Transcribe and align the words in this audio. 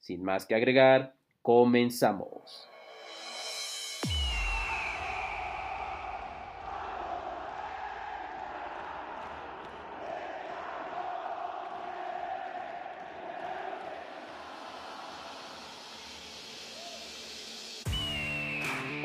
Sin 0.00 0.22
más 0.22 0.46
que 0.46 0.54
agregar, 0.54 1.14
comenzamos. 1.42 2.68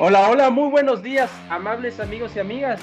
Hola, 0.06 0.28
hola, 0.28 0.50
muy 0.50 0.68
buenos 0.70 1.02
días, 1.02 1.30
amables 1.48 2.00
amigos 2.00 2.34
y 2.36 2.40
amigas. 2.40 2.82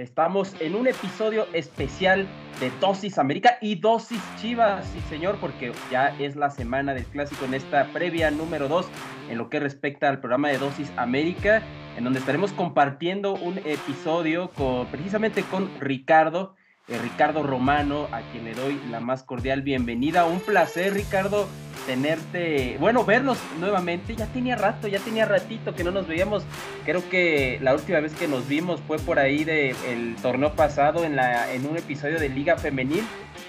Estamos 0.00 0.56
en 0.60 0.76
un 0.76 0.86
episodio 0.86 1.46
especial 1.52 2.26
de 2.58 2.70
Dosis 2.80 3.18
América 3.18 3.58
y 3.60 3.74
Dosis 3.74 4.22
Chivas, 4.40 4.86
sí 4.86 5.00
señor, 5.10 5.36
porque 5.42 5.72
ya 5.90 6.18
es 6.18 6.36
la 6.36 6.48
semana 6.48 6.94
del 6.94 7.04
clásico 7.04 7.44
en 7.44 7.52
esta 7.52 7.84
previa 7.92 8.30
número 8.30 8.66
2 8.66 8.86
en 9.28 9.36
lo 9.36 9.50
que 9.50 9.60
respecta 9.60 10.08
al 10.08 10.20
programa 10.20 10.48
de 10.48 10.56
Dosis 10.56 10.90
América, 10.96 11.62
en 11.98 12.04
donde 12.04 12.18
estaremos 12.18 12.50
compartiendo 12.52 13.34
un 13.34 13.58
episodio 13.58 14.48
con, 14.52 14.86
precisamente 14.86 15.42
con 15.42 15.70
Ricardo, 15.80 16.54
eh, 16.88 16.96
Ricardo 16.96 17.42
Romano, 17.42 18.08
a 18.10 18.22
quien 18.32 18.46
le 18.46 18.54
doy 18.54 18.80
la 18.90 19.00
más 19.00 19.22
cordial 19.22 19.60
bienvenida. 19.60 20.24
Un 20.24 20.40
placer, 20.40 20.94
Ricardo, 20.94 21.46
tenerte, 21.90 22.76
bueno, 22.78 23.04
vernos 23.04 23.36
nuevamente. 23.58 24.14
Ya 24.14 24.26
tenía 24.26 24.54
rato, 24.54 24.86
ya 24.86 25.00
tenía 25.00 25.24
ratito 25.24 25.74
que 25.74 25.82
no 25.82 25.90
nos 25.90 26.06
veíamos. 26.06 26.44
Creo 26.84 27.02
que 27.10 27.58
la 27.60 27.74
última 27.74 27.98
vez 27.98 28.14
que 28.14 28.28
nos 28.28 28.46
vimos 28.46 28.80
fue 28.86 29.00
por 29.00 29.18
ahí 29.18 29.42
del 29.42 29.74
el 29.88 30.14
torneo 30.22 30.52
pasado 30.52 31.04
en, 31.04 31.16
la, 31.16 31.52
en 31.52 31.66
un 31.66 31.76
episodio 31.76 32.20
de 32.20 32.28
Liga 32.28 32.56
Femenil. 32.56 33.02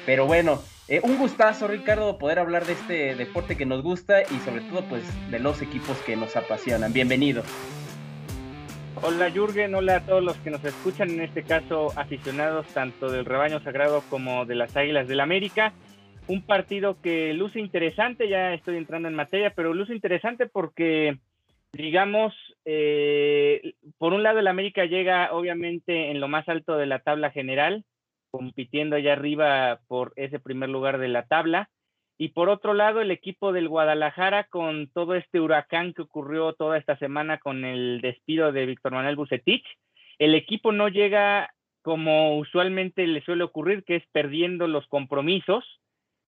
Pero 0.08 0.26
bueno, 0.26 0.60
eh, 0.88 1.02
un 1.04 1.20
gustazo, 1.20 1.68
Ricardo, 1.68 2.18
poder 2.18 2.40
hablar 2.40 2.66
de 2.66 2.74
este 2.74 3.14
deporte 3.14 3.56
que 3.56 3.68
nos 3.68 3.84
gusta 3.84 4.24
y 4.24 4.40
sobre 4.44 4.62
todo, 4.62 4.82
pues, 4.86 5.04
de 5.30 5.38
los 5.38 5.62
equipos 5.62 5.96
que 6.00 6.16
nos 6.16 6.36
apasionan. 6.36 6.92
Bienvenido. 6.94 7.44
Hola 9.04 9.30
Jürgen, 9.30 9.76
hola 9.76 9.98
a 9.98 10.00
todos 10.02 10.24
los 10.24 10.36
que 10.38 10.50
nos 10.50 10.64
escuchan, 10.64 11.12
en 11.12 11.22
este 11.22 11.44
caso 11.44 11.92
aficionados 11.96 12.66
tanto 12.68 13.12
del 13.12 13.26
rebaño 13.26 13.60
sagrado 13.60 14.04
como 14.10 14.46
de 14.46 14.56
las 14.56 14.76
Águilas 14.76 15.08
del 15.08 15.22
América 15.22 15.74
un 16.32 16.42
partido 16.44 17.02
que 17.02 17.34
luce 17.34 17.60
interesante, 17.60 18.30
ya 18.30 18.54
estoy 18.54 18.78
entrando 18.78 19.10
en 19.10 19.16
materia, 19.16 19.54
pero 19.54 19.74
luce 19.74 19.94
interesante 19.94 20.46
porque, 20.48 21.18
digamos, 21.74 22.34
eh, 22.64 23.74
por 23.98 24.14
un 24.14 24.24
lado 24.24 24.40
el 24.40 24.48
América 24.48 24.86
llega 24.86 25.34
obviamente 25.34 26.10
en 26.10 26.22
lo 26.22 26.30
más 26.30 26.48
alto 26.48 26.78
de 26.78 26.86
la 26.86 27.00
tabla 27.00 27.32
general, 27.32 27.84
compitiendo 28.32 28.96
allá 28.96 29.12
arriba 29.12 29.82
por 29.90 30.14
ese 30.16 30.40
primer 30.40 30.70
lugar 30.70 31.00
de 31.00 31.10
la 31.10 31.26
tabla, 31.26 31.70
y 32.18 32.30
por 32.30 32.48
otro 32.48 32.74
lado 32.74 33.02
el 33.02 33.12
equipo 33.12 33.52
del 33.52 33.68
Guadalajara 33.68 34.46
con 34.46 34.88
todo 34.88 35.16
este 35.16 35.42
huracán 35.42 35.94
que 35.94 36.04
ocurrió 36.04 36.54
toda 36.54 36.78
esta 36.78 36.98
semana 36.98 37.40
con 37.40 37.66
el 37.66 38.00
despido 38.00 38.54
de 38.54 38.68
Víctor 38.68 38.94
Manuel 38.94 39.18
Bucetich, 39.18 39.66
el 40.18 40.36
equipo 40.36 40.72
no 40.72 40.88
llega 40.88 41.50
como 41.82 42.38
usualmente 42.38 43.06
le 43.06 43.22
suele 43.22 43.44
ocurrir, 43.44 43.84
que 43.84 43.98
es 43.98 44.04
perdiendo 44.14 44.68
los 44.68 44.88
compromisos, 44.88 45.81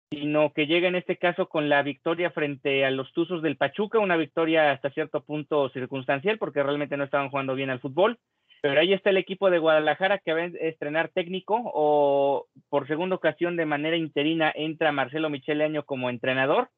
sino 0.09 0.53
que 0.53 0.65
llega 0.65 0.87
en 0.87 0.95
este 0.95 1.17
caso 1.17 1.47
con 1.47 1.69
la 1.69 1.83
victoria 1.83 2.31
frente 2.31 2.83
a 2.83 2.91
los 2.91 3.13
Tuzos 3.13 3.41
del 3.41 3.57
Pachuca, 3.57 3.99
una 3.99 4.17
victoria 4.17 4.71
hasta 4.71 4.89
cierto 4.89 5.23
punto 5.23 5.69
circunstancial 5.69 6.37
porque 6.39 6.63
realmente 6.63 6.97
no 6.97 7.03
estaban 7.03 7.29
jugando 7.29 7.55
bien 7.55 7.69
al 7.69 7.79
fútbol. 7.79 8.17
Pero 8.61 8.81
ahí 8.81 8.91
está 8.91 9.11
el 9.11 9.17
equipo 9.17 9.49
de 9.49 9.59
Guadalajara 9.59 10.17
que 10.17 10.33
va 10.33 10.41
a 10.41 10.45
estrenar 10.45 11.09
técnico 11.09 11.61
o 11.63 12.47
por 12.67 12.87
segunda 12.87 13.15
ocasión 13.15 13.55
de 13.55 13.65
manera 13.65 13.95
interina 13.95 14.51
entra 14.53 14.91
Marcelo 14.91 15.29
Michele 15.29 15.63
Año 15.63 15.83
como 15.83 16.09
entrenador. 16.09 16.69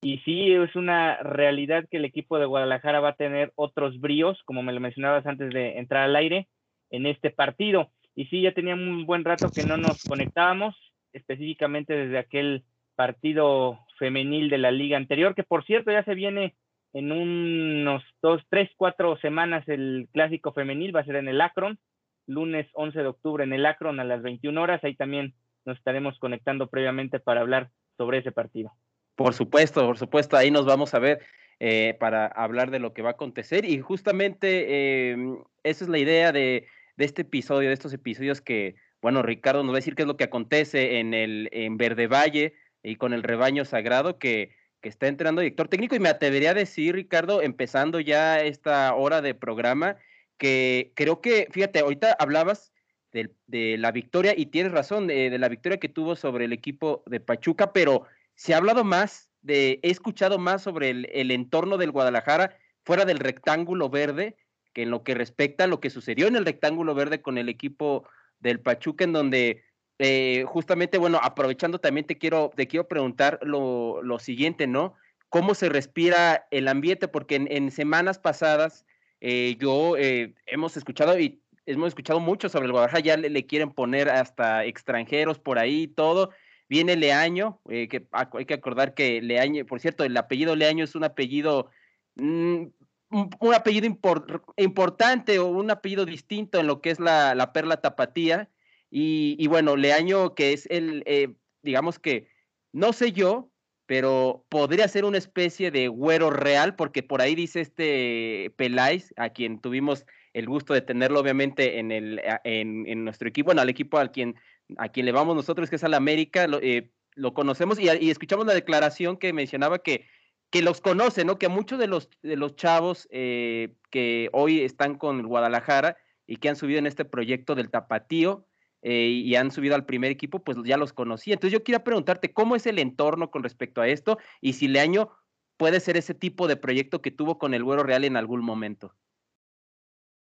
Y 0.00 0.18
sí, 0.18 0.52
es 0.52 0.76
una 0.76 1.16
realidad 1.22 1.86
que 1.90 1.96
el 1.96 2.04
equipo 2.04 2.38
de 2.38 2.44
Guadalajara 2.44 3.00
va 3.00 3.10
a 3.10 3.16
tener 3.16 3.52
otros 3.56 3.98
bríos, 3.98 4.38
como 4.44 4.62
me 4.62 4.72
lo 4.72 4.78
mencionabas 4.78 5.26
antes 5.26 5.50
de 5.50 5.78
entrar 5.78 6.04
al 6.04 6.14
aire, 6.14 6.46
en 6.90 7.06
este 7.06 7.30
partido. 7.30 7.90
Y 8.14 8.26
sí, 8.26 8.42
ya 8.42 8.52
tenía 8.52 8.74
un 8.74 9.06
buen 9.06 9.24
rato 9.24 9.50
que 9.50 9.64
no 9.64 9.78
nos 9.78 10.04
conectábamos, 10.04 10.76
específicamente 11.14 11.94
desde 11.94 12.18
aquel 12.18 12.64
partido 12.94 13.78
femenil 13.98 14.50
de 14.50 14.58
la 14.58 14.70
liga 14.70 14.96
anterior, 14.96 15.34
que 15.34 15.44
por 15.44 15.64
cierto 15.64 15.90
ya 15.90 16.04
se 16.04 16.14
viene 16.14 16.54
en 16.92 17.10
unos 17.10 18.02
dos, 18.22 18.42
tres, 18.48 18.70
cuatro 18.76 19.16
semanas 19.18 19.68
el 19.68 20.08
clásico 20.12 20.52
femenil, 20.52 20.94
va 20.94 21.00
a 21.00 21.04
ser 21.04 21.16
en 21.16 21.28
el 21.28 21.40
Akron, 21.40 21.78
lunes 22.26 22.68
11 22.72 23.00
de 23.00 23.06
octubre 23.06 23.44
en 23.44 23.52
el 23.52 23.66
Akron 23.66 24.00
a 24.00 24.04
las 24.04 24.22
21 24.22 24.60
horas, 24.60 24.82
ahí 24.84 24.94
también 24.94 25.34
nos 25.64 25.76
estaremos 25.76 26.18
conectando 26.18 26.68
previamente 26.68 27.20
para 27.20 27.40
hablar 27.40 27.70
sobre 27.96 28.18
ese 28.18 28.32
partido. 28.32 28.72
Por 29.16 29.34
supuesto, 29.34 29.84
por 29.86 29.98
supuesto, 29.98 30.36
ahí 30.36 30.50
nos 30.50 30.66
vamos 30.66 30.94
a 30.94 30.98
ver 30.98 31.20
eh, 31.60 31.96
para 31.98 32.26
hablar 32.26 32.70
de 32.70 32.78
lo 32.78 32.92
que 32.92 33.02
va 33.02 33.10
a 33.10 33.12
acontecer 33.12 33.64
y 33.64 33.80
justamente 33.80 35.10
em, 35.10 35.38
esa 35.62 35.84
es 35.84 35.90
la 35.90 35.98
idea 35.98 36.32
de, 36.32 36.66
de, 36.96 37.04
este 37.04 37.22
episodio, 37.22 37.68
de 37.68 37.74
estos 37.74 37.92
episodios 37.92 38.40
que, 38.40 38.76
bueno, 39.00 39.22
Ricardo 39.22 39.62
nos 39.62 39.72
va 39.72 39.76
a 39.76 39.82
decir 39.82 39.94
qué 39.94 40.02
es 40.02 40.08
lo 40.08 40.16
que 40.16 40.24
acontece 40.24 40.98
en 40.98 41.14
el 41.14 41.48
en 41.52 41.76
Verde 41.76 42.06
Valle, 42.06 42.54
y 42.84 42.96
con 42.96 43.12
el 43.12 43.22
rebaño 43.22 43.64
sagrado 43.64 44.18
que, 44.18 44.54
que 44.80 44.88
está 44.88 45.08
entrando 45.08 45.40
director 45.40 45.68
técnico. 45.68 45.96
Y 45.96 46.00
me 46.00 46.10
atrevería 46.10 46.50
a 46.50 46.54
decir, 46.54 46.94
Ricardo, 46.94 47.42
empezando 47.42 47.98
ya 47.98 48.40
esta 48.40 48.94
hora 48.94 49.22
de 49.22 49.34
programa, 49.34 49.96
que 50.36 50.92
creo 50.94 51.20
que, 51.20 51.48
fíjate, 51.50 51.80
ahorita 51.80 52.14
hablabas 52.18 52.72
de, 53.12 53.30
de 53.46 53.78
la 53.78 53.90
victoria, 53.90 54.34
y 54.36 54.46
tienes 54.46 54.72
razón, 54.72 55.06
de, 55.06 55.30
de, 55.30 55.38
la 55.38 55.48
victoria 55.48 55.78
que 55.78 55.88
tuvo 55.88 56.14
sobre 56.14 56.44
el 56.44 56.52
equipo 56.52 57.02
de 57.06 57.20
Pachuca, 57.20 57.72
pero 57.72 58.06
se 58.34 58.52
ha 58.52 58.58
hablado 58.58 58.84
más, 58.84 59.30
de, 59.40 59.80
he 59.82 59.90
escuchado 59.90 60.38
más 60.38 60.62
sobre 60.62 60.90
el, 60.90 61.08
el 61.12 61.30
entorno 61.30 61.78
del 61.78 61.90
Guadalajara 61.90 62.58
fuera 62.84 63.04
del 63.04 63.18
rectángulo 63.18 63.88
verde, 63.88 64.36
que 64.74 64.82
en 64.82 64.90
lo 64.90 65.04
que 65.04 65.14
respecta 65.14 65.64
a 65.64 65.68
lo 65.68 65.80
que 65.80 65.90
sucedió 65.90 66.26
en 66.26 66.36
el 66.36 66.44
rectángulo 66.44 66.94
verde 66.94 67.22
con 67.22 67.38
el 67.38 67.48
equipo 67.48 68.06
del 68.40 68.60
Pachuca, 68.60 69.04
en 69.04 69.12
donde 69.12 69.62
eh, 69.98 70.44
justamente, 70.46 70.98
bueno, 70.98 71.20
aprovechando 71.22 71.78
también 71.78 72.06
te 72.06 72.18
quiero, 72.18 72.50
te 72.54 72.66
quiero 72.66 72.88
preguntar 72.88 73.38
lo, 73.42 74.02
lo 74.02 74.18
siguiente, 74.18 74.66
¿no? 74.66 74.94
¿Cómo 75.34 75.56
se 75.56 75.68
respira 75.68 76.46
el 76.52 76.68
ambiente? 76.68 77.08
Porque 77.08 77.34
en, 77.34 77.72
semanas 77.72 78.20
pasadas 78.20 78.86
eh, 79.20 79.56
yo 79.58 79.96
eh, 79.96 80.36
hemos 80.46 80.76
escuchado 80.76 81.18
y 81.18 81.42
hemos 81.66 81.88
escuchado 81.88 82.20
mucho 82.20 82.48
sobre 82.48 82.66
el 82.66 82.70
Guadalajara, 82.70 83.02
ya 83.02 83.16
le, 83.16 83.44
quieren 83.44 83.72
poner 83.72 84.08
hasta 84.10 84.64
extranjeros 84.64 85.40
por 85.40 85.58
ahí 85.58 85.82
y 85.82 85.88
todo. 85.88 86.30
Viene 86.68 86.94
Leaño, 86.94 87.60
eh, 87.68 87.88
que 87.88 88.06
hay 88.12 88.44
que 88.44 88.54
acordar 88.54 88.94
que 88.94 89.20
Leaño, 89.22 89.66
por 89.66 89.80
cierto, 89.80 90.04
el 90.04 90.16
apellido 90.16 90.54
Leaño 90.54 90.84
es 90.84 90.94
un 90.94 91.02
apellido, 91.02 91.68
mmm, 92.14 92.66
un, 93.10 93.54
apellido 93.54 93.86
import, 93.86 94.30
importante 94.56 95.40
o 95.40 95.48
un 95.48 95.68
apellido 95.68 96.06
distinto 96.06 96.60
en 96.60 96.68
lo 96.68 96.80
que 96.80 96.90
es 96.90 97.00
la, 97.00 97.34
la 97.34 97.52
perla 97.52 97.80
tapatía. 97.80 98.50
Y, 98.96 99.34
y, 99.40 99.48
bueno, 99.48 99.74
Leaño, 99.74 100.36
que 100.36 100.52
es 100.52 100.66
el, 100.70 101.02
eh, 101.06 101.34
digamos 101.62 101.98
que, 101.98 102.28
no 102.72 102.92
sé 102.92 103.10
yo, 103.10 103.50
pero 103.86 104.46
podría 104.48 104.86
ser 104.86 105.04
una 105.04 105.18
especie 105.18 105.72
de 105.72 105.88
güero 105.88 106.30
real, 106.30 106.76
porque 106.76 107.02
por 107.02 107.20
ahí 107.20 107.34
dice 107.34 107.60
este 107.60 108.54
Peláez, 108.54 109.12
a 109.16 109.30
quien 109.30 109.60
tuvimos 109.60 110.06
el 110.32 110.46
gusto 110.46 110.74
de 110.74 110.80
tenerlo 110.80 111.18
obviamente 111.18 111.80
en, 111.80 111.90
el, 111.90 112.22
en, 112.44 112.86
en 112.86 113.04
nuestro 113.04 113.28
equipo, 113.28 113.46
bueno, 113.46 113.62
al 113.62 113.68
equipo 113.68 113.98
al 113.98 114.12
quien, 114.12 114.36
a 114.76 114.88
quien 114.88 115.06
le 115.06 115.12
vamos 115.12 115.34
nosotros, 115.34 115.68
que 115.68 115.74
es 115.74 115.82
al 115.82 115.94
América, 115.94 116.46
lo, 116.46 116.60
eh, 116.62 116.92
lo 117.16 117.34
conocemos 117.34 117.80
y, 117.80 117.88
escuchamos 117.88 118.46
la 118.46 118.54
declaración 118.54 119.16
que 119.16 119.32
mencionaba 119.32 119.80
que, 119.80 120.06
que 120.50 120.62
los 120.62 120.80
conoce, 120.80 121.24
¿no? 121.24 121.36
Que 121.36 121.48
muchos 121.48 121.80
de 121.80 121.88
los, 121.88 122.10
de 122.22 122.36
los 122.36 122.54
chavos 122.54 123.08
eh, 123.10 123.74
que 123.90 124.30
hoy 124.32 124.60
están 124.60 124.98
con 124.98 125.26
Guadalajara 125.26 125.96
y 126.28 126.36
que 126.36 126.48
han 126.48 126.54
subido 126.54 126.78
en 126.78 126.86
este 126.86 127.04
proyecto 127.04 127.56
del 127.56 127.70
Tapatío, 127.70 128.46
eh, 128.86 129.08
y 129.08 129.34
han 129.36 129.50
subido 129.50 129.74
al 129.74 129.86
primer 129.86 130.10
equipo, 130.10 130.44
pues 130.44 130.58
ya 130.62 130.76
los 130.76 130.92
conocí. 130.92 131.32
Entonces 131.32 131.58
yo 131.58 131.64
quiero 131.64 131.82
preguntarte 131.82 132.34
cómo 132.34 132.54
es 132.54 132.66
el 132.66 132.78
entorno 132.78 133.30
con 133.30 133.42
respecto 133.42 133.80
a 133.80 133.88
esto 133.88 134.18
y 134.42 134.52
si 134.52 134.68
Leaño 134.68 135.08
puede 135.56 135.80
ser 135.80 135.96
ese 135.96 136.12
tipo 136.12 136.46
de 136.48 136.58
proyecto 136.58 137.00
que 137.00 137.10
tuvo 137.10 137.38
con 137.38 137.54
el 137.54 137.64
Güero 137.64 137.82
Real 137.82 138.04
en 138.04 138.18
algún 138.18 138.44
momento. 138.44 138.94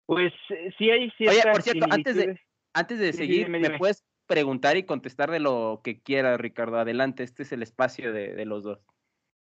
Pues 0.05 0.31
sí 0.77 0.89
hay 0.89 1.11
ciertas 1.11 1.43
Oye, 1.43 1.51
por 1.51 1.61
cierto, 1.61 1.85
antes 1.89 2.15
de, 2.15 2.39
antes 2.73 2.99
de 2.99 3.11
seguir, 3.11 3.47
dime, 3.47 3.57
dime. 3.57 3.71
¿me 3.71 3.77
puedes 3.77 4.05
preguntar 4.27 4.77
y 4.77 4.83
contestar 4.83 5.29
de 5.29 5.41
lo 5.41 5.81
que 5.83 6.01
quieras, 6.01 6.39
Ricardo? 6.39 6.77
Adelante, 6.77 7.23
este 7.23 7.43
es 7.43 7.51
el 7.51 7.63
espacio 7.63 8.13
de, 8.13 8.33
de 8.33 8.45
los 8.45 8.63
dos. 8.63 8.79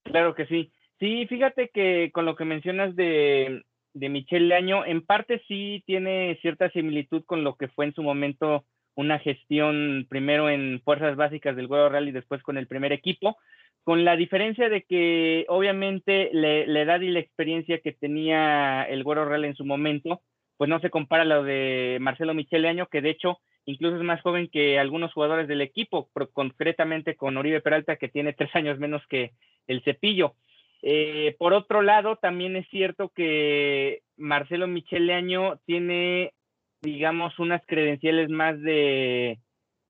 Claro 0.04 0.34
que 0.34 0.48
sí. 0.48 0.72
Sí, 1.00 1.28
fíjate 1.28 1.69
que 1.72 2.10
con 2.12 2.25
lo 2.25 2.36
que 2.36 2.46
mencionas 2.46 2.96
de, 2.96 3.62
de 3.94 4.10
Michel 4.10 4.50
Leaño, 4.50 4.84
en 4.84 5.06
parte 5.06 5.44
sí 5.48 5.84
tiene 5.86 6.40
cierta 6.42 6.72
similitud 6.72 7.24
con 7.25 7.44
lo 7.44 7.56
que 7.56 7.68
fue 7.68 7.86
en 7.86 7.94
su 7.94 8.01
momento 8.01 8.66
una 8.95 9.19
gestión 9.19 10.07
primero 10.09 10.50
en 10.50 10.81
fuerzas 10.83 11.15
básicas 11.15 11.56
del 11.56 11.68
Güero 11.68 11.89
Real 11.89 12.07
y 12.07 12.12
después 12.12 12.42
con 12.42 12.57
el 12.57 12.68
primer 12.68 12.94
equipo, 12.94 13.38
con 13.83 14.03
la 14.03 14.15
diferencia 14.15 14.69
de 14.69 14.83
que 14.83 15.45
obviamente 15.47 16.30
la 16.33 16.81
edad 16.81 17.01
y 17.01 17.09
la 17.09 17.19
experiencia 17.19 17.80
que 17.80 17.92
tenía 17.92 18.83
el 18.83 19.03
Güero 19.03 19.25
Real 19.25 19.45
en 19.45 19.56
su 19.56 19.65
momento, 19.65 20.21
pues 20.57 20.69
no 20.69 20.80
se 20.80 20.89
compara 20.89 21.24
a 21.24 21.25
lo 21.25 21.44
de 21.44 21.97
Marcelo 22.01 22.33
Michel 22.33 22.65
Año, 22.65 22.88
que 22.88 23.01
de 23.01 23.12
hecho 23.12 23.39
incluso 23.65 23.97
es 23.97 24.03
más 24.03 24.21
joven 24.21 24.47
que 24.47 24.80
algunos 24.80 25.13
jugadores 25.13 25.48
del 25.48 25.62
equipo, 25.62 26.09
concretamente 26.33 27.15
con 27.15 27.38
Oribe 27.38 27.62
Peralta, 27.62 27.98
que 27.98 28.09
tiene 28.09 28.33
tres 28.33 28.56
años 28.56 28.80
menos 28.80 29.01
que 29.07 29.31
el 29.68 29.83
Cepillo. 29.83 30.36
Eh, 30.81 31.36
por 31.39 31.53
otro 31.53 31.81
lado, 31.81 32.18
también 32.18 32.56
es 32.56 32.68
cierto 32.69 33.09
que 33.09 34.01
Marcelo 34.18 34.68
Michel 34.68 35.09
Año 35.09 35.59
tiene 35.65 36.33
digamos, 36.81 37.38
unas 37.39 37.62
credenciales 37.66 38.30
más 38.30 38.60
de 38.62 39.39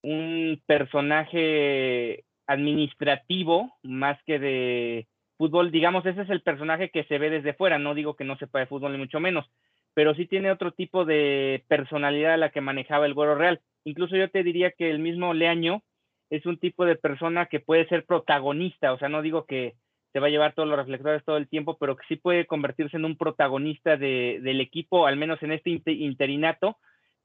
un 0.02 0.62
personaje 0.66 2.24
administrativo 2.48 3.74
más 3.84 4.22
que 4.24 4.40
de 4.40 5.08
fútbol. 5.38 5.72
Digamos, 5.72 6.06
ese 6.06 6.22
es 6.22 6.30
el 6.30 6.42
personaje 6.42 6.90
que 6.90 7.04
se 7.06 7.18
ve 7.18 7.30
desde 7.30 7.54
fuera. 7.54 7.80
No 7.80 7.96
digo 7.96 8.16
que 8.16 8.24
no 8.24 8.38
sepa 8.38 8.60
de 8.60 8.68
fútbol 8.68 8.94
ni 8.94 8.98
mucho 8.98 9.20
menos, 9.20 9.46
pero 9.94 10.14
sí 10.16 10.28
tiene 10.28 10.52
otro 10.52 10.72
tipo 10.72 11.06
de 11.06 11.64
personalidad 11.68 12.34
a 12.34 12.38
la 12.38 12.50
que 12.50 12.62
manejaba 12.62 13.06
el 13.06 13.14
Güero 13.14 13.36
Real. 13.36 13.62
Incluso 13.84 14.16
yo 14.16 14.30
te 14.30 14.44
diría 14.44 14.72
que 14.72 14.90
el 14.90 15.00
mismo 15.00 15.34
Leaño 15.34 15.82
es 16.30 16.46
un 16.46 16.58
tipo 16.58 16.86
de 16.86 16.96
persona 16.96 17.48
que 17.48 17.60
puede 17.60 17.88
ser 17.88 18.06
protagonista. 18.06 18.94
O 18.94 18.98
sea, 18.98 19.10
no 19.10 19.22
digo 19.22 19.46
que 19.46 19.76
se 20.16 20.22
va 20.22 20.28
a 20.28 20.30
llevar 20.30 20.54
todos 20.54 20.70
los 20.70 20.78
reflectores 20.78 21.26
todo 21.26 21.36
el 21.36 21.50
tiempo, 21.50 21.78
pero 21.78 21.98
que 21.98 22.08
sí 22.08 22.16
puede 22.16 22.46
convertirse 22.46 22.96
en 22.96 23.04
un 23.04 23.18
protagonista 23.18 23.98
del 23.98 24.62
equipo, 24.62 25.08
al 25.08 25.18
menos 25.18 25.44
en 25.44 25.52
este 25.52 25.72
interinato, 25.92 26.78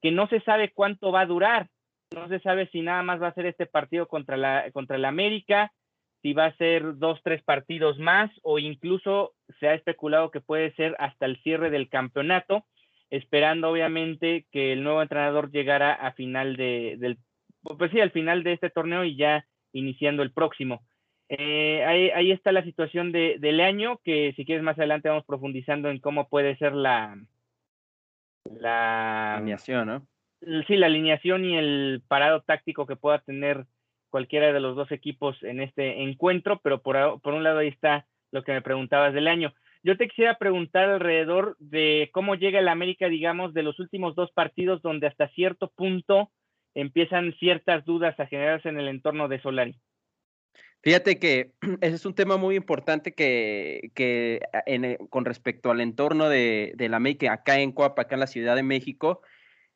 que 0.02 0.10
no 0.10 0.26
se 0.26 0.40
sabe 0.40 0.72
cuánto 0.72 1.12
va 1.12 1.20
a 1.20 1.26
durar. 1.26 1.68
No 2.12 2.26
se 2.26 2.40
sabe 2.40 2.66
si 2.72 2.80
nada 2.80 3.04
más 3.04 3.22
va 3.22 3.28
a 3.28 3.34
ser 3.34 3.46
este 3.46 3.66
partido 3.66 4.08
contra 4.08 4.36
la 4.36 4.68
contra 4.72 4.96
el 4.96 5.04
América, 5.04 5.70
si 6.20 6.32
va 6.32 6.46
a 6.46 6.56
ser 6.56 6.98
dos, 6.98 7.20
tres 7.22 7.44
partidos 7.44 7.96
más, 8.00 8.28
o 8.42 8.58
incluso 8.58 9.34
se 9.60 9.68
ha 9.68 9.74
especulado 9.74 10.32
que 10.32 10.40
puede 10.40 10.72
ser 10.74 10.96
hasta 10.98 11.26
el 11.26 11.40
cierre 11.44 11.70
del 11.70 11.88
campeonato, 11.88 12.64
esperando 13.08 13.70
obviamente 13.70 14.46
que 14.50 14.72
el 14.72 14.82
nuevo 14.82 15.00
entrenador 15.00 15.52
llegara 15.52 15.92
a 15.92 16.10
final 16.14 16.56
de, 16.56 16.96
del, 16.98 17.18
pues 17.62 17.92
sí, 17.92 18.00
al 18.00 18.10
final 18.10 18.42
de 18.42 18.54
este 18.54 18.68
torneo 18.68 19.04
y 19.04 19.14
ya 19.14 19.46
iniciando 19.72 20.24
el 20.24 20.32
próximo. 20.32 20.82
Eh, 21.32 21.84
ahí, 21.84 22.32
está 22.32 22.50
la 22.50 22.64
situación 22.64 23.12
de, 23.12 23.36
del 23.38 23.60
año, 23.60 24.00
que 24.02 24.32
si 24.34 24.44
quieres 24.44 24.64
más 24.64 24.76
adelante 24.76 25.08
vamos 25.08 25.24
profundizando 25.24 25.88
en 25.88 26.00
cómo 26.00 26.28
puede 26.28 26.56
ser 26.56 26.72
la, 26.72 27.16
la 28.44 29.36
alineación, 29.36 29.86
¿no? 29.86 30.06
Sí, 30.66 30.76
la 30.76 30.86
alineación 30.86 31.44
y 31.44 31.56
el 31.56 32.02
parado 32.08 32.42
táctico 32.42 32.84
que 32.84 32.96
pueda 32.96 33.20
tener 33.20 33.66
cualquiera 34.08 34.52
de 34.52 34.58
los 34.58 34.74
dos 34.74 34.90
equipos 34.90 35.40
en 35.44 35.60
este 35.60 36.02
encuentro, 36.02 36.60
pero 36.64 36.82
por, 36.82 37.20
por 37.20 37.34
un 37.34 37.44
lado 37.44 37.60
ahí 37.60 37.68
está 37.68 38.06
lo 38.32 38.42
que 38.42 38.50
me 38.50 38.62
preguntabas 38.62 39.14
del 39.14 39.28
año. 39.28 39.54
Yo 39.84 39.96
te 39.96 40.08
quisiera 40.08 40.36
preguntar 40.36 40.88
alrededor 40.88 41.56
de 41.60 42.10
cómo 42.12 42.34
llega 42.34 42.58
el 42.58 42.68
América, 42.68 43.08
digamos, 43.08 43.54
de 43.54 43.62
los 43.62 43.78
últimos 43.78 44.16
dos 44.16 44.32
partidos 44.32 44.82
donde 44.82 45.06
hasta 45.06 45.28
cierto 45.28 45.70
punto 45.70 46.32
empiezan 46.74 47.34
ciertas 47.34 47.84
dudas 47.84 48.18
a 48.18 48.26
generarse 48.26 48.68
en 48.68 48.80
el 48.80 48.88
entorno 48.88 49.28
de 49.28 49.40
Solari. 49.40 49.76
Fíjate 50.82 51.18
que 51.18 51.52
ese 51.80 51.96
es 51.96 52.06
un 52.06 52.14
tema 52.14 52.36
muy 52.36 52.56
importante 52.56 53.12
que, 53.12 53.90
que 53.94 54.40
en, 54.66 54.96
con 55.08 55.24
respecto 55.24 55.70
al 55.70 55.80
entorno 55.80 56.28
de, 56.28 56.72
de 56.76 56.88
la 56.88 56.96
América 56.96 57.32
acá 57.32 57.58
en 57.58 57.72
Coapa, 57.72 58.02
acá 58.02 58.16
en 58.16 58.20
la 58.20 58.26
Ciudad 58.26 58.56
de 58.56 58.62
México, 58.62 59.22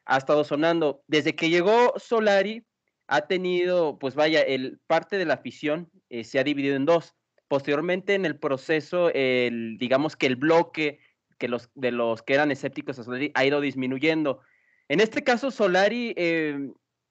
ha 0.07 0.19
estado 0.19 0.45
sonando. 0.45 1.03
Desde 1.07 1.35
que 1.35 1.51
llegó 1.51 1.95
Solari, 1.97 2.65
ha 3.07 3.27
tenido, 3.27 3.99
pues 3.99 4.15
vaya, 4.15 4.41
el 4.41 4.81
parte 4.87 5.19
de 5.19 5.27
la 5.27 5.35
afición 5.35 5.91
eh, 6.09 6.25
se 6.25 6.39
ha 6.39 6.45
dividido 6.45 6.77
en 6.77 6.87
dos. 6.87 7.15
Posteriormente, 7.49 8.15
en 8.15 8.25
el 8.25 8.39
proceso, 8.39 9.11
el, 9.13 9.77
digamos 9.79 10.17
que 10.17 10.27
el 10.27 10.37
bloque 10.37 11.01
que 11.39 11.49
los, 11.49 11.71
de 11.75 11.91
los 11.91 12.23
que 12.23 12.35
eran 12.35 12.51
escépticos 12.51 12.99
a 12.99 13.05
Solari 13.05 13.31
ha 13.35 13.45
ido 13.45 13.61
disminuyendo. 13.61 14.41
En 14.89 15.01
este 15.01 15.23
caso, 15.23 15.51
Solari 15.51 16.15
eh, 16.17 16.71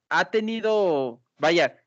ha 0.09 0.31
tenido, 0.31 1.21
vaya, 1.37 1.82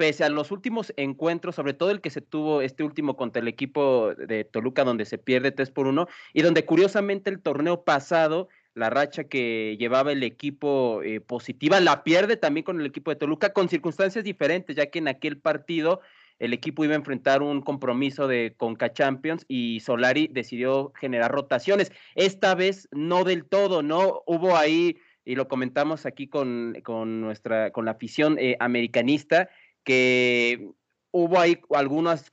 pese 0.00 0.24
a 0.24 0.30
los 0.30 0.50
últimos 0.50 0.94
encuentros, 0.96 1.56
sobre 1.56 1.74
todo 1.74 1.90
el 1.90 2.00
que 2.00 2.08
se 2.08 2.22
tuvo 2.22 2.62
este 2.62 2.82
último 2.82 3.18
contra 3.18 3.42
el 3.42 3.48
equipo 3.48 4.14
de 4.14 4.44
Toluca, 4.44 4.82
donde 4.82 5.04
se 5.04 5.18
pierde 5.18 5.52
3 5.52 5.70
por 5.72 5.86
1, 5.86 6.08
y 6.32 6.40
donde 6.40 6.64
curiosamente 6.64 7.28
el 7.28 7.42
torneo 7.42 7.84
pasado, 7.84 8.48
la 8.72 8.88
racha 8.88 9.24
que 9.24 9.76
llevaba 9.78 10.12
el 10.12 10.22
equipo 10.22 11.02
eh, 11.02 11.20
positiva, 11.20 11.80
la 11.80 12.02
pierde 12.02 12.38
también 12.38 12.64
con 12.64 12.80
el 12.80 12.86
equipo 12.86 13.10
de 13.10 13.16
Toluca, 13.16 13.52
con 13.52 13.68
circunstancias 13.68 14.24
diferentes, 14.24 14.74
ya 14.74 14.86
que 14.86 15.00
en 15.00 15.08
aquel 15.08 15.36
partido 15.36 16.00
el 16.38 16.54
equipo 16.54 16.82
iba 16.82 16.94
a 16.94 16.96
enfrentar 16.96 17.42
un 17.42 17.60
compromiso 17.60 18.26
de 18.26 18.54
Conca 18.56 18.94
Champions 18.94 19.44
y 19.48 19.80
Solari 19.80 20.28
decidió 20.28 20.94
generar 20.98 21.30
rotaciones. 21.30 21.92
Esta 22.14 22.54
vez 22.54 22.88
no 22.90 23.24
del 23.24 23.44
todo, 23.44 23.82
¿no? 23.82 24.22
Hubo 24.24 24.56
ahí, 24.56 24.96
y 25.26 25.34
lo 25.34 25.46
comentamos 25.46 26.06
aquí 26.06 26.26
con, 26.26 26.78
con 26.82 27.20
nuestra, 27.20 27.70
con 27.70 27.84
la 27.84 27.90
afición 27.90 28.38
eh, 28.38 28.56
americanista, 28.60 29.50
que 29.84 30.70
hubo 31.10 31.38
ahí 31.38 31.60
algunos, 31.70 32.32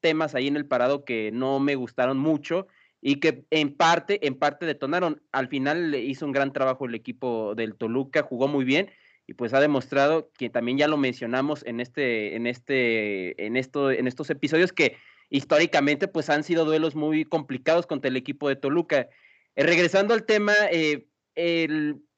temas 0.00 0.34
ahí 0.34 0.48
en 0.48 0.56
el 0.56 0.66
parado 0.66 1.04
que 1.04 1.30
no 1.32 1.60
me 1.60 1.74
gustaron 1.74 2.18
mucho 2.18 2.66
y 3.00 3.16
que 3.16 3.44
en 3.50 3.74
parte, 3.74 4.26
en 4.26 4.34
parte 4.36 4.66
detonaron. 4.66 5.22
Al 5.32 5.48
final 5.48 5.94
hizo 5.94 6.26
un 6.26 6.32
gran 6.32 6.52
trabajo 6.52 6.86
el 6.86 6.94
equipo 6.94 7.54
del 7.54 7.74
Toluca, 7.74 8.22
jugó 8.22 8.48
muy 8.48 8.64
bien 8.64 8.90
y 9.26 9.34
pues 9.34 9.54
ha 9.54 9.60
demostrado 9.60 10.30
que 10.38 10.50
también 10.50 10.78
ya 10.78 10.88
lo 10.88 10.96
mencionamos 10.96 11.64
en 11.64 11.80
este, 11.80 12.36
en 12.36 12.46
este, 12.46 13.44
en 13.44 13.56
esto, 13.56 13.90
en 13.90 14.06
estos 14.06 14.30
episodios 14.30 14.72
que 14.72 14.96
históricamente 15.30 16.08
pues 16.08 16.28
han 16.30 16.44
sido 16.44 16.64
duelos 16.64 16.94
muy 16.94 17.24
complicados 17.24 17.86
contra 17.86 18.08
el 18.08 18.16
equipo 18.16 18.48
de 18.48 18.56
Toluca. 18.56 19.08
Eh, 19.54 19.62
regresando 19.62 20.14
al 20.14 20.24
tema, 20.24 20.54
eh, 20.70 21.06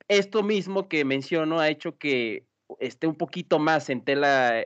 esto 0.09 0.43
mismo 0.43 0.89
que 0.89 1.05
menciono 1.05 1.61
ha 1.61 1.69
hecho 1.69 1.97
que 1.97 2.45
esté 2.81 3.07
un 3.07 3.17
poquito 3.17 3.59
más 3.59 3.91
en 3.91 4.05
tela 4.05 4.65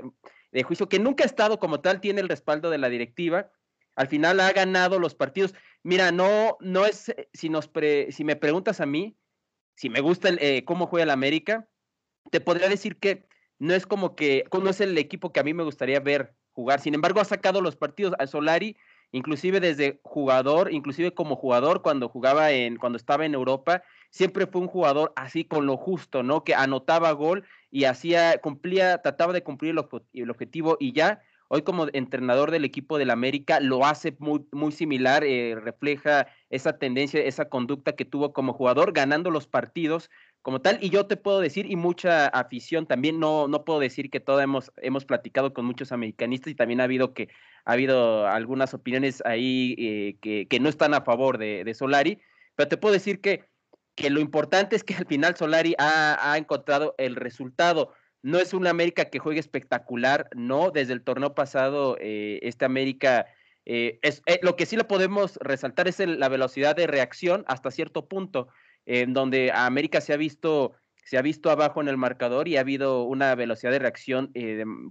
de 0.53 0.63
juicio, 0.63 0.89
que 0.89 0.99
nunca 0.99 1.25
ha 1.25 1.27
estado 1.27 1.59
como 1.59 1.81
tal, 1.81 2.01
tiene 2.01 2.21
el 2.21 2.29
respaldo 2.29 2.71
de 2.71 2.79
la 2.79 2.89
directiva. 2.89 3.51
Al 3.97 4.09
final 4.09 4.41
ha 4.41 4.53
ganado 4.53 4.99
los 4.99 5.15
partidos. 5.15 5.55
Mira, 5.83 6.13
no, 6.13 6.57
no 6.61 6.87
es, 6.87 7.09
eh, 7.11 7.29
si, 7.33 7.49
nos 7.49 7.71
si 8.11 8.25
me 8.25 8.37
preguntas 8.37 8.81
a 8.81 8.87
mí, 8.87 9.17
si 9.75 9.91
me 9.91 10.01
gusta 10.01 10.31
eh, 10.39 10.65
cómo 10.65 10.87
juega 10.87 11.05
el 11.05 11.11
América, 11.11 11.69
te 12.31 12.41
podría 12.41 12.69
decir 12.69 12.99
que 12.99 13.27
no 13.59 13.75
es 13.75 13.87
como 13.87 14.15
que, 14.15 14.45
no 14.53 14.71
es 14.71 14.81
el 14.81 14.97
equipo 14.99 15.33
que 15.33 15.41
a 15.41 15.45
mí 15.45 15.55
me 15.55 15.65
gustaría 15.65 16.01
ver 16.01 16.35
jugar. 16.53 16.81
Sin 16.81 16.95
embargo, 16.95 17.21
ha 17.21 17.25
sacado 17.25 17.61
los 17.61 17.77
partidos 17.77 18.15
a 18.19 18.27
Solari, 18.27 18.77
inclusive 19.13 19.61
desde 19.61 20.01
jugador, 20.03 20.73
inclusive 20.73 21.15
como 21.15 21.37
jugador 21.37 21.83
cuando 21.83 22.09
jugaba 22.09 22.51
en, 22.51 22.77
cuando 22.77 22.97
estaba 22.97 23.25
en 23.25 23.35
Europa, 23.35 23.83
siempre 24.11 24.47
fue 24.47 24.61
un 24.61 24.69
jugador 24.69 25.13
así 25.17 25.45
con 25.45 25.67
lo 25.67 25.77
justo, 25.77 26.23
¿no? 26.23 26.45
Que 26.45 26.55
anotaba 26.55 27.13
gol 27.13 27.45
y 27.71 27.85
hacía, 27.85 28.39
cumplía, 28.41 29.03
trataba 29.03 29.33
de 29.33 29.43
cumplir 29.43 29.75
el, 30.13 30.31
objetivo 30.31 30.77
y 30.81 30.93
ya. 30.93 31.23
Hoy 31.49 31.63
como 31.63 31.87
entrenador 31.93 32.51
del 32.51 32.65
equipo 32.65 32.99
del 32.99 33.11
América 33.11 33.59
lo 33.61 33.87
hace 33.87 34.15
muy, 34.19 34.47
muy 34.53 34.71
similar, 34.71 35.25
eh, 35.25 35.57
refleja 35.57 36.27
esa 36.51 36.79
tendencia, 36.79 37.23
esa 37.23 37.49
conducta 37.49 37.93
que 37.93 38.05
tuvo 38.05 38.33
como 38.33 38.53
jugador, 38.53 38.93
ganando 38.93 39.31
los 39.31 39.47
partidos 39.47 40.11
como 40.43 40.61
tal. 40.61 40.79
Y 40.83 40.91
yo 40.91 41.07
te 41.07 41.17
puedo 41.17 41.41
decir, 41.41 41.71
y 41.71 41.77
mucha 41.77 42.29
afición 42.29 42.87
también, 42.87 43.19
no, 43.19 43.49
no 43.49 43.65
puedo 43.65 43.81
decir 43.81 44.11
que 44.11 44.21
todo 44.21 44.41
hemos, 44.41 44.71
hemos 44.77 45.05
platicado 45.05 45.55
con 45.55 45.65
muchos 45.65 45.91
americanistas 45.91 46.53
y 46.53 46.55
también 46.55 46.81
ha 46.81 46.85
habido 46.85 47.15
que 47.15 47.29
ha 47.65 47.73
habido 47.73 48.27
algunas 48.27 48.75
opiniones 48.75 49.23
ahí 49.25 49.75
eh, 49.79 50.17
que, 50.21 50.47
que, 50.49 50.61
no 50.61 50.69
están 50.69 50.95
a 50.95 51.03
favor 51.03 51.39
de, 51.39 51.65
de 51.65 51.75
Solari, 51.75 52.21
pero 52.57 52.69
te 52.69 52.77
puedo 52.77 52.93
decir 52.93 53.21
que 53.21 53.45
que 53.99 54.11
lo 54.11 54.21
importante 54.21 54.77
es 54.77 54.85
que 54.85 54.95
al 54.95 55.07
final 55.07 55.37
Solari 55.37 55.75
ha, 55.77 56.37
encontrado 56.39 56.95
el 56.99 57.17
resultado. 57.17 57.93
No 58.29 58.39
es 58.39 58.53
una 58.53 58.69
América 58.69 59.07
que 59.07 59.19
juegue 59.19 59.41
espectacular, 59.41 60.29
no. 60.35 60.71
Desde 60.71 60.93
el 60.93 61.03
torneo 61.03 61.35
pasado, 61.35 61.97
eh, 61.99 62.39
este 62.43 62.67
América, 62.67 63.27
eh, 63.65 63.99
es, 64.03 64.23
eh, 64.27 64.39
lo 64.43 64.55
que 64.55 64.67
sí 64.67 64.77
lo 64.77 64.87
podemos 64.87 65.39
resaltar 65.41 65.89
es 65.89 65.99
la 65.99 66.29
velocidad 66.29 66.77
de 66.77 66.87
reacción 66.87 67.45
hasta 67.49 67.71
cierto 67.71 68.07
punto, 68.07 68.49
en 68.85 69.15
donde 69.15 69.51
América 69.53 70.03
se 70.03 70.13
ha 70.13 70.17
visto 70.17 70.75
se 71.05 71.17
ha 71.17 71.23
visto 71.23 71.51
abajo 71.51 71.81
en 71.81 71.89
el 71.89 71.97
marcador 71.97 72.49
y 72.49 72.59
ha 72.59 72.61
habido 72.61 73.05
una 73.05 73.35
velocidad 73.35 73.73
de 73.73 73.79
reacción 73.79 74.31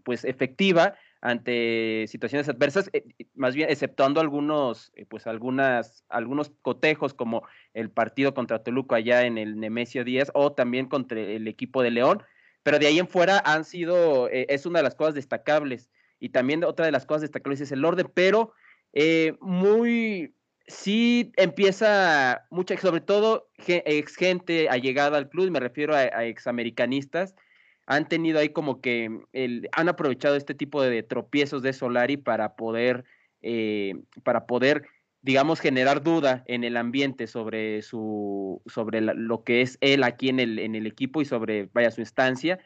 pues 0.04 0.26
efectiva 0.26 0.96
ante 1.22 2.06
situaciones 2.08 2.48
adversas, 2.48 2.90
eh, 2.94 3.04
más 3.36 3.56
bien 3.56 3.70
exceptuando 3.70 4.22
algunos, 4.22 4.92
eh, 4.96 5.06
pues 5.06 5.28
algunas, 5.28 6.06
algunos 6.10 6.52
cotejos 6.62 7.14
como 7.14 7.44
el 7.74 7.90
partido 7.90 8.34
contra 8.34 8.64
Toluca 8.64 8.98
allá 8.98 9.26
en 9.26 9.38
el 9.38 9.60
Nemesio 9.60 10.04
10 10.04 10.32
o 10.34 10.54
también 10.54 10.88
contra 10.88 11.20
el 11.20 11.48
equipo 11.48 11.82
de 11.82 11.92
León, 11.92 12.24
pero 12.68 12.80
de 12.80 12.88
ahí 12.88 13.00
en 13.00 13.08
fuera 13.08 13.42
han 13.46 13.64
sido, 13.64 14.28
eh, 14.28 14.46
es 14.50 14.66
una 14.66 14.80
de 14.80 14.84
las 14.84 14.96
cosas 14.96 15.16
destacables 15.16 15.90
y 16.20 16.32
también 16.32 16.66
otra 16.66 16.86
de 16.86 16.92
las 16.92 17.06
cosas 17.06 17.22
destacables 17.22 17.62
es 17.62 17.72
el 17.72 17.86
orden, 17.86 18.12
pero 18.14 18.52
eh, 18.92 19.38
muy, 19.40 20.36
sí 20.68 21.32
empieza 21.38 22.46
mucha, 22.50 22.76
sobre 22.76 23.00
todo 23.00 23.50
ex 23.68 24.18
gente 24.18 24.68
allegada 24.68 25.18
al 25.18 25.30
club, 25.30 25.50
me 25.50 25.62
refiero 25.62 25.96
a, 25.96 26.00
a 26.00 26.26
examericanistas, 26.26 27.36
han 27.86 28.10
tenido 28.10 28.38
ahí 28.38 28.50
como 28.50 28.82
que 28.82 29.18
el, 29.32 29.70
han 29.72 29.88
aprovechado 29.88 30.36
este 30.36 30.54
tipo 30.54 30.82
de 30.82 31.04
tropiezos 31.04 31.62
de 31.62 31.72
Solari 31.72 32.18
para 32.18 32.58
poder, 32.58 33.06
eh, 33.44 33.94
para 34.24 34.46
poder, 34.46 34.90
digamos, 35.28 35.60
generar 35.60 36.04
duda 36.04 36.46
en 36.48 36.64
el 36.64 36.78
ambiente 36.78 37.28
sobre 37.28 37.82
su, 37.82 38.62
sobre 38.66 39.02
lo 39.02 39.44
que 39.44 39.62
es 39.62 39.78
él 39.82 40.04
aquí 40.04 40.30
en 40.30 40.40
el, 40.40 40.58
en 40.58 40.74
el 40.74 40.88
equipo 40.88 41.22
y 41.22 41.26
sobre, 41.26 41.66
vaya, 41.74 41.92
su 41.92 42.00
instancia. 42.00 42.60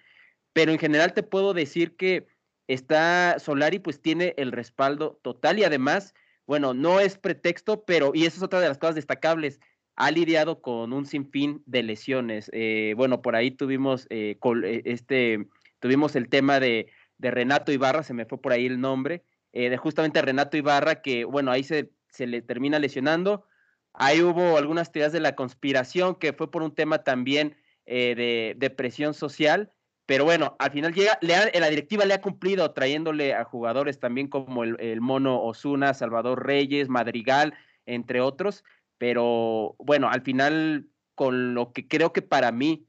Pero 0.53 0.71
en 0.71 0.77
general 0.77 1.15
te 1.15 1.23
puedo 1.23 1.55
decir 1.55 1.95
que 1.95 2.27
está 2.67 3.39
Solari, 3.39 3.79
pues 3.79 3.99
tiene 3.99 4.35
el 4.37 4.51
respaldo 4.51 5.19
total 5.23 5.57
y 5.57 5.63
además, 5.63 6.13
bueno, 6.45 6.75
no 6.75 6.99
es 6.99 7.17
pretexto, 7.17 7.83
pero, 7.83 8.11
y 8.13 8.25
eso 8.25 8.37
es 8.37 8.43
otra 8.43 8.59
de 8.59 8.67
las 8.67 8.77
cosas 8.77 8.93
destacables, 8.93 9.59
ha 9.95 10.11
lidiado 10.11 10.61
con 10.61 10.93
un 10.93 11.07
sinfín 11.07 11.63
de 11.65 11.81
lesiones. 11.81 12.51
Eh, 12.53 12.93
bueno, 12.95 13.23
por 13.23 13.35
ahí 13.35 13.49
tuvimos, 13.49 14.05
eh, 14.11 14.37
eh, 14.39 14.81
este, 14.85 15.47
tuvimos 15.79 16.15
el 16.15 16.29
tema 16.29 16.59
de, 16.59 16.91
Renato 17.17 17.71
Ibarra, 17.71 18.03
se 18.03 18.13
me 18.13 18.27
fue 18.27 18.39
por 18.39 18.51
ahí 18.51 18.67
el 18.67 18.79
nombre, 18.79 19.23
de 19.51 19.77
justamente 19.77 20.21
Renato 20.21 20.57
Ibarra, 20.57 21.01
que 21.01 21.25
bueno, 21.25 21.51
ahí 21.51 21.63
se, 21.63 21.91
se 22.11 22.27
le 22.27 22.41
termina 22.41 22.79
lesionando. 22.79 23.45
Ahí 23.93 24.21
hubo 24.21 24.57
algunas 24.57 24.91
teorías 24.91 25.11
de 25.11 25.19
la 25.19 25.35
conspiración, 25.35 26.15
que 26.15 26.33
fue 26.33 26.51
por 26.51 26.61
un 26.61 26.73
tema 26.75 27.03
también 27.03 27.57
de, 27.85 28.55
de, 28.57 28.69
presión 28.69 29.13
social, 29.13 29.73
pero 30.05 30.23
bueno, 30.23 30.55
al 30.59 30.71
final 30.71 30.93
llega, 30.93 31.17
le 31.21 31.59
la 31.59 31.69
directiva 31.69 32.05
le 32.05 32.13
ha 32.13 32.21
cumplido 32.21 32.71
trayéndole 32.71 33.33
a 33.33 33.43
jugadores 33.43 33.99
también 33.99 34.27
como 34.27 34.63
el, 34.63 34.77
el 34.79 35.01
Mono 35.01 35.41
Osuna, 35.41 35.93
Salvador 35.93 36.45
Reyes, 36.45 36.87
Madrigal, 36.87 37.53
entre 37.85 38.21
otros, 38.21 38.63
pero 38.97 39.75
bueno, 39.79 40.09
al 40.09 40.21
final 40.21 40.87
con 41.15 41.53
lo 41.53 41.73
que 41.73 41.87
creo 41.87 42.13
que 42.13 42.21
para 42.21 42.51
mí 42.51 42.87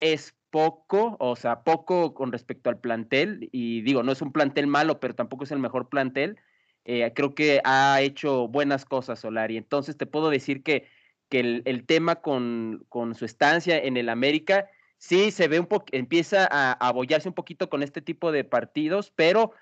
es 0.00 0.34
poco, 0.50 1.16
o 1.18 1.36
sea, 1.36 1.64
poco 1.64 2.14
con 2.14 2.30
respecto 2.30 2.70
al 2.70 2.80
plantel, 2.80 3.48
y 3.52 3.82
digo, 3.82 4.02
no 4.02 4.12
es 4.12 4.22
un 4.22 4.32
plantel 4.32 4.66
malo, 4.66 5.00
pero 5.00 5.14
tampoco 5.14 5.44
es 5.44 5.50
el 5.50 5.58
mejor 5.58 5.88
plantel, 5.88 6.38
eh, 6.84 7.12
creo 7.14 7.34
que 7.34 7.60
ha 7.64 8.00
hecho 8.00 8.48
buenas 8.48 8.84
cosas 8.84 9.20
Solari. 9.20 9.56
Entonces 9.56 9.96
te 9.96 10.06
puedo 10.06 10.30
decir 10.30 10.62
que, 10.62 10.88
que 11.28 11.40
el, 11.64 11.84
tema 11.86 12.16
con, 12.16 12.84
con, 12.88 13.14
su 13.14 13.24
estancia 13.24 13.78
en 13.78 13.96
el 13.96 14.08
América, 14.08 14.68
sí 14.98 15.30
se 15.30 15.48
ve 15.48 15.60
un 15.60 15.66
poco, 15.66 15.86
empieza 15.92 16.48
a, 16.50 16.72
abollarse 16.72 17.28
un 17.28 17.34
poquito 17.34 17.68
con 17.68 17.82
este 17.82 18.02
tipo 18.02 18.32
de 18.32 18.44
partidos, 18.44 19.12
pero 19.14 19.52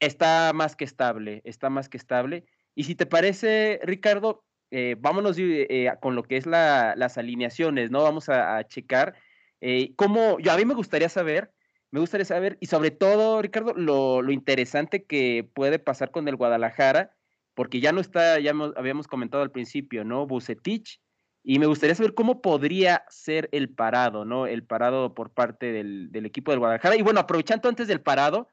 está 0.00 0.52
más 0.54 0.76
que 0.76 0.84
estable, 0.84 1.42
está 1.44 1.70
más 1.70 1.88
que 1.88 1.96
estable. 1.96 2.44
Y 2.74 2.84
si 2.84 2.94
te 2.94 3.06
parece, 3.06 3.80
Ricardo, 3.82 4.44
eh, 4.70 4.96
vámonos 4.98 5.36
eh, 5.38 5.92
con 6.00 6.14
lo 6.16 6.22
que 6.22 6.38
es 6.38 6.46
las 6.46 7.18
alineaciones, 7.18 7.90
¿no? 7.90 8.02
Vamos 8.02 8.28
a, 8.30 8.66
checar 8.66 9.14
eh, 9.60 9.92
cómo, 9.96 10.38
yo 10.40 10.50
a 10.50 10.56
mí 10.56 10.64
me 10.64 10.74
gustaría 10.74 11.10
saber, 11.10 11.52
me 11.92 12.00
gustaría 12.00 12.24
saber, 12.24 12.56
y 12.60 12.66
sobre 12.66 12.90
todo, 12.90 13.42
Ricardo, 13.42 13.74
lo, 13.74 14.28
interesante 14.32 15.04
que 15.04 15.48
puede 15.54 15.78
pasar 15.78 16.10
con 16.10 16.26
el 16.26 16.36
Guadalajara, 16.36 17.14
porque 17.54 17.80
ya 17.80 17.92
no 17.92 18.00
está, 18.00 18.40
ya 18.40 18.54
habíamos 18.76 19.06
comentado 19.06 19.42
al 19.42 19.50
principio, 19.50 20.02
¿no? 20.02 20.26
Bucetich, 20.26 21.02
y 21.44 21.58
me 21.58 21.66
gustaría 21.66 21.94
saber 21.94 22.14
cómo 22.14 22.40
podría 22.40 23.04
ser 23.08 23.50
el 23.52 23.68
parado, 23.68 24.24
¿no? 24.24 24.46
El 24.46 24.64
parado 24.64 25.14
por 25.14 25.34
parte 25.34 25.70
del, 25.70 26.10
equipo 26.24 26.50
del 26.50 26.60
Guadalajara. 26.60 26.96
Y 26.96 27.02
bueno, 27.02 27.20
aprovechando 27.20 27.68
antes 27.68 27.88
del 27.88 28.00
parado, 28.00 28.48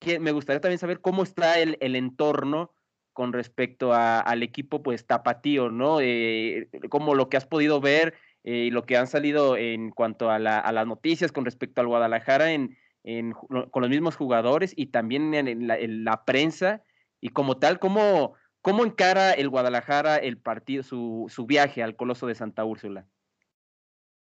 que 0.00 0.18
me 0.18 0.32
gustaría 0.32 0.60
también 0.60 0.80
saber 0.80 1.00
cómo 1.00 1.22
está 1.22 1.60
el, 1.60 1.78
el 1.80 1.94
entorno 1.94 2.74
con 3.12 3.32
respecto 3.32 3.92
al 3.94 4.42
equipo 4.42 4.82
pues 4.82 5.06
tapatío, 5.06 5.70
¿no? 5.70 6.00
Eh, 6.00 6.68
como 6.88 7.14
lo 7.14 7.28
que 7.28 7.36
has 7.36 7.46
podido 7.46 7.80
ver 7.80 8.14
eh, 8.44 8.70
lo 8.72 8.84
que 8.84 8.96
han 8.96 9.06
salido 9.06 9.56
en 9.56 9.90
cuanto 9.90 10.30
a, 10.30 10.38
las 10.38 10.86
noticias 10.86 11.32
con 11.32 11.44
respecto 11.44 11.80
al 11.80 11.86
Guadalajara 11.86 12.52
en, 12.52 12.76
con 13.70 13.80
los 13.82 13.90
mismos 13.90 14.16
jugadores 14.16 14.72
y 14.76 14.86
también 14.86 15.34
en, 15.34 16.04
la, 16.04 16.24
prensa 16.24 16.82
y 17.20 17.28
como 17.28 17.58
tal, 17.58 17.78
¿cómo, 17.78 18.34
¿cómo 18.60 18.84
encara 18.84 19.32
el 19.32 19.48
Guadalajara 19.48 20.16
el 20.16 20.38
partido, 20.38 20.82
su, 20.82 21.26
su 21.28 21.46
viaje 21.46 21.82
al 21.82 21.96
Coloso 21.96 22.26
de 22.26 22.34
Santa 22.34 22.64
Úrsula? 22.64 23.06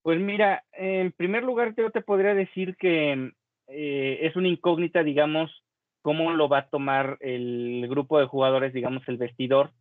Pues 0.01 0.19
mira, 0.19 0.63
en 0.73 1.11
primer 1.13 1.43
lugar 1.43 1.73
yo 1.75 1.89
te 1.89 2.01
podría 2.01 2.35
decir 2.35 2.75
que 2.77 3.31
eh, 3.67 4.19
es 4.21 4.35
una 4.35 4.47
incógnita, 4.47 5.03
digamos, 5.03 5.63
cómo 6.01 6.31
lo 6.31 6.47
va 6.47 6.59
a 6.59 6.69
tomar 6.69 7.17
el 7.21 7.87
grupo 7.89 8.19
de 8.19 8.27
jugadores, 8.27 8.73
digamos, 8.73 9.01
el 9.07 9.17
vestidor, 9.17 9.71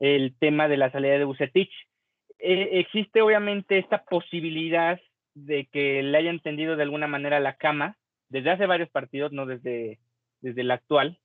el 0.00 0.34
tema 0.38 0.68
de 0.68 0.78
la 0.78 0.90
salida 0.90 1.18
de 1.18 1.24
Bucetich. 1.24 1.70
Eh, 2.46 2.80
existe 2.80 3.22
obviamente 3.22 3.78
esta 3.78 4.04
posibilidad 4.04 5.00
de 5.32 5.66
que 5.72 6.02
le 6.02 6.18
hayan 6.18 6.40
tendido 6.40 6.76
de 6.76 6.82
alguna 6.82 7.06
manera 7.06 7.40
la 7.40 7.56
cama 7.56 7.96
desde 8.28 8.50
hace 8.50 8.66
varios 8.66 8.90
partidos, 8.90 9.32
no 9.32 9.46
desde, 9.46 9.98
desde 10.42 10.60
el 10.60 10.70
actual, 10.70 11.18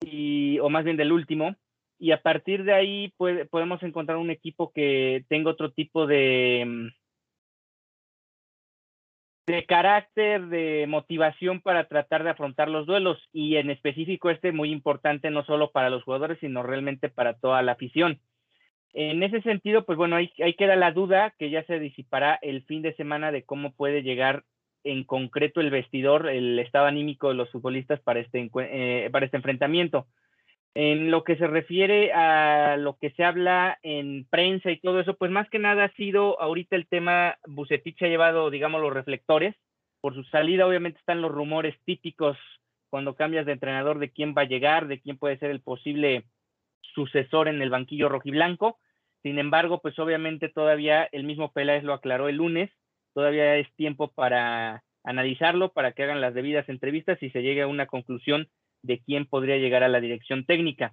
y, 0.00 0.58
o 0.58 0.68
más 0.68 0.84
bien 0.84 0.96
del 0.96 1.12
último, 1.12 1.54
y 1.96 2.10
a 2.10 2.20
partir 2.20 2.64
de 2.64 2.72
ahí 2.72 3.14
podemos 3.50 3.84
encontrar 3.84 4.18
un 4.18 4.32
equipo 4.32 4.72
que 4.72 5.24
tenga 5.28 5.50
otro 5.50 5.70
tipo 5.70 6.08
de, 6.08 6.64
mm, 6.66 6.88
de 9.46 9.64
carácter, 9.64 10.46
de 10.46 10.86
motivación 10.88 11.60
para 11.60 11.86
tratar 11.86 12.24
de 12.24 12.30
afrontar 12.30 12.68
los 12.68 12.84
duelos 12.86 13.28
y 13.32 13.58
en 13.58 13.70
específico 13.70 14.28
este 14.28 14.50
muy 14.50 14.72
importante 14.72 15.30
no 15.30 15.44
solo 15.44 15.70
para 15.70 15.88
los 15.88 16.02
jugadores, 16.02 16.38
sino 16.40 16.64
realmente 16.64 17.08
para 17.08 17.34
toda 17.38 17.62
la 17.62 17.72
afición. 17.72 18.20
En 18.94 19.22
ese 19.22 19.40
sentido, 19.40 19.84
pues 19.84 19.96
bueno, 19.96 20.16
ahí, 20.16 20.30
queda 20.58 20.76
la 20.76 20.92
duda 20.92 21.34
que 21.38 21.50
ya 21.50 21.64
se 21.64 21.78
disipará 21.78 22.38
el 22.42 22.62
fin 22.64 22.82
de 22.82 22.94
semana 22.94 23.32
de 23.32 23.42
cómo 23.42 23.72
puede 23.72 24.02
llegar 24.02 24.44
en 24.84 25.04
concreto 25.04 25.60
el 25.60 25.70
vestidor, 25.70 26.28
el 26.28 26.58
estado 26.58 26.86
anímico 26.86 27.28
de 27.28 27.34
los 27.34 27.50
futbolistas 27.50 28.00
para 28.00 28.20
este, 28.20 28.50
eh, 28.54 29.08
para 29.10 29.24
este 29.24 29.38
enfrentamiento. 29.38 30.06
En 30.74 31.10
lo 31.10 31.22
que 31.24 31.36
se 31.36 31.46
refiere 31.46 32.12
a 32.12 32.76
lo 32.78 32.96
que 32.98 33.10
se 33.10 33.24
habla 33.24 33.78
en 33.82 34.26
prensa 34.28 34.70
y 34.70 34.80
todo 34.80 35.00
eso, 35.00 35.14
pues 35.14 35.30
más 35.30 35.48
que 35.48 35.58
nada 35.58 35.84
ha 35.84 35.92
sido 35.92 36.40
ahorita 36.40 36.76
el 36.76 36.86
tema, 36.86 37.36
Bucetich 37.46 38.02
ha 38.02 38.08
llevado, 38.08 38.50
digamos, 38.50 38.80
los 38.80 38.92
reflectores. 38.92 39.54
Por 40.00 40.14
su 40.14 40.24
salida, 40.24 40.66
obviamente, 40.66 40.98
están 40.98 41.22
los 41.22 41.30
rumores 41.30 41.76
típicos 41.84 42.36
cuando 42.90 43.14
cambias 43.14 43.46
de 43.46 43.52
entrenador 43.52 43.98
de 43.98 44.10
quién 44.10 44.34
va 44.36 44.42
a 44.42 44.46
llegar, 44.46 44.86
de 44.88 45.00
quién 45.00 45.16
puede 45.16 45.38
ser 45.38 45.50
el 45.50 45.60
posible 45.60 46.24
sucesor 46.94 47.48
en 47.48 47.62
el 47.62 47.70
banquillo 47.70 48.08
rojiblanco. 48.08 48.78
Sin 49.22 49.38
embargo, 49.38 49.80
pues 49.80 49.98
obviamente 49.98 50.48
todavía 50.48 51.08
el 51.12 51.24
mismo 51.24 51.52
Peláez 51.52 51.84
lo 51.84 51.94
aclaró 51.94 52.28
el 52.28 52.36
lunes, 52.36 52.70
todavía 53.14 53.56
es 53.56 53.72
tiempo 53.76 54.12
para 54.12 54.82
analizarlo, 55.04 55.72
para 55.72 55.92
que 55.92 56.02
hagan 56.04 56.20
las 56.20 56.34
debidas 56.34 56.68
entrevistas 56.68 57.22
y 57.22 57.30
se 57.30 57.42
llegue 57.42 57.62
a 57.62 57.66
una 57.66 57.86
conclusión 57.86 58.48
de 58.82 59.00
quién 59.00 59.26
podría 59.26 59.58
llegar 59.58 59.82
a 59.82 59.88
la 59.88 60.00
dirección 60.00 60.44
técnica. 60.44 60.92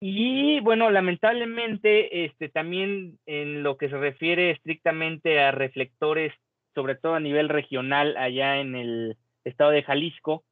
Y 0.00 0.60
bueno, 0.60 0.90
lamentablemente, 0.90 2.24
este, 2.24 2.48
también 2.48 3.18
en 3.26 3.62
lo 3.62 3.78
que 3.78 3.88
se 3.88 3.96
refiere 3.96 4.50
estrictamente 4.50 5.40
a 5.40 5.52
reflectores, 5.52 6.32
sobre 6.74 6.96
todo 6.96 7.14
a 7.14 7.20
nivel 7.20 7.48
regional 7.48 8.16
allá 8.16 8.58
en 8.58 8.74
el 8.74 9.16
estado 9.44 9.70
de 9.70 9.82
Jalisco, 9.82 10.44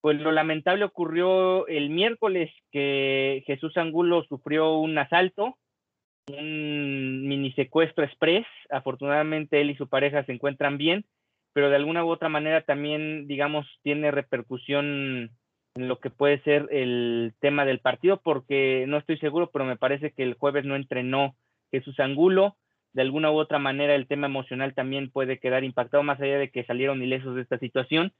pues 0.00 0.20
lo 0.20 0.32
lamentable 0.32 0.84
ocurrió 0.84 1.66
el 1.66 1.90
miércoles 1.90 2.50
que 2.72 3.42
Jesús 3.46 3.76
Angulo 3.76 4.24
sufrió 4.24 4.78
un 4.78 4.96
asalto, 4.96 5.56
un 6.28 7.28
mini 7.28 7.52
secuestro 7.52 8.04
express. 8.04 8.46
Afortunadamente 8.70 9.60
él 9.60 9.70
y 9.70 9.76
su 9.76 9.88
pareja 9.88 10.24
se 10.24 10.32
encuentran 10.32 10.78
bien, 10.78 11.04
pero 11.52 11.68
de 11.68 11.76
alguna 11.76 12.04
u 12.04 12.08
otra 12.08 12.28
manera 12.28 12.62
también, 12.62 13.26
digamos, 13.26 13.66
tiene 13.82 14.10
repercusión 14.10 15.30
en 15.74 15.88
lo 15.88 16.00
que 16.00 16.10
puede 16.10 16.40
ser 16.42 16.68
el 16.70 17.34
tema 17.40 17.64
del 17.64 17.80
partido, 17.80 18.20
porque 18.22 18.84
no 18.88 18.96
estoy 18.96 19.18
seguro, 19.18 19.50
pero 19.52 19.64
me 19.64 19.76
parece 19.76 20.12
que 20.12 20.22
el 20.22 20.34
jueves 20.34 20.64
no 20.64 20.76
entrenó 20.76 21.36
Jesús 21.70 22.00
Angulo. 22.00 22.56
De 22.92 23.02
alguna 23.02 23.30
u 23.30 23.38
otra 23.38 23.58
manera, 23.58 23.94
el 23.94 24.08
tema 24.08 24.26
emocional 24.26 24.74
también 24.74 25.10
puede 25.10 25.38
quedar 25.38 25.62
impactado, 25.62 26.02
más 26.02 26.20
allá 26.20 26.38
de 26.38 26.50
que 26.50 26.64
salieron 26.64 27.02
ilesos 27.02 27.36
de 27.36 27.42
esta 27.42 27.58
situación. 27.58 28.12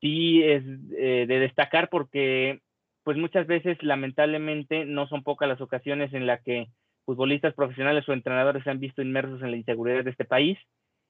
Sí 0.00 0.42
es 0.42 0.62
eh, 0.96 1.26
de 1.26 1.38
destacar 1.38 1.88
porque, 1.88 2.60
pues 3.02 3.16
muchas 3.16 3.46
veces, 3.46 3.82
lamentablemente, 3.82 4.84
no 4.84 5.06
son 5.08 5.22
pocas 5.22 5.48
las 5.48 5.60
ocasiones 5.60 6.12
en 6.12 6.26
las 6.26 6.42
que 6.42 6.68
futbolistas 7.04 7.54
profesionales 7.54 8.08
o 8.08 8.12
entrenadores 8.12 8.64
se 8.64 8.70
han 8.70 8.80
visto 8.80 9.02
inmersos 9.02 9.42
en 9.42 9.52
la 9.52 9.56
inseguridad 9.56 10.04
de 10.04 10.10
este 10.10 10.24
país. 10.24 10.58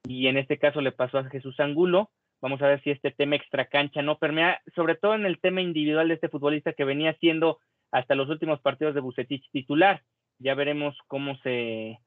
Y 0.07 0.27
en 0.27 0.37
este 0.37 0.57
caso 0.57 0.79
le 0.81 0.91
pasó 0.91 1.17
a 1.17 1.29
Jesús 1.29 1.59
Angulo 1.59 2.11
Vamos 2.41 2.61
a 2.61 2.67
ver 2.67 2.83
si 2.83 2.91
este 2.91 3.11
tema 3.11 3.35
extracancha 3.35 4.01
no 4.01 4.19
permea, 4.19 4.61
sobre 4.75 4.95
todo 4.95 5.15
en 5.15 5.25
el 5.25 5.39
tema 5.39 5.61
individual 5.61 6.07
de 6.07 6.13
este 6.15 6.29
futbolista 6.29 6.73
que 6.73 6.83
venía 6.83 7.13
siendo 7.19 7.59
hasta 7.91 8.15
los 8.15 8.29
últimos 8.29 8.61
partidos 8.61 8.93
de 8.93 9.01
Bucetich 9.01 9.49
titular. 9.51 10.03
Ya 10.37 10.53
veremos 10.53 10.95
cómo 11.07 11.35
se 11.37 11.97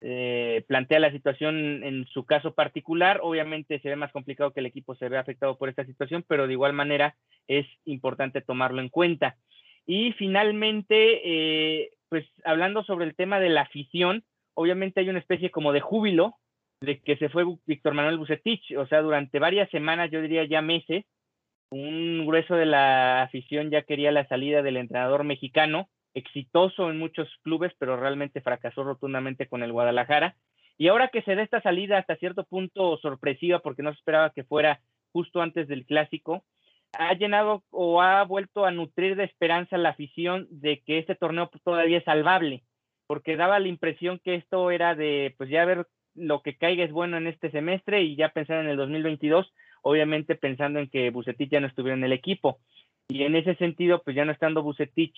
eh, 0.00 0.64
plantea 0.68 1.00
la 1.00 1.10
situación 1.10 1.82
en 1.82 2.06
su 2.06 2.24
caso 2.24 2.54
particular. 2.54 3.20
Obviamente 3.22 3.80
se 3.80 3.88
ve 3.88 3.96
más 3.96 4.12
complicado 4.12 4.52
que 4.52 4.60
el 4.60 4.66
equipo 4.66 4.94
se 4.94 5.08
vea 5.08 5.20
afectado 5.20 5.56
por 5.56 5.68
esta 5.68 5.84
situación, 5.84 6.24
pero 6.26 6.46
de 6.46 6.52
igual 6.52 6.72
manera 6.72 7.16
es 7.48 7.66
importante 7.84 8.40
tomarlo 8.40 8.80
en 8.80 8.88
cuenta. 8.88 9.36
Y 9.86 10.12
finalmente, 10.12 11.20
eh, 11.24 11.90
pues 12.08 12.26
hablando 12.44 12.82
sobre 12.84 13.06
el 13.06 13.14
tema 13.14 13.40
de 13.40 13.48
la 13.48 13.62
afición, 13.62 14.24
obviamente 14.54 15.00
hay 15.00 15.08
una 15.08 15.20
especie 15.20 15.50
como 15.50 15.72
de 15.72 15.80
júbilo 15.80 16.34
de 16.80 17.00
que 17.00 17.16
se 17.16 17.28
fue 17.28 17.44
Víctor 17.66 17.94
Manuel 17.94 18.18
Bucetich, 18.18 18.76
o 18.76 18.86
sea, 18.86 19.00
durante 19.00 19.38
varias 19.38 19.70
semanas, 19.70 20.10
yo 20.10 20.20
diría 20.20 20.44
ya 20.44 20.60
meses, 20.60 21.04
un 21.70 22.26
grueso 22.26 22.54
de 22.54 22.66
la 22.66 23.22
afición 23.22 23.70
ya 23.70 23.82
quería 23.82 24.12
la 24.12 24.28
salida 24.28 24.62
del 24.62 24.76
entrenador 24.76 25.24
mexicano, 25.24 25.88
exitoso 26.16 26.90
en 26.90 26.98
muchos 26.98 27.28
clubes, 27.42 27.72
pero 27.78 27.96
realmente 27.96 28.40
fracasó 28.40 28.82
rotundamente 28.82 29.46
con 29.46 29.62
el 29.62 29.72
Guadalajara. 29.72 30.34
Y 30.78 30.88
ahora 30.88 31.08
que 31.08 31.22
se 31.22 31.34
da 31.34 31.42
esta 31.42 31.60
salida 31.60 31.98
hasta 31.98 32.16
cierto 32.16 32.44
punto 32.44 32.96
sorpresiva, 32.98 33.60
porque 33.60 33.82
no 33.82 33.92
se 33.92 33.98
esperaba 33.98 34.30
que 34.30 34.44
fuera 34.44 34.80
justo 35.12 35.42
antes 35.42 35.68
del 35.68 35.84
clásico, 35.84 36.42
ha 36.98 37.12
llenado 37.14 37.62
o 37.70 38.00
ha 38.00 38.24
vuelto 38.24 38.64
a 38.64 38.70
nutrir 38.70 39.16
de 39.16 39.24
esperanza 39.24 39.76
la 39.76 39.90
afición 39.90 40.46
de 40.50 40.80
que 40.80 40.98
este 40.98 41.14
torneo 41.14 41.50
todavía 41.62 41.98
es 41.98 42.04
salvable, 42.04 42.62
porque 43.06 43.36
daba 43.36 43.58
la 43.58 43.68
impresión 43.68 44.18
que 44.18 44.36
esto 44.36 44.70
era 44.70 44.94
de, 44.94 45.34
pues 45.36 45.50
ya 45.50 45.64
ver 45.66 45.86
lo 46.14 46.40
que 46.40 46.56
caiga 46.56 46.82
es 46.82 46.92
bueno 46.92 47.18
en 47.18 47.26
este 47.26 47.50
semestre 47.50 48.02
y 48.02 48.16
ya 48.16 48.30
pensar 48.30 48.64
en 48.64 48.70
el 48.70 48.78
2022, 48.78 49.52
obviamente 49.82 50.34
pensando 50.34 50.78
en 50.78 50.88
que 50.88 51.10
Bucetich 51.10 51.50
ya 51.50 51.60
no 51.60 51.66
estuviera 51.66 51.96
en 51.96 52.04
el 52.04 52.12
equipo. 52.12 52.58
Y 53.08 53.22
en 53.24 53.36
ese 53.36 53.54
sentido, 53.56 54.02
pues 54.02 54.16
ya 54.16 54.24
no 54.24 54.32
estando 54.32 54.62
Bucetich 54.62 55.16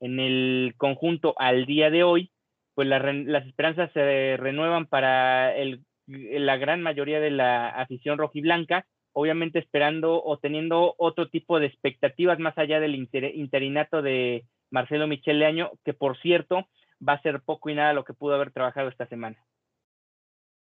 en 0.00 0.18
el 0.18 0.74
conjunto 0.76 1.34
al 1.38 1.66
día 1.66 1.90
de 1.90 2.02
hoy, 2.02 2.32
pues 2.74 2.88
las 2.88 3.46
esperanzas 3.46 3.92
se 3.92 4.36
renuevan 4.38 4.86
para 4.86 5.54
el, 5.54 5.84
la 6.06 6.56
gran 6.56 6.82
mayoría 6.82 7.20
de 7.20 7.30
la 7.30 7.68
afición 7.68 8.18
rojiblanca, 8.18 8.86
obviamente 9.12 9.58
esperando 9.58 10.22
o 10.22 10.38
teniendo 10.38 10.94
otro 10.98 11.28
tipo 11.28 11.60
de 11.60 11.66
expectativas 11.66 12.38
más 12.38 12.56
allá 12.56 12.80
del 12.80 12.94
interinato 12.94 14.02
de 14.02 14.44
Marcelo 14.70 15.06
Michel 15.06 15.40
Leaño, 15.40 15.72
que 15.84 15.94
por 15.94 16.18
cierto 16.20 16.66
va 17.06 17.14
a 17.14 17.22
ser 17.22 17.42
poco 17.42 17.70
y 17.70 17.74
nada 17.74 17.92
lo 17.92 18.04
que 18.04 18.14
pudo 18.14 18.34
haber 18.34 18.50
trabajado 18.50 18.88
esta 18.88 19.06
semana. 19.06 19.36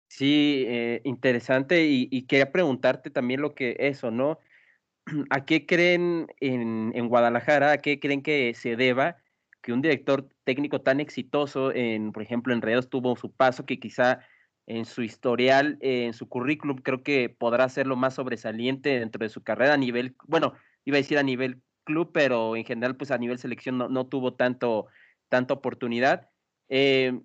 Sí, 0.07 0.65
eh, 0.67 1.01
interesante 1.05 1.85
y, 1.87 2.27
quería 2.27 2.51
preguntarte 2.51 3.09
también 3.09 3.41
lo 3.41 3.55
que 3.55 3.75
eso, 3.79 4.11
¿no? 4.11 4.37
¿A 5.31 5.45
qué 5.45 5.65
creen 5.65 6.27
en, 6.39 6.91
en 6.93 7.07
Guadalajara, 7.07 7.71
a 7.71 7.77
qué 7.79 7.99
creen 7.99 8.21
que 8.21 8.53
se 8.53 8.75
deba 8.75 9.22
que 9.63 9.73
un 9.73 9.81
director 9.81 10.29
técnico 10.43 10.81
tan 10.81 10.99
exitoso 10.99 11.71
en, 11.71 12.11
por 12.11 12.21
ejemplo, 12.21 12.53
en 12.53 12.61
Rayados 12.61 12.89
tuvo 12.89 13.15
su 13.15 13.31
paso 13.31 13.65
que 13.65 13.79
quizá 13.79 14.19
en 14.67 14.85
su 14.85 15.01
historial, 15.01 15.77
en 15.81 16.13
su 16.13 16.29
currículum, 16.29 16.77
creo 16.77 17.01
que 17.01 17.29
podrá 17.29 17.67
ser 17.69 17.87
lo 17.87 17.95
más 17.95 18.15
sobresaliente 18.15 18.99
dentro 18.99 19.23
de 19.23 19.29
su 19.29 19.41
carrera 19.41 19.73
a 19.73 19.77
nivel, 19.77 20.15
bueno, 20.27 20.53
iba 20.85 20.97
a 20.97 21.01
decir 21.01 21.17
a 21.17 21.23
nivel 21.23 21.61
club, 21.85 22.11
pero 22.13 22.55
en 22.55 22.65
general, 22.65 22.95
pues 22.95 23.11
a 23.11 23.17
nivel 23.17 23.39
selección 23.39 23.77
no, 23.77 23.89
no 23.89 24.05
tuvo 24.05 24.35
tanto, 24.35 24.87
tanta 25.29 25.53
oportunidad. 25.53 26.29
Eh, 26.69 27.19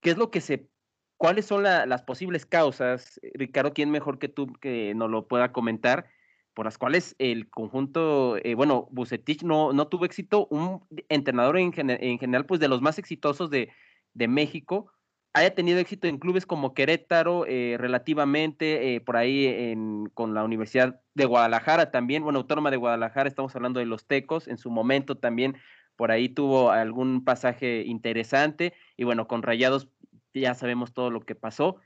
¿Qué 0.00 0.10
es 0.10 0.16
lo 0.16 0.30
que 0.30 0.40
se, 0.40 0.68
cuáles 1.16 1.46
son 1.46 1.64
las 1.64 2.02
posibles 2.02 2.46
causas, 2.46 3.20
Ricardo, 3.34 3.72
quién 3.72 3.90
mejor 3.90 4.18
que 4.18 4.28
tú 4.28 4.52
que 4.60 4.94
nos 4.94 5.10
lo 5.10 5.26
pueda 5.26 5.52
comentar? 5.52 6.06
Por 6.54 6.66
las 6.66 6.78
cuales 6.78 7.14
el 7.18 7.48
conjunto, 7.48 8.36
eh, 8.42 8.54
bueno, 8.54 8.88
Bucetich 8.90 9.42
no, 9.42 9.72
no 9.72 9.88
tuvo 9.88 10.04
éxito, 10.04 10.46
un 10.50 10.84
entrenador 11.08 11.58
en, 11.58 11.72
en 11.76 12.18
general, 12.18 12.46
pues 12.46 12.60
de 12.60 12.68
los 12.68 12.82
más 12.82 12.98
exitosos 12.98 13.50
de, 13.50 13.70
de, 14.14 14.28
México, 14.28 14.92
haya 15.32 15.54
tenido 15.54 15.78
éxito 15.78 16.08
en 16.08 16.18
clubes 16.18 16.44
como 16.44 16.74
Querétaro, 16.74 17.46
eh, 17.46 17.76
relativamente, 17.78 18.94
eh, 18.94 19.00
por 19.00 19.16
ahí 19.16 19.46
en, 19.46 20.06
con 20.12 20.34
la 20.34 20.44
Universidad 20.44 21.00
de 21.14 21.24
Guadalajara 21.24 21.90
también, 21.90 22.22
bueno, 22.22 22.40
Autónoma 22.40 22.70
de 22.70 22.76
Guadalajara, 22.76 23.28
estamos 23.28 23.56
hablando 23.56 23.80
de 23.80 23.86
los 23.86 24.06
Tecos, 24.06 24.46
en 24.46 24.58
su 24.58 24.70
momento 24.70 25.16
también 25.16 25.56
por 25.96 26.10
ahí 26.10 26.28
tuvo 26.28 26.70
algún 26.70 27.24
pasaje 27.24 27.82
interesante, 27.82 28.74
y 28.96 29.04
bueno, 29.04 29.26
con 29.26 29.42
Rayados 29.42 29.88
ya 30.34 30.54
sabemos 30.54 30.92
todo 30.92 31.10
lo 31.10 31.20
que 31.20 31.34
pasó, 31.34 31.76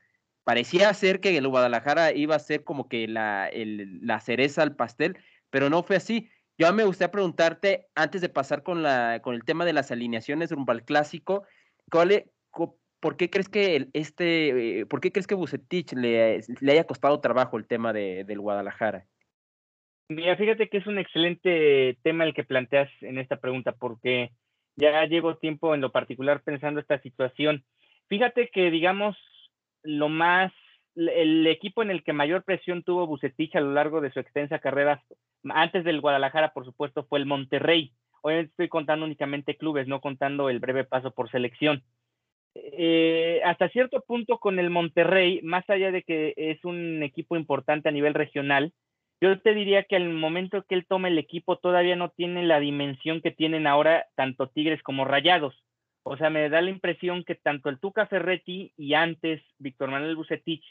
parecía 0.47 0.95
ser 0.95 1.19
que 1.19 1.37
el 1.37 1.49
Guadalajara 1.49 2.13
iba 2.13 2.37
a 2.37 2.39
ser 2.39 2.63
como 2.63 2.89
que 2.89 3.09
la, 3.09 3.51
la 3.53 4.21
cereza 4.21 4.63
al 4.63 4.77
pastel, 4.77 5.19
pero 5.51 5.71
no 5.71 5.83
fue 5.83 5.97
así. 5.97 6.31
Yo 6.57 6.73
me 6.73 6.85
gustaría 6.85 7.11
preguntarte, 7.11 7.89
antes 7.97 8.21
de 8.21 8.29
pasar 8.29 8.63
con, 8.63 8.85
la, 8.85 9.21
con 9.23 9.35
el 9.35 9.43
tema 9.43 9.65
de 9.65 9.73
las 9.73 9.91
alineaciones 9.91 10.53
rumbo 10.53 10.71
al 10.71 10.85
clásico, 10.85 11.43
¿cuál 11.91 12.31
¿por 13.01 13.17
qué 13.17 13.29
crees 13.29 13.49
que 13.49 13.89
este, 13.93 14.81
eh, 14.81 14.87
por 14.87 15.01
qué 15.01 15.11
crees 15.11 15.27
que 15.27 15.35
Bucetich 15.35 15.93
le, 15.95 16.41
le 16.61 16.73
haya 16.73 16.85
costado 16.85 17.19
trabajo 17.21 17.59
el 17.59 17.67
tema 17.67 17.93
de, 17.93 18.23
del 18.23 18.39
Guadalajara? 18.39 19.05
Mira, 20.09 20.37
fíjate 20.37 20.69
que 20.69 20.77
es 20.79 20.87
un 20.87 21.01
excelente 21.01 21.99
tema 22.05 22.23
el 22.23 22.35
que 22.35 22.45
planteas 22.45 22.89
en 23.01 23.19
esta 23.19 23.41
pregunta, 23.41 23.73
porque 23.73 24.31
ya 24.77 25.05
llevo 25.07 25.39
tiempo 25.39 25.75
en 25.75 25.81
lo 25.81 25.91
particular 25.91 26.43
pensando 26.45 26.79
esta 26.79 27.01
situación. 27.01 27.65
Fíjate 28.09 28.49
que, 28.53 28.71
digamos, 28.71 29.17
lo 29.87 30.09
más, 30.09 30.53
el 30.95 31.47
equipo 31.47 31.83
en 31.83 31.91
el 31.91 32.03
que 32.03 32.13
mayor 32.13 32.45
presión 32.45 32.83
tuvo 32.83 33.07
Bucetich 33.07 33.55
a 33.57 33.61
lo 33.61 33.73
largo 33.73 34.01
de 34.01 34.11
su 34.13 34.21
extensa 34.21 34.59
carrera, 34.59 35.03
antes 35.49 35.85
del 35.85 36.01
Guadalajara, 36.01 36.53
por 36.53 36.65
supuesto, 36.65 37.05
fue 37.05 37.19
el 37.19 37.27
Monterrey. 37.27 37.93
Hoy 38.23 38.35
estoy 38.35 38.69
contando 38.69 39.07
únicamente 39.07 39.57
clubes, 39.57 39.87
no 39.87 40.01
contando 40.01 40.51
el 40.51 40.59
breve 40.59 40.85
paso 40.85 41.13
por 41.13 41.31
selección. 41.31 41.83
Eh, 42.55 43.41
hasta 43.45 43.69
cierto 43.69 44.01
punto 44.01 44.39
con 44.39 44.59
el 44.59 44.71
Monterrey, 44.71 45.41
más 45.43 45.69
allá 45.69 45.91
de 45.91 46.03
que 46.03 46.35
es 46.37 46.65
un 46.65 47.03
equipo 47.03 47.37
importante 47.37 47.89
a 47.89 47.93
nivel 47.93 48.15
regional, 48.15 48.73
yo 49.21 49.39
te 49.41 49.55
diría 49.55 49.85
que 49.85 49.97
al 49.97 50.09
momento 50.11 50.65
que 50.69 50.75
él 50.75 50.87
tome 50.87 51.09
el 51.09 51.19
equipo 51.19 51.57
todavía 51.57 51.97
no 51.97 52.11
tiene 52.11 52.45
la 52.45 52.61
dimensión 52.61 53.23
que 53.23 53.31
tienen 53.31 53.67
ahora 53.67 54.07
tanto 54.15 54.49
Tigres 54.49 54.83
como 54.83 55.05
Rayados. 55.05 55.55
O 56.09 56.17
sea, 56.17 56.31
me 56.31 56.49
da 56.49 56.61
la 56.61 56.71
impresión 56.71 57.25
que 57.25 57.35
tanto 57.35 57.69
el 57.69 57.81
Tuca 57.81 58.07
Ferretti 58.07 58.73
y 58.77 58.95
antes 58.95 59.43
Víctor 59.59 59.91
Manuel 59.91 60.15
Bucetich 60.15 60.63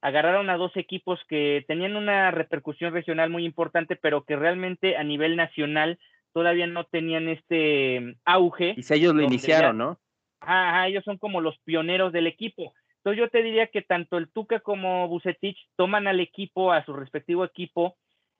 agarraron 0.00 0.50
a 0.50 0.56
dos 0.56 0.76
equipos 0.76 1.20
que 1.28 1.64
tenían 1.68 1.94
una 1.94 2.32
repercusión 2.32 2.92
regional 2.92 3.30
muy 3.30 3.44
importante, 3.44 3.94
pero 3.94 4.24
que 4.24 4.34
realmente 4.34 4.96
a 4.96 5.04
nivel 5.04 5.36
nacional 5.36 6.00
todavía 6.32 6.66
no 6.66 6.86
tenían 6.86 7.28
este 7.28 8.16
auge. 8.24 8.74
Y 8.76 8.82
si 8.82 8.94
ellos 8.94 9.14
lo 9.14 9.22
iniciaron, 9.22 9.78
¿no? 9.78 10.00
Ajá, 10.40 10.88
ellos 10.88 11.04
son 11.04 11.18
como 11.18 11.40
los 11.40 11.56
pioneros 11.60 12.12
del 12.12 12.26
equipo. 12.26 12.74
Entonces 12.96 13.20
yo 13.20 13.28
te 13.28 13.44
diría 13.44 13.68
que 13.68 13.82
tanto 13.82 14.18
el 14.18 14.28
Tuca 14.28 14.58
como 14.58 15.06
Bucetich 15.06 15.68
toman 15.76 16.08
al 16.08 16.18
equipo, 16.18 16.72
a 16.72 16.84
su 16.84 16.94
respectivo 16.94 17.44
equipo, 17.44 17.96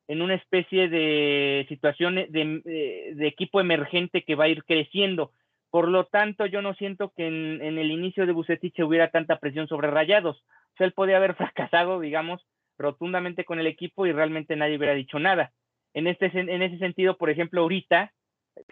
en 0.08 0.20
una 0.20 0.34
especie 0.34 0.88
de 0.88 1.64
situación 1.68 2.16
de, 2.16 2.62
eh, 2.64 3.12
de 3.14 3.26
equipo 3.28 3.60
emergente 3.60 4.24
que 4.24 4.34
va 4.34 4.46
a 4.46 4.48
ir 4.48 4.64
creciendo. 4.64 5.30
Por 5.70 5.88
lo 5.88 6.04
tanto, 6.06 6.46
yo 6.46 6.62
no 6.62 6.74
siento 6.74 7.12
que 7.16 7.26
en, 7.26 7.78
el 7.78 7.90
inicio 7.90 8.26
de 8.26 8.32
Bucetich 8.32 8.80
hubiera 8.80 9.10
tanta 9.10 9.38
presión 9.38 9.68
sobre 9.68 9.90
Rayados. 9.90 10.38
O 10.38 10.76
sea, 10.76 10.86
él 10.86 10.92
podía 10.92 11.16
haber 11.16 11.34
fracasado, 11.36 12.00
digamos, 12.00 12.44
rotundamente 12.78 13.44
con 13.44 13.60
el 13.60 13.66
equipo 13.66 14.06
y 14.06 14.12
realmente 14.12 14.56
nadie 14.56 14.76
hubiera 14.76 14.94
dicho 14.94 15.18
nada. 15.18 15.52
En, 15.94 16.06
este, 16.06 16.30
en 16.34 16.62
ese 16.62 16.78
sentido, 16.78 17.16
por 17.16 17.30
ejemplo, 17.30 17.62
ahorita, 17.62 18.12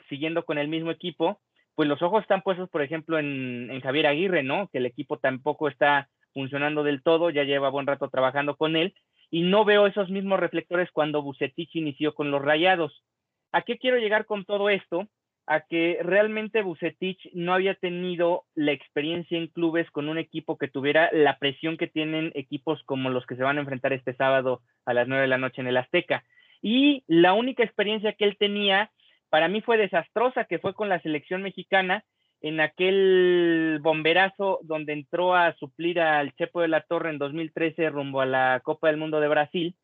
siguiendo 0.08 0.44
con 0.44 0.58
el 0.58 0.68
mismo 0.68 0.90
equipo, 0.90 1.40
pues 1.78 1.88
los 1.88 2.02
ojos 2.02 2.22
están 2.22 2.42
puestos, 2.42 2.68
por 2.70 2.82
ejemplo, 2.82 3.20
en, 3.20 3.80
Javier 3.80 4.08
Aguirre, 4.08 4.42
¿no? 4.42 4.66
Que 4.66 4.78
el 4.78 4.86
equipo 4.86 5.18
tampoco 5.18 5.68
está 5.68 6.08
funcionando 6.34 6.82
del 6.82 7.04
todo, 7.04 7.30
ya 7.30 7.44
lleva 7.44 7.70
buen 7.70 7.86
rato 7.86 8.08
trabajando 8.08 8.56
con 8.56 8.74
él, 8.74 8.94
y 9.30 9.42
no 9.42 9.64
veo 9.64 9.86
esos 9.86 10.10
mismos 10.10 10.40
reflectores 10.40 10.90
cuando 10.90 11.22
Bucetich 11.22 11.76
inició 11.76 12.14
con 12.14 12.32
los 12.32 12.42
Rayados. 12.42 13.04
¿A 13.52 13.62
qué 13.62 13.78
quiero 13.78 13.98
llegar 13.98 14.26
con 14.26 14.44
todo 14.44 14.70
esto? 14.70 15.06
A 15.50 15.62
que 15.62 15.98
realmente 16.02 16.60
Bucetich 16.60 17.30
no 17.32 17.54
había 17.54 17.74
tenido 17.74 18.44
la 18.54 18.72
experiencia 18.72 19.38
en 19.38 19.46
clubes 19.46 19.90
con 19.90 20.10
un 20.10 20.18
equipo 20.18 20.58
que 20.58 20.68
tuviera 20.68 21.08
la 21.10 21.38
presión 21.38 21.78
que 21.78 21.86
tienen 21.86 22.32
equipos 22.34 22.82
como 22.84 23.08
los 23.08 23.24
que 23.24 23.34
se 23.34 23.42
van 23.42 23.56
a 23.56 23.62
enfrentar 23.62 23.94
este 23.94 24.14
sábado 24.14 24.60
a 24.84 24.92
las 24.92 25.08
nueve 25.08 25.22
de 25.22 25.28
la 25.28 25.38
noche 25.38 25.62
en 25.62 25.68
el 25.68 25.78
Azteca. 25.78 26.22
Y 26.60 27.02
la 27.06 27.32
única 27.32 27.64
experiencia 27.64 28.12
que 28.12 28.26
él 28.26 28.36
tenía, 28.38 28.90
para 29.30 29.48
mí 29.48 29.62
fue 29.62 29.78
desastrosa, 29.78 30.44
que 30.44 30.58
fue 30.58 30.74
con 30.74 30.90
la 30.90 31.00
selección 31.00 31.42
mexicana 31.42 32.04
en 32.42 32.60
aquel 32.60 33.78
bomberazo 33.80 34.60
donde 34.62 34.92
entró 34.92 35.34
a 35.34 35.54
suplir 35.54 35.98
al 35.98 36.34
Chepo 36.34 36.60
de 36.60 36.68
la 36.68 36.82
Torre 36.82 37.08
en 37.08 37.18
2013 37.18 37.88
rumbo 37.88 38.20
a 38.20 38.26
la 38.26 38.60
Copa 38.62 38.88
del 38.88 38.98
Mundo 38.98 39.18
de 39.18 39.28
Brasil. 39.28 39.76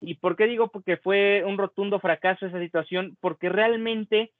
¿Y 0.00 0.14
por 0.14 0.34
qué 0.34 0.48
digo? 0.48 0.66
Porque 0.72 0.96
fue 0.96 1.44
un 1.46 1.58
rotundo 1.58 2.00
fracaso 2.00 2.44
esa 2.44 2.58
situación, 2.58 3.16
porque 3.20 3.48
realmente 3.48 4.32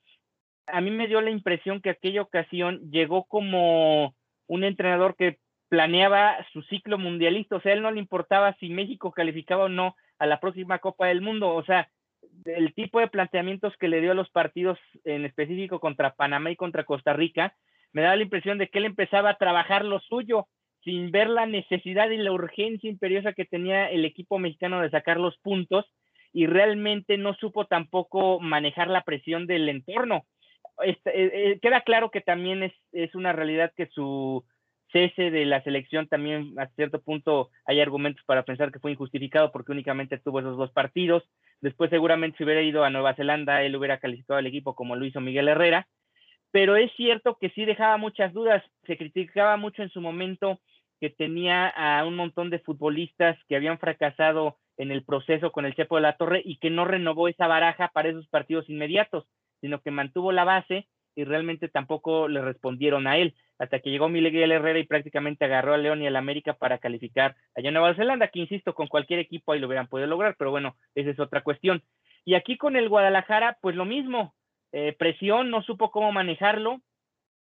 a 0.66 0.81
mí 0.81 0.90
me 0.90 1.09
dio 1.09 1.20
la 1.20 1.31
impresión 1.31 1.81
que 1.81 1.90
aquella 1.90 2.22
ocasión 2.22 2.90
llegó 2.90 3.25
como 3.25 4.14
un 4.46 4.64
entrenador 4.64 5.16
que 5.16 5.38
planeaba 5.68 6.44
su 6.53 6.62
ciclo 6.62 6.98
mundialista, 6.98 7.57
o 7.57 7.61
sea, 7.61 7.72
él 7.72 7.83
no 7.83 7.90
le 7.90 7.98
importaba 7.98 8.55
si 8.61 8.68
México 8.68 9.11
calificaba 9.12 9.64
o 9.64 9.68
no 9.68 9.96
a 10.18 10.27
la 10.27 10.38
próxima 10.38 10.79
Copa 10.79 11.07
del 11.07 11.22
Mundo, 11.22 11.55
o 11.55 11.64
sea, 11.64 11.88
el 12.44 12.75
tipo 12.75 13.01
de 13.01 13.09
planteamientos 13.09 13.75
que 13.79 13.88
le 13.88 14.01
dio 14.01 14.12
a 14.12 14.14
los 14.14 14.31
partidos 14.31 14.79
en 15.05 15.25
específico 15.25 15.81
contra 15.81 16.14
Panamá 16.14 16.51
y 16.51 16.57
contra 16.57 16.85
Costa 16.85 17.12
Rica, 17.12 17.55
me 17.92 18.03
da 18.03 18.16
la 18.16 18.22
impresión 18.22 18.59
de 18.59 18.68
que 18.68 18.79
él 18.79 18.85
empezaba 18.85 19.31
a 19.31 19.38
trabajar 19.38 19.85
lo 19.85 20.01
suyo 20.01 20.46
sin 20.85 21.11
ver 21.11 21.29
la 21.29 21.46
necesidad 21.46 22.11
y 22.11 22.16
la 22.16 22.33
urgencia 22.33 22.90
imperiosa 22.90 23.33
que 23.33 23.44
tenía 23.44 23.90
el 23.90 24.05
equipo 24.05 24.38
mexicano 24.38 24.81
de 24.81 24.90
sacar 24.90 25.18
los 25.18 25.38
puntos 25.38 25.87
y 26.33 26.46
realmente 26.46 27.18
no 27.18 27.35
supo 27.35 27.66
tampoco 27.66 28.40
manejar 28.40 28.88
la 28.88 29.03
presión 29.03 29.46
del 29.46 29.68
entorno 29.68 30.25
queda 31.61 31.82
claro 31.82 32.11
que 32.11 32.20
también 32.20 32.62
es, 32.62 32.72
es 32.92 33.14
una 33.14 33.32
realidad 33.32 33.72
que 33.76 33.87
su 33.87 34.44
cese 34.92 35.30
de 35.30 35.46
la 35.46 35.62
selección 35.62 36.06
también 36.06 36.54
a 36.58 36.66
cierto 36.68 37.00
punto 37.00 37.50
hay 37.64 37.80
argumentos 37.80 38.22
para 38.26 38.44
pensar 38.44 38.70
que 38.70 38.78
fue 38.78 38.92
injustificado 38.92 39.50
porque 39.50 39.72
únicamente 39.72 40.18
tuvo 40.18 40.40
esos 40.40 40.56
dos 40.56 40.70
partidos. 40.70 41.24
Después 41.61 41.90
seguramente 41.90 42.38
si 42.38 42.44
hubiera 42.44 42.62
ido 42.62 42.85
a 42.85 42.90
Nueva 42.90 43.14
Zelanda, 43.14 43.62
él 43.62 43.74
hubiera 43.74 43.98
calificado 43.98 44.38
al 44.38 44.46
equipo 44.46 44.74
como 44.74 44.96
lo 44.96 45.04
hizo 45.04 45.20
Miguel 45.20 45.48
Herrera. 45.48 45.88
Pero 46.50 46.76
es 46.76 46.92
cierto 46.96 47.38
que 47.40 47.48
sí 47.50 47.64
dejaba 47.64 47.96
muchas 47.96 48.35
dudas. 48.35 48.62
Se 48.87 48.98
criticaba 48.98 49.56
mucho 49.56 49.82
en 49.82 49.88
su 49.88 50.02
momento 50.02 50.61
que 51.00 51.08
tenía 51.08 51.68
a 51.68 52.04
un 52.06 52.14
montón 52.14 52.50
de 52.50 52.58
futbolistas 52.58 53.38
que 53.48 53.56
habían 53.56 53.78
fracasado 53.78 54.58
en 54.76 54.90
el 54.90 55.04
proceso 55.04 55.50
con 55.50 55.64
el 55.64 55.74
Chepo 55.74 55.96
de 55.96 56.02
la 56.02 56.16
Torre 56.16 56.42
y 56.44 56.58
que 56.58 56.70
no 56.70 56.85
renovó 56.85 57.28
esa 57.28 57.46
baraja 57.46 57.88
para 57.88 58.11
esos 58.11 58.28
partidos 58.28 58.68
inmediatos, 58.68 59.26
sino 59.62 59.81
que 59.81 59.90
mantuvo 59.90 60.33
la 60.33 60.44
base 60.44 60.88
y 61.14 61.25
realmente 61.25 61.68
tampoco 61.68 62.29
le 62.29 62.42
respondieron 62.42 63.07
a 63.07 63.16
él, 63.16 63.35
hasta 63.59 63.81
que 63.81 63.90
llegó 63.90 64.09
Miguel 64.09 64.53
Herrera 64.53 64.79
y 64.79 64.87
prácticamente 64.87 65.44
agarró 65.44 65.72
a 65.72 65.79
León 65.79 66.03
y 66.03 66.07
al 66.07 66.16
América 66.16 66.55
para 66.55 66.79
calificar 66.79 67.37
allá 67.55 67.68
en 67.68 67.75
Nueva 67.75 67.94
Zelanda, 67.94 68.29
que 68.29 68.40
insisto, 68.40 68.75
con 68.75 68.88
cualquier 68.88 69.20
equipo 69.20 69.53
ahí 69.53 69.61
lo 69.61 69.66
hubieran 69.66 69.87
podido 69.87 70.09
lograr, 70.09 70.37
pero 70.38 70.51
bueno, 70.51 70.77
esa 70.94 71.11
es 71.11 71.20
otra 71.20 71.42
cuestión. 71.42 71.83
Y 72.25 72.35
aquí 72.35 72.57
con 72.57 72.77
el 72.77 72.88
Guadalajara, 72.88 73.59
pues 73.61 73.77
lo 73.77 73.85
mismo, 73.85 74.35
eh, 74.72 74.94
presión, 74.98 75.51
no 75.51 75.62
supo 75.62 75.90
cómo 75.90 76.12
manejarlo. 76.12 76.81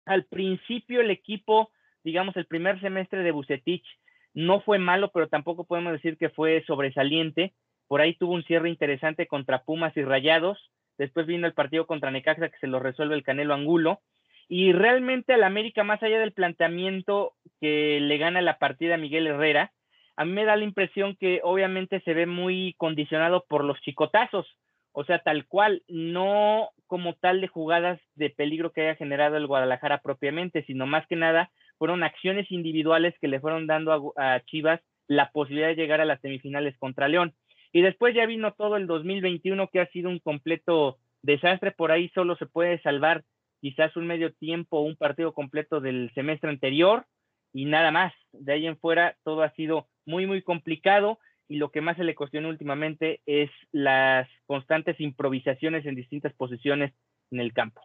Al 0.06 0.26
principio 0.26 1.02
el 1.02 1.12
equipo, 1.12 1.72
digamos, 2.04 2.36
el 2.36 2.46
primer 2.46 2.80
semestre 2.82 3.24
de 3.24 3.32
Bucetich 3.32 3.86
no 4.34 4.62
fue 4.62 4.80
malo, 4.80 5.12
pero 5.12 5.28
tampoco 5.28 5.66
podemos 5.66 5.94
decir 5.94 6.18
que 6.18 6.30
fue 6.30 6.64
sobresaliente. 6.66 7.54
Por 7.88 8.02
ahí 8.02 8.16
tuvo 8.16 8.34
un 8.34 8.44
cierre 8.44 8.70
interesante 8.70 9.28
contra 9.28 9.64
Pumas 9.64 9.96
y 9.98 10.04
Rayados, 10.04 10.72
Después 10.98 11.26
vino 11.26 11.48
el 11.48 11.54
partido 11.54 11.88
contra 11.88 12.12
Necaxa 12.12 12.50
que 12.50 12.60
se 12.60 12.68
lo 12.68 12.80
resuelve 12.80 13.16
el 13.16 13.24
Canelo 13.24 13.54
Angulo. 13.54 14.02
Y 14.48 14.74
realmente 14.74 15.34
al 15.34 15.44
América, 15.44 15.84
más 15.84 16.04
allá 16.04 16.20
del 16.20 16.34
planteamiento 16.34 17.34
que 17.60 18.00
le 18.02 18.18
gana 18.18 18.42
la 18.42 18.58
partida 18.58 18.96
a 18.96 18.98
Miguel 18.98 19.28
Herrera, 19.28 19.72
a 20.18 20.26
mí 20.26 20.34
me 20.34 20.46
da 20.46 20.56
la 20.56 20.66
impresión 20.66 21.16
que 21.16 21.40
obviamente 21.44 22.02
se 22.02 22.14
ve 22.14 22.26
muy 22.26 22.76
condicionado 22.78 23.46
por 23.48 23.64
los 23.64 23.80
chicotazos, 23.82 24.46
o 24.92 25.06
sea, 25.06 25.20
tal 25.20 25.48
cual, 25.48 25.84
no 25.88 26.70
como 26.86 27.14
tal 27.16 27.40
de 27.40 27.48
jugadas 27.48 28.00
de 28.16 28.30
peligro 28.30 28.74
que 28.74 28.82
haya 28.82 28.96
generado 28.96 29.38
el 29.38 29.48
Guadalajara 29.48 30.02
propiamente, 30.02 30.64
sino 30.66 30.86
más 30.86 31.08
que 31.08 31.16
nada 31.16 31.50
fueron 31.78 32.04
acciones 32.04 32.52
individuales 32.52 33.16
que 33.20 33.30
le 33.30 33.40
fueron 33.40 33.68
dando 33.68 34.14
a, 34.16 34.36
a 34.36 34.42
Chivas 34.42 34.82
la 35.08 35.32
posibilidad 35.32 35.70
de 35.70 35.76
llegar 35.76 36.02
a 36.02 36.06
las 36.06 36.22
semifinales 36.22 36.78
contra 36.78 37.08
León. 37.08 37.34
Y 37.72 37.82
después 37.82 38.14
ya 38.14 38.26
vino 38.26 38.54
todo 38.54 38.76
el 38.76 38.88
2021 38.88 39.70
que 39.70 39.80
ha 39.80 39.88
sido 39.88 40.10
un 40.10 40.20
completo 40.20 40.98
desastre. 41.22 41.72
Por 41.72 41.92
ahí 41.92 42.10
solo 42.10 42.36
se 42.36 42.46
puede 42.46 42.82
salvar 42.82 43.24
quizás 43.62 43.96
un 43.96 44.08
medio 44.08 44.34
tiempo, 44.34 44.82
un 44.82 44.98
partido 44.98 45.34
completo 45.34 45.80
del 45.80 46.12
semestre 46.14 46.50
anterior 46.50 47.06
y 47.54 47.66
nada 47.66 47.92
más. 47.92 48.14
De 48.32 48.54
ahí 48.54 48.68
en 48.68 48.78
fuera 48.78 49.16
todo 49.24 49.44
ha 49.44 49.54
sido 49.54 49.88
muy, 50.06 50.26
muy 50.26 50.42
complicado 50.42 51.20
y 51.48 51.58
lo 51.58 51.72
que 51.72 51.82
más 51.82 51.98
se 51.98 52.04
le 52.04 52.16
cuestiona 52.16 52.50
últimamente 52.50 53.22
es 53.26 53.50
las 53.72 54.28
constantes 54.48 55.00
improvisaciones 55.00 55.86
en 55.86 55.96
distintas 55.96 56.34
posiciones 56.34 56.94
en 57.30 57.40
el 57.40 57.54
campo. 57.54 57.82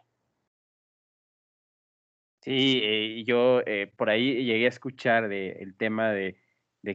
Sí, 2.41 2.79
eh, 2.83 3.23
yo 3.25 3.61
eh, 3.65 3.91
por 3.97 4.09
ahí 4.09 4.45
llegué 4.45 4.65
a 4.65 4.69
escuchar 4.69 5.27
de, 5.27 5.51
el 5.59 5.75
tema 5.75 6.11
de 6.11 6.37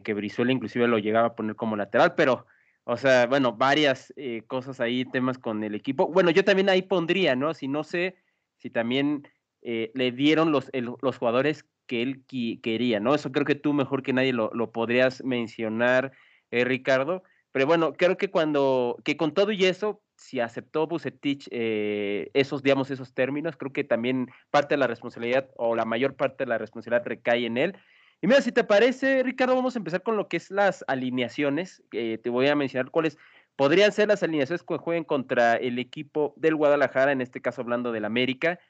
que 0.02 0.14
Brizuela 0.14 0.50
inclusive 0.50 0.88
lo 0.88 0.98
llegaba 0.98 1.28
a 1.28 1.34
poner 1.34 1.56
como 1.56 1.76
lateral, 1.76 2.14
pero 2.16 2.46
o 2.84 2.96
sea, 2.96 3.26
bueno, 3.26 3.52
varias 3.52 4.12
eh, 4.16 4.42
cosas 4.46 4.80
ahí, 4.80 5.04
temas 5.04 5.38
con 5.38 5.62
el 5.62 5.74
equipo. 5.74 6.08
Bueno, 6.08 6.30
yo 6.30 6.44
también 6.44 6.68
ahí 6.68 6.82
pondría, 6.82 7.36
¿no? 7.36 7.54
Si 7.54 7.68
no 7.68 7.84
sé 7.84 8.16
si 8.56 8.70
también 8.70 9.28
eh, 9.62 9.92
le 9.94 10.10
dieron 10.10 10.50
los, 10.50 10.70
los 10.72 11.18
jugadores 11.18 11.64
que 11.86 12.02
él 12.02 12.24
quería, 12.62 13.00
¿no? 13.00 13.14
Eso 13.14 13.30
creo 13.30 13.44
que 13.44 13.54
tú 13.54 13.72
mejor 13.72 14.02
que 14.02 14.12
nadie 14.12 14.32
lo, 14.32 14.50
lo 14.52 14.72
podrías 14.72 15.22
mencionar, 15.24 16.12
eh, 16.50 16.64
Ricardo. 16.64 17.22
Pero 17.52 17.66
bueno, 17.66 17.92
creo 17.92 18.16
que 18.16 18.30
cuando, 18.30 18.98
que 19.04 19.16
con 19.16 19.34
todo 19.34 19.52
y 19.52 19.64
eso, 19.64 20.02
si 20.16 20.40
aceptó 20.40 20.86
Bucetich 20.86 21.48
esos, 21.50 22.62
digamos, 22.62 22.90
esos 22.90 23.12
términos, 23.12 23.56
creo 23.56 23.72
que 23.72 23.84
también 23.84 24.28
parte 24.50 24.74
de 24.74 24.78
la 24.78 24.86
responsabilidad 24.86 25.50
o 25.56 25.76
la 25.76 25.84
mayor 25.84 26.16
parte 26.16 26.44
de 26.44 26.48
la 26.48 26.58
responsabilidad 26.58 27.06
recae 27.06 27.44
en 27.44 27.58
él. 27.58 27.76
Y 28.22 28.28
mira, 28.28 28.40
si 28.40 28.52
te 28.52 28.62
parece, 28.62 29.24
Ricardo, 29.24 29.56
vamos 29.56 29.74
a 29.74 29.80
empezar 29.80 30.04
con 30.04 30.16
lo 30.16 30.28
que 30.28 30.36
es 30.36 30.52
las 30.52 30.84
alineaciones. 30.86 31.82
te 31.90 32.30
voy 32.30 32.46
a 32.46 32.54
mencionar 32.54 32.92
cuáles 32.92 33.18
podrían 33.56 33.90
ser 33.90 34.08
las 34.08 34.22
alineaciones 34.22 34.62
que 34.62 34.78
jueguen 34.78 35.02
contra 35.02 35.56
el 35.56 35.80
equipo 35.80 36.32
del 36.36 36.54
Guadalajara, 36.54 37.10
en 37.10 37.20
este 37.20 37.42
caso 37.42 37.62
hablando 37.62 37.90
del 37.90 38.04
América. 38.04 38.60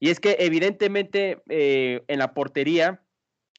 Y 0.00 0.08
es 0.08 0.18
que 0.18 0.36
evidentemente 0.40 1.42
eh, 1.50 2.02
en 2.08 2.18
la 2.18 2.32
portería 2.32 3.02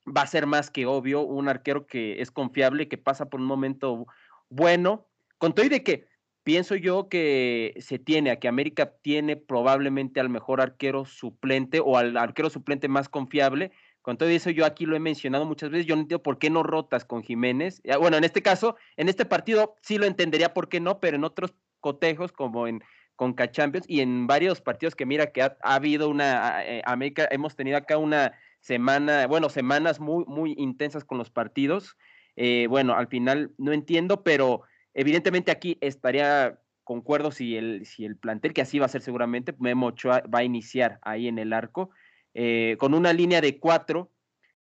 va 0.06 0.24
a 0.24 0.28
ser 0.28 0.48
más 0.48 0.72
que 0.72 0.88
obvio 0.88 1.22
un 1.22 1.48
arquero 1.48 1.86
que 1.86 2.20
es 2.20 2.32
confiable, 2.32 2.88
que 2.88 2.98
pasa 2.98 3.30
por 3.30 3.40
un 3.40 3.46
momento 3.46 4.08
bueno. 4.50 5.08
Con 5.38 5.54
todo 5.54 5.68
y 5.68 5.70
de 5.70 5.84
que 5.84 6.08
pienso 6.44 6.76
yo 6.76 7.10
que 7.10 7.76
se 7.80 8.00
tiene, 8.00 8.32
a 8.32 8.40
que 8.40 8.48
América 8.48 8.92
tiene 9.04 9.38
probablemente 9.38 10.20
al 10.20 10.30
mejor 10.30 10.62
arquero 10.62 11.06
suplente 11.06 11.80
o 11.80 11.96
al 11.96 12.18
arquero 12.18 12.50
suplente 12.50 12.88
más 12.88 13.08
confiable, 13.08 13.72
con 14.04 14.18
todo 14.18 14.28
eso, 14.28 14.50
yo 14.50 14.66
aquí 14.66 14.86
lo 14.86 14.98
he 14.98 15.00
mencionado 15.00 15.46
muchas 15.46 15.72
veces. 15.72 15.88
Yo 15.88 15.96
no 15.96 16.02
entiendo 16.02 16.22
por 16.22 16.38
qué 16.38 16.50
no 16.50 16.62
rotas 16.62 17.06
con 17.06 17.24
Jiménez. 17.24 17.82
Bueno, 18.00 18.18
en 18.18 18.26
este 18.26 18.42
caso, 18.42 18.76
en 18.98 19.08
este 19.08 19.24
partido 19.24 19.76
sí 19.82 19.98
lo 19.98 20.06
entendería 20.06 20.54
por 20.54 20.68
qué 20.68 20.82
no, 20.82 21.00
pero 21.00 21.16
en 21.16 21.24
otros 21.24 21.54
cotejos, 21.80 22.34
como 22.34 22.68
en 22.68 22.84
Conca 23.16 23.50
Champions 23.50 23.86
y 23.88 24.02
en 24.02 24.28
varios 24.28 24.60
partidos 24.60 24.96
que 24.96 25.06
mira 25.06 25.32
que 25.32 25.42
ha, 25.42 25.56
habido 25.62 26.10
una 26.10 26.66
eh, 26.66 26.82
América, 26.86 27.30
hemos 27.32 27.56
tenido 27.56 27.78
acá 27.78 27.98
una 27.98 28.34
semana, 28.60 29.26
bueno, 29.28 29.48
semanas 29.48 30.02
muy, 30.02 30.26
muy 30.26 30.54
intensas 30.58 31.06
con 31.06 31.18
los 31.18 31.30
partidos. 31.30 31.96
Eh, 32.36 32.68
bueno, 32.70 32.96
al 32.96 33.08
final 33.08 33.52
no 33.58 33.72
entiendo, 33.72 34.22
pero 34.22 34.64
evidentemente 34.94 35.50
aquí 35.50 35.78
estaría 35.80 36.60
concuerdo 36.84 37.32
si 37.32 37.56
el, 37.56 37.86
si 37.86 38.04
el 38.04 38.18
plantel, 38.18 38.54
que 38.54 38.64
así 38.64 38.80
va 38.80 38.88
a 38.88 38.90
ser 38.90 39.02
seguramente, 39.02 39.56
Memo 39.60 39.94
va 40.06 40.40
a 40.40 40.44
iniciar 40.44 41.00
ahí 41.04 41.30
en 41.30 41.40
el 41.40 41.54
arco. 41.54 41.92
Eh, 42.34 42.78
con 42.80 42.94
una 42.94 43.14
línea 43.14 43.42
de 43.42 43.60
cuatro. 43.60 44.12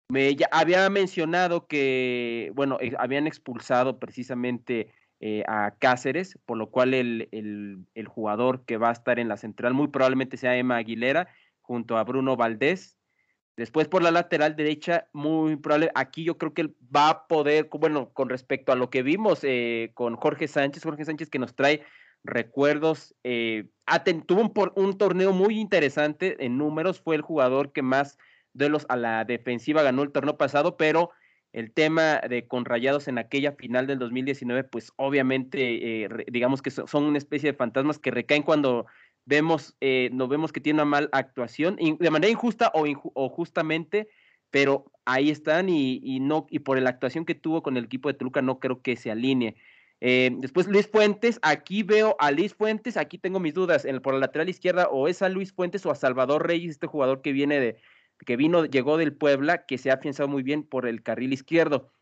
Me, 0.08 0.36
había 0.50 0.88
mencionado 0.90 1.66
que, 1.66 2.52
bueno, 2.54 2.78
eh, 2.80 2.92
habían 2.98 3.26
expulsado 3.26 3.98
precisamente 3.98 4.92
eh, 5.20 5.42
a 5.48 5.74
Cáceres, 5.78 6.38
por 6.44 6.58
lo 6.58 6.70
cual 6.70 6.92
el, 6.92 7.28
el, 7.32 8.08
jugador 8.08 8.64
que 8.66 8.76
va 8.76 8.90
a 8.90 8.92
estar 8.92 9.18
en 9.18 9.28
la 9.28 9.38
central 9.38 9.72
muy 9.72 9.88
probablemente 9.88 10.36
sea 10.36 10.56
Emma 10.56 10.76
Aguilera, 10.76 11.28
junto 11.62 11.96
a 11.96 12.04
Bruno 12.04 12.36
Valdés. 12.36 12.98
Después 13.56 13.88
por 13.88 14.02
la 14.02 14.10
lateral 14.10 14.56
derecha, 14.56 15.08
muy 15.12 15.56
probable, 15.56 15.90
aquí 15.94 16.24
yo 16.24 16.36
creo 16.36 16.52
que 16.52 16.62
él 16.62 16.76
va 16.94 17.08
a 17.08 17.26
poder, 17.26 17.68
bueno, 17.72 18.10
con 18.12 18.28
respecto 18.28 18.72
a 18.72 18.76
lo 18.76 18.90
que 18.90 19.02
vimos 19.02 19.42
con 19.94 20.16
Jorge 20.16 20.48
Sánchez, 20.48 20.82
Jorge 20.82 21.04
Sánchez 21.04 21.28
que 21.30 21.38
nos 21.38 21.54
trae 21.54 21.82
recuerdos. 22.24 23.14
Eh, 23.24 23.68
tuvo 24.26 24.42
un, 24.42 24.72
un, 24.76 24.98
torneo 24.98 25.32
muy 25.32 25.58
interesante 25.58 26.44
en 26.44 26.58
números, 26.58 27.00
fue 27.00 27.16
el 27.16 27.22
jugador 27.22 27.72
que 27.72 27.82
más 27.82 28.18
duelos 28.54 28.86
a 28.88 28.96
la 28.96 29.24
defensiva 29.24 29.82
ganó 29.82 30.02
el 30.02 30.12
torneo 30.12 30.36
pasado, 30.36 30.76
pero 30.76 31.10
el 31.52 31.72
tema 31.72 32.20
de 32.28 32.46
con 32.46 32.64
Rayados 32.64 33.08
en 33.08 33.18
aquella 33.18 33.52
final 33.52 33.86
del 33.86 33.98
2019, 33.98 34.64
pues 34.64 34.92
obviamente, 34.96 36.04
eh, 36.04 36.08
digamos 36.28 36.62
que 36.62 36.70
son 36.70 37.04
una 37.04 37.18
especie 37.18 37.52
de 37.52 37.58
fantasmas 37.58 37.98
que 37.98 38.10
recaen 38.10 38.42
cuando 38.42 38.86
vemos, 39.24 39.76
eh, 39.80 40.08
nos 40.12 40.28
vemos 40.28 40.52
que 40.52 40.60
tiene 40.60 40.78
una 40.78 40.84
mala 40.86 41.08
actuación, 41.12 41.76
de 41.76 42.10
manera 42.10 42.30
injusta 42.30 42.72
o, 42.74 42.84
o 43.14 43.28
justamente, 43.28 44.08
pero 44.50 44.90
ahí 45.04 45.30
están 45.30 45.68
y, 45.68 46.00
y, 46.02 46.20
no, 46.20 46.46
y 46.50 46.60
por 46.60 46.80
la 46.80 46.90
actuación 46.90 47.24
que 47.24 47.34
tuvo 47.34 47.62
con 47.62 47.76
el 47.76 47.84
equipo 47.84 48.08
de 48.08 48.14
Toluca 48.14 48.42
no 48.42 48.58
creo 48.58 48.82
que 48.82 48.96
se 48.96 49.10
alinee. 49.10 49.56
Eh, 50.04 50.32
después 50.38 50.66
Luis 50.66 50.88
Fuentes, 50.88 51.38
aquí 51.42 51.84
veo 51.84 52.16
a 52.18 52.32
Luis 52.32 52.54
Fuentes, 52.54 52.96
aquí 52.96 53.18
tengo 53.18 53.38
mis 53.38 53.54
dudas, 53.54 53.84
en, 53.84 54.00
por 54.00 54.14
la 54.14 54.18
lateral 54.18 54.48
izquierda 54.48 54.88
o 54.88 55.06
es 55.06 55.22
a 55.22 55.28
Luis 55.28 55.52
Fuentes 55.52 55.86
o 55.86 55.92
a 55.92 55.94
Salvador 55.94 56.44
Reyes, 56.44 56.72
este 56.72 56.88
jugador 56.88 57.22
que 57.22 57.30
viene 57.30 57.60
de, 57.60 57.76
que 58.26 58.36
vino, 58.36 58.64
llegó 58.64 58.96
del 58.96 59.14
Puebla, 59.14 59.64
que 59.64 59.78
se 59.78 59.92
ha 59.92 60.00
pensado 60.00 60.28
muy 60.28 60.42
bien 60.42 60.64
por 60.64 60.88
el 60.88 61.04
carril 61.04 61.32
izquierdo. 61.32 61.92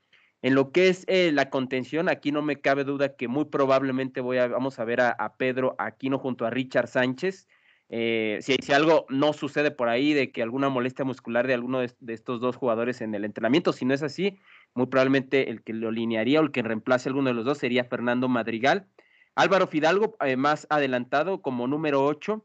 En 0.40 0.54
lo 0.54 0.72
que 0.72 0.88
es 0.88 1.04
eh, 1.08 1.30
la 1.30 1.50
contención, 1.50 2.08
aquí 2.08 2.32
no 2.32 2.40
me 2.40 2.62
cabe 2.62 2.84
duda 2.84 3.16
que 3.16 3.28
muy 3.28 3.44
probablemente 3.44 4.22
voy 4.22 4.38
a, 4.38 4.48
vamos 4.48 4.78
a 4.78 4.84
ver 4.84 5.02
a, 5.02 5.34
Pedro 5.36 5.76
Aquino 5.78 6.18
junto 6.18 6.46
a 6.46 6.50
Richard 6.50 6.88
Sánchez. 6.88 7.48
Eh, 7.90 8.38
si, 8.40 8.72
algo 8.72 9.04
no 9.10 9.34
sucede 9.34 9.72
por 9.72 9.90
ahí 9.90 10.14
de 10.14 10.32
que 10.32 10.42
alguna 10.42 10.70
molestia 10.70 11.04
muscular 11.04 11.46
de 11.46 11.52
alguno 11.52 11.80
de, 11.80 11.92
estos 12.08 12.40
dos 12.40 12.56
jugadores 12.56 13.02
en 13.02 13.14
el 13.14 13.26
entrenamiento, 13.26 13.74
si 13.74 13.84
no 13.84 13.92
es 13.92 14.02
así, 14.02 14.38
muy 14.74 14.86
probablemente 14.86 15.50
el 15.50 15.62
que 15.62 15.72
lo 15.72 15.88
alinearía 15.88 16.40
o 16.40 16.44
el 16.44 16.52
que 16.52 16.62
reemplace 16.62 17.08
a 17.08 17.10
alguno 17.10 17.30
de 17.30 17.34
los 17.34 17.44
dos 17.44 17.58
sería 17.58 17.84
Fernando 17.84 18.28
Madrigal. 18.28 18.86
Álvaro 19.34 19.66
Fidalgo, 19.66 20.16
eh, 20.20 20.36
más 20.36 20.66
adelantado 20.70 21.42
como 21.42 21.66
número 21.66 22.04
8. 22.04 22.44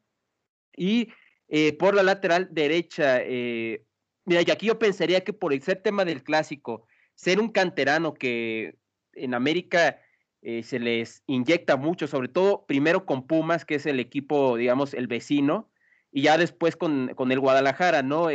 Y 0.77 1.09
eh, 1.47 1.73
por 1.73 1.95
la 1.95 2.03
lateral 2.03 2.49
derecha, 2.51 3.21
eh, 3.21 3.83
mira, 4.25 4.41
y 4.45 4.51
aquí 4.51 4.67
yo 4.67 4.79
pensaría 4.79 5.23
que 5.23 5.33
por 5.33 5.53
el 5.53 5.61
ser 5.61 5.81
tema 5.81 6.05
del 6.05 6.23
clásico, 6.23 6.87
ser 7.13 7.39
un 7.39 7.49
canterano 7.49 8.13
que 8.13 8.77
en 9.13 9.33
América 9.33 10.01
se 10.61 10.77
les 10.77 11.23
inyecta 11.25 11.75
mucho, 11.75 12.05
sobre 12.05 12.27
todo 12.27 12.67
primero 12.67 13.07
con 13.07 13.25
Pumas, 13.25 13.65
que 13.65 13.75
es 13.75 13.87
el 13.87 13.99
equipo, 13.99 14.57
digamos, 14.57 14.93
el 14.93 15.07
vecino, 15.07 15.71
y 16.11 16.21
ya 16.21 16.37
después 16.37 16.75
con, 16.75 17.15
con 17.15 17.31
el 17.31 17.39
Guadalajara, 17.39 18.03
¿no? 18.03 18.29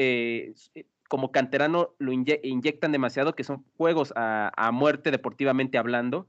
Eh, 1.11 1.17
eh, 1.17 1.21
como 1.21 1.33
canterano 1.33 1.95
lo 1.99 2.13
inyectan 2.13 2.93
demasiado, 2.93 3.35
que 3.35 3.45
son 3.45 3.65
juegos 3.77 4.13
a, 4.17 4.71
muerte 4.73 5.11
deportivamente 5.11 5.79
hablando. 5.79 6.29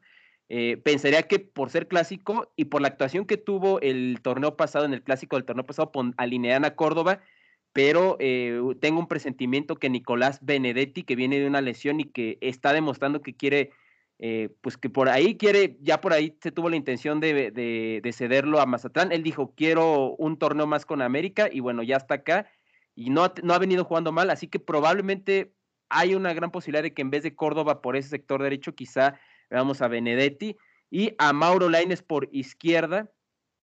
Eh, 0.49 0.77
pensaría 0.83 1.23
que 1.23 1.39
por 1.39 1.69
ser 1.69 1.87
clásico 1.87 2.51
y 2.57 2.65
por 2.65 2.81
la 2.81 2.89
actuación 2.89 3.25
que 3.25 3.37
tuvo 3.37 3.79
el 3.81 4.19
torneo 4.21 4.57
pasado, 4.57 4.85
en 4.85 4.93
el 4.93 5.03
clásico 5.03 5.37
del 5.37 5.45
torneo 5.45 5.65
pasado, 5.65 5.91
alinean 6.17 6.65
a 6.65 6.75
Córdoba, 6.75 7.21
pero 7.73 8.17
tengo 8.81 8.99
un 8.99 9.07
presentimiento 9.07 9.77
que 9.77 9.89
Nicolás 9.89 10.39
Benedetti, 10.41 11.03
que 11.03 11.15
viene 11.15 11.39
de 11.39 11.47
una 11.47 11.61
lesión 11.61 12.01
y 12.01 12.05
que 12.05 12.37
está 12.41 12.73
demostrando 12.73 13.21
que 13.21 13.33
quiere 13.33 13.71
eh, 14.23 14.49
pues 14.61 14.77
que 14.77 14.87
por 14.87 15.09
ahí 15.09 15.35
quiere, 15.35 15.77
ya 15.81 15.99
por 15.99 16.13
ahí 16.13 16.37
se 16.43 16.51
tuvo 16.51 16.69
la 16.69 16.75
intención 16.75 17.19
de, 17.19 18.13
cederlo 18.13 18.59
a 18.59 18.67
Mazatlán. 18.67 19.11
Él 19.11 19.23
dijo, 19.23 19.53
quiero 19.55 20.15
un 20.15 20.37
torneo 20.37 20.67
más 20.67 20.85
con 20.85 21.01
América 21.01 21.49
y 21.51 21.59
bueno, 21.59 21.81
ya 21.81 21.97
está 21.97 22.15
acá 22.15 22.47
y 22.95 23.09
no 23.09 23.31
no 23.43 23.53
ha 23.53 23.59
venido 23.59 23.83
jugando 23.85 24.11
mal, 24.11 24.29
así 24.29 24.47
que 24.47 24.59
probablemente 24.59 25.53
hay 25.89 26.15
una 26.15 26.33
gran 26.33 26.51
posibilidad 26.51 26.83
de 26.83 26.93
que 26.93 27.01
en 27.01 27.11
vez 27.11 27.23
de 27.23 27.35
Córdoba 27.35 27.81
por 27.81 27.95
ese 27.95 28.09
sector 28.09 28.41
derecho, 28.41 28.73
quizá 28.73 29.19
veamos 29.49 29.81
a 29.81 29.87
Benedetti 29.87 30.57
y 30.89 31.13
a 31.17 31.33
Mauro 31.33 31.69
Laines 31.69 32.01
por 32.01 32.29
izquierda. 32.31 33.11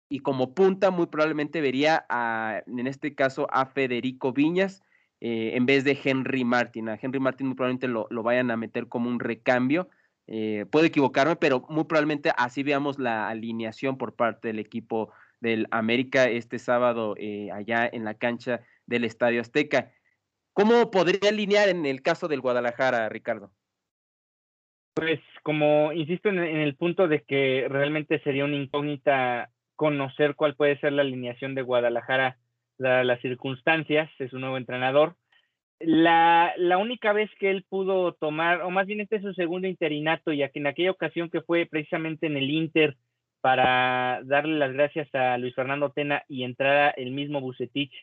Y 0.07 0.19
como 0.19 0.53
punta, 0.53 0.91
muy 0.91 1.07
probablemente 1.07 1.61
vería 1.61 2.05
a, 2.09 2.61
en 2.67 2.87
este 2.87 3.15
caso, 3.15 3.47
a 3.51 3.65
Federico 3.65 4.31
Viñas. 4.31 4.81
Eh, 5.21 5.55
en 5.55 5.65
vez 5.65 5.83
de 5.83 5.97
Henry 6.03 6.43
Martin. 6.43 6.89
A 6.89 6.99
Henry 7.01 7.19
Martin 7.19 7.47
muy 7.47 7.55
probablemente 7.55 7.87
lo, 7.87 8.07
lo 8.09 8.21
vayan 8.21 8.51
a 8.51 8.57
meter 8.57 8.87
como 8.87 9.09
un 9.09 9.19
recambio. 9.19 9.89
Eh, 10.27 10.65
puedo 10.69 10.85
equivocarme, 10.85 11.35
pero 11.35 11.65
muy 11.69 11.85
probablemente 11.85 12.31
así 12.37 12.63
veamos 12.63 12.99
la 12.99 13.27
alineación 13.27 13.97
por 13.97 14.15
parte 14.15 14.49
del 14.49 14.59
equipo 14.59 15.11
del 15.39 15.67
América 15.71 16.25
este 16.25 16.59
sábado 16.59 17.15
eh, 17.17 17.49
allá 17.51 17.89
en 17.91 18.03
la 18.03 18.15
cancha 18.15 18.61
del 18.85 19.03
Estadio 19.03 19.41
Azteca. 19.41 19.91
¿Cómo 20.53 20.89
podría 20.91 21.29
alinear 21.29 21.69
en 21.69 21.85
el 21.85 22.01
caso 22.01 22.27
del 22.27 22.41
Guadalajara, 22.41 23.09
Ricardo? 23.09 23.51
Pues 24.93 25.19
como 25.43 25.91
insisto 25.91 26.29
en, 26.29 26.39
el 26.39 26.75
punto 26.75 27.07
de 27.07 27.21
que 27.23 27.67
realmente 27.69 28.19
sería 28.19 28.45
una 28.45 28.55
incógnita 28.55 29.49
conocer 29.75 30.35
cuál 30.35 30.55
puede 30.55 30.79
ser 30.79 30.93
la 30.93 31.01
alineación 31.01 31.53
de 31.53 31.61
Guadalajara, 31.61 32.37
las 32.77 33.21
circunstancias, 33.21 34.09
es 34.19 34.31
un 34.33 34.41
nuevo 34.41 34.57
entrenador 34.57 35.15
la, 35.79 36.53
la, 36.57 36.77
única 36.77 37.13
vez 37.13 37.29
que 37.39 37.49
él 37.49 37.65
pudo 37.67 38.13
tomar, 38.13 38.61
o 38.61 38.69
más 38.69 38.87
bien 38.87 39.01
este 39.01 39.17
es 39.17 39.21
su 39.21 39.33
segundo 39.33 39.67
interinato, 39.67 40.31
ya 40.31 40.49
que 40.49 40.59
en 40.59 40.67
aquella 40.67 40.91
ocasión 40.91 41.29
que 41.29 41.41
fue 41.41 41.65
precisamente 41.65 42.27
en 42.27 42.37
el 42.37 42.49
Inter 42.49 42.97
para 43.41 44.21
darle 44.23 44.57
las 44.57 44.73
gracias 44.73 45.13
a 45.13 45.37
Luis 45.37 45.53
Fernando 45.53 45.91
Tena 45.91 46.23
y 46.27 46.43
entrara 46.43 46.89
el 46.91 47.11
mismo 47.11 47.41
Bucetich 47.41 47.93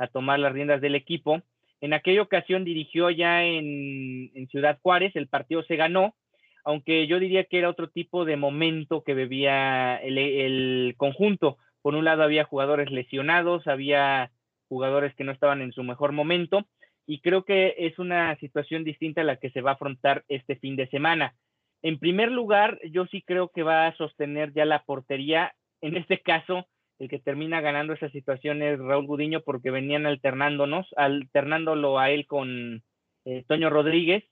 a 0.00 0.08
tomar 0.08 0.40
las 0.40 0.52
riendas 0.52 0.80
del 0.80 0.94
equipo. 0.94 1.42
En 1.80 1.92
aquella 1.92 2.22
ocasión 2.22 2.64
dirigió 2.64 3.10
ya 3.10 3.44
en, 3.44 4.48
Ciudad 4.50 4.78
Juárez, 4.82 5.14
el 5.14 5.28
partido 5.28 5.62
se 5.62 5.76
ganó, 5.76 6.16
aunque 6.64 7.06
yo 7.06 7.20
diría 7.20 7.44
que 7.44 7.58
era 7.58 7.68
otro 7.68 7.88
tipo 7.88 8.24
de 8.24 8.36
momento 8.36 9.04
que 9.04 9.14
bebía 9.14 9.96
el, 9.96 10.18
el 10.18 10.94
conjunto. 10.96 11.58
Por 11.82 11.94
un 11.94 12.04
lado 12.04 12.22
había 12.22 12.44
jugadores 12.44 12.90
lesionados, 12.90 13.66
había 13.66 14.30
jugadores 14.68 15.14
que 15.14 15.24
no 15.24 15.32
estaban 15.32 15.60
en 15.60 15.72
su 15.72 15.82
mejor 15.82 16.12
momento, 16.12 16.66
y 17.06 17.20
creo 17.20 17.44
que 17.44 17.74
es 17.76 17.98
una 17.98 18.36
situación 18.36 18.84
distinta 18.84 19.20
a 19.20 19.24
la 19.24 19.36
que 19.36 19.50
se 19.50 19.60
va 19.60 19.72
a 19.72 19.74
afrontar 19.74 20.24
este 20.28 20.56
fin 20.56 20.76
de 20.76 20.88
semana. 20.88 21.34
En 21.82 21.98
primer 21.98 22.30
lugar, 22.30 22.78
yo 22.90 23.06
sí 23.06 23.22
creo 23.22 23.48
que 23.48 23.62
va 23.62 23.86
a 23.86 23.96
sostener 23.96 24.52
ya 24.52 24.64
la 24.64 24.84
portería. 24.84 25.54
En 25.80 25.96
este 25.96 26.20
caso, 26.20 26.66
el 27.00 27.08
que 27.08 27.18
termina 27.18 27.60
ganando 27.60 27.92
esa 27.92 28.08
situación 28.10 28.62
es 28.62 28.78
Raúl 28.78 29.06
Gudiño 29.06 29.40
porque 29.40 29.72
venían 29.72 30.06
alternándonos, 30.06 30.86
alternándolo 30.96 31.98
a 31.98 32.10
él 32.10 32.26
con 32.26 32.84
eh, 33.24 33.44
Toño 33.48 33.70
Rodríguez. 33.70 34.24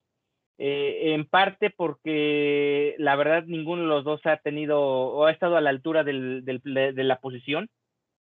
Eh, 0.61 1.15
en 1.15 1.25
parte 1.25 1.71
porque 1.71 2.97
la 2.99 3.15
verdad 3.17 3.45
ninguno 3.45 3.83
de 3.83 3.89
los 3.89 4.05
dos 4.05 4.21
ha 4.27 4.39
tenido 4.39 4.81
o 4.81 5.25
ha 5.25 5.33
estado 5.33 5.57
a 5.57 5.61
la 5.61 5.71
altura 5.71 6.05
del, 6.05 6.45
de 6.45 7.05
la 7.05 7.21
posición. 7.21 7.69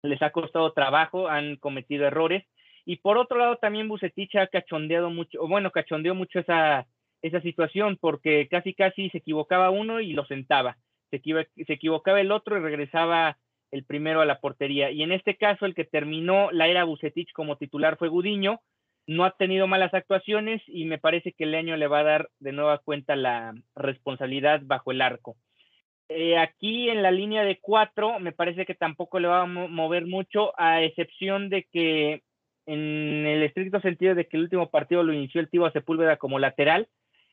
Les 0.02 0.22
ha 0.22 0.30
costado 0.30 0.72
trabajo, 0.72 1.28
han 1.28 1.56
cometido 1.56 2.06
errores 2.06 2.44
y 2.84 2.96
por 2.96 3.18
otro 3.18 3.38
lado, 3.38 3.56
también 3.56 3.88
Bucetich 3.88 4.34
ha 4.36 4.46
cachondeado 4.46 5.10
mucho, 5.10 5.46
bueno, 5.46 5.70
cachondeó 5.70 6.14
mucho 6.14 6.40
esa, 6.40 6.86
esa 7.22 7.40
situación, 7.40 7.98
porque 8.00 8.48
casi 8.48 8.74
casi 8.74 9.10
se 9.10 9.18
equivocaba 9.18 9.70
uno 9.70 10.00
y 10.00 10.12
lo 10.12 10.24
sentaba. 10.26 10.76
Se, 11.10 11.20
se 11.20 11.72
equivocaba 11.72 12.20
el 12.20 12.32
otro 12.32 12.56
y 12.56 12.60
regresaba 12.60 13.36
el 13.70 13.84
primero 13.84 14.20
a 14.20 14.26
la 14.26 14.40
portería. 14.40 14.90
Y 14.90 15.02
en 15.02 15.12
este 15.12 15.36
caso, 15.36 15.66
el 15.66 15.74
que 15.74 15.84
terminó 15.84 16.50
la 16.52 16.68
era 16.68 16.84
Bucetich 16.84 17.32
como 17.32 17.56
titular 17.56 17.96
fue 17.96 18.08
Gudiño. 18.08 18.60
No 19.06 19.24
ha 19.24 19.36
tenido 19.36 19.66
malas 19.66 19.94
actuaciones 19.94 20.62
y 20.66 20.84
me 20.84 20.98
parece 20.98 21.32
que 21.32 21.44
el 21.44 21.54
año 21.54 21.76
le 21.76 21.86
va 21.86 22.00
a 22.00 22.04
dar 22.04 22.30
de 22.38 22.52
nueva 22.52 22.78
cuenta 22.78 23.16
la 23.16 23.54
responsabilidad 23.74 24.60
bajo 24.64 24.92
el 24.92 25.00
arco. 25.00 25.36
Eh, 26.08 26.36
aquí 26.38 26.90
en 26.90 27.02
la 27.02 27.12
línea 27.12 27.44
de 27.44 27.58
cuatro, 27.60 28.18
me 28.18 28.32
parece 28.32 28.66
que 28.66 28.74
tampoco 28.74 29.20
le 29.20 29.28
va 29.28 29.42
a 29.42 29.46
mover 29.46 30.06
mucho, 30.06 30.52
a 30.60 30.82
excepción 30.82 31.48
de 31.48 31.68
que 31.72 32.22
en 32.66 33.26
el 33.26 33.42
estricto 33.44 33.80
sentido 33.80 34.14
de 34.14 34.26
que 34.26 34.36
el 34.36 34.44
último 34.44 34.70
partido 34.70 35.02
lo 35.02 35.12
inició 35.12 35.40
el 35.40 35.48
Tiva 35.48 35.70
Sepúlveda 35.70 36.16
como 36.16 36.38
lateral. 36.38 36.88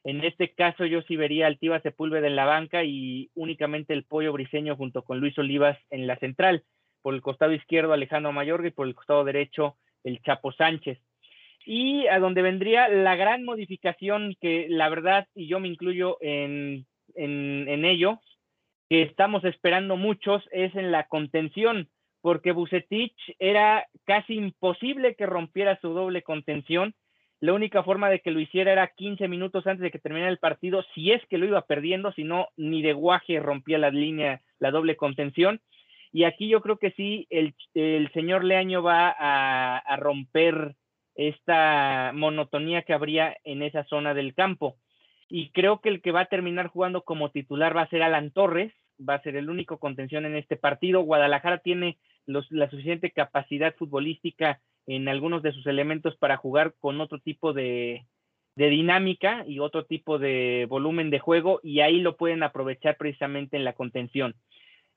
En 0.08 0.24
este 0.24 0.54
caso 0.54 0.86
yo 0.86 1.02
sí 1.02 1.18
vería 1.18 1.48
al 1.48 1.60
Tiva 1.60 1.82
Sepúlveda 1.82 2.28
en 2.28 2.38
la 2.38 2.46
banca 2.46 2.86
y 2.86 3.30
únicamente 3.36 3.92
el 3.92 4.06
Pollo 4.06 4.32
Briseño 4.32 4.78
junto 4.78 5.04
con 5.04 5.20
Luis 5.20 5.38
Olivas 5.38 5.78
en 5.90 6.08
la 6.08 6.16
central. 6.16 6.64
Por 7.02 7.14
el 7.14 7.22
costado 7.22 7.52
izquierdo 7.52 7.92
Alejandro 7.92 8.32
Mayorga 8.32 8.70
y 8.70 8.72
por 8.72 8.88
el 8.88 8.96
costado 8.96 9.26
derecho 9.26 9.76
el 10.06 10.22
Chapo 10.22 10.54
Sánchez. 10.54 10.98
Y 11.66 12.08
a 12.08 12.20
donde 12.20 12.42
vendría 12.42 12.88
la 12.88 13.18
gran 13.18 13.44
modificación 13.44 14.34
que 14.40 14.68
la 14.70 14.88
verdad, 14.88 15.28
y 15.36 15.50
yo 15.50 15.60
me 15.60 15.68
incluyo 15.68 16.18
en, 16.22 16.86
en, 17.16 17.68
en 17.68 17.84
ello, 17.84 18.22
que 18.90 19.02
estamos 19.02 19.44
esperando 19.44 19.98
muchos, 19.98 20.42
es 20.54 20.74
en 20.76 20.94
la 20.94 21.08
contención 21.08 21.90
porque 22.22 22.54
Bucetich 22.54 23.36
era 23.40 23.88
casi 24.06 24.36
imposible 24.36 25.16
que 25.16 25.26
rompiera 25.26 25.78
su 25.82 25.90
doble 25.90 26.22
contención. 26.22 26.96
La 27.40 27.54
única 27.54 27.84
forma 27.84 28.10
de 28.10 28.20
que 28.20 28.32
lo 28.32 28.40
hiciera 28.40 28.72
era 28.72 28.88
15 28.88 29.28
minutos 29.28 29.68
antes 29.68 29.82
de 29.82 29.92
que 29.92 30.00
terminara 30.00 30.32
el 30.32 30.40
partido, 30.40 30.84
si 30.96 31.12
es 31.12 31.24
que 31.28 31.38
lo 31.38 31.46
iba 31.46 31.62
perdiendo, 31.62 32.12
si 32.14 32.24
no, 32.24 32.48
ni 32.58 32.82
de 32.82 32.94
guaje 32.94 33.40
rompía 33.40 33.78
la 33.78 33.92
línea, 33.92 34.42
la 34.60 34.72
doble 34.72 34.96
contención. 34.96 35.62
Y 36.12 36.24
aquí 36.24 36.48
yo 36.50 36.62
creo 36.62 36.78
que 36.78 36.92
sí, 36.92 37.28
el, 37.30 37.54
señor 38.14 38.44
Leaño 38.44 38.82
va 38.82 39.10
a, 39.10 39.78
a 39.78 39.98
romper 39.98 40.76
esta 41.14 42.12
monotonía 42.16 42.82
que 42.84 42.94
habría 42.94 43.38
en 43.44 43.62
esa 43.62 43.84
zona 43.84 44.16
del 44.16 44.34
campo. 44.34 44.78
Y 45.30 45.52
creo 45.52 45.80
que 45.82 45.90
el 45.90 46.02
que 46.02 46.12
va 46.12 46.22
a 46.22 46.26
terminar 46.26 46.68
jugando 46.68 47.04
como 47.04 47.30
titular 47.30 47.76
va 47.76 47.82
a 47.82 47.90
ser 47.90 48.02
Alan 48.02 48.32
Torres, 48.32 48.74
va 48.98 49.16
a 49.16 49.22
ser 49.22 49.36
el 49.36 49.50
único 49.50 49.80
contención 49.80 50.26
en 50.26 50.36
este 50.36 50.56
partido. 50.56 51.02
Guadalajara 51.02 51.60
tiene 51.60 51.98
la 52.26 52.70
suficiente 52.70 53.12
capacidad 53.12 53.76
futbolística 53.76 54.60
en 54.88 55.10
algunos 55.10 55.44
de 55.44 55.52
sus 55.52 55.68
elementos 55.68 56.16
para 56.18 56.38
jugar 56.38 56.74
con 56.80 57.00
otro 57.02 57.20
tipo 57.20 57.54
de, 57.54 58.06
dinámica 58.56 59.44
y 59.46 59.60
otro 59.60 59.86
tipo 59.86 60.18
de 60.18 60.66
volumen 60.68 61.12
de 61.12 61.20
juego 61.20 61.60
y 61.62 61.82
ahí 61.82 62.00
lo 62.00 62.18
pueden 62.18 62.42
aprovechar 62.42 62.98
precisamente 62.98 63.56
en 63.58 63.66
la 63.66 63.74
contención. 63.74 64.34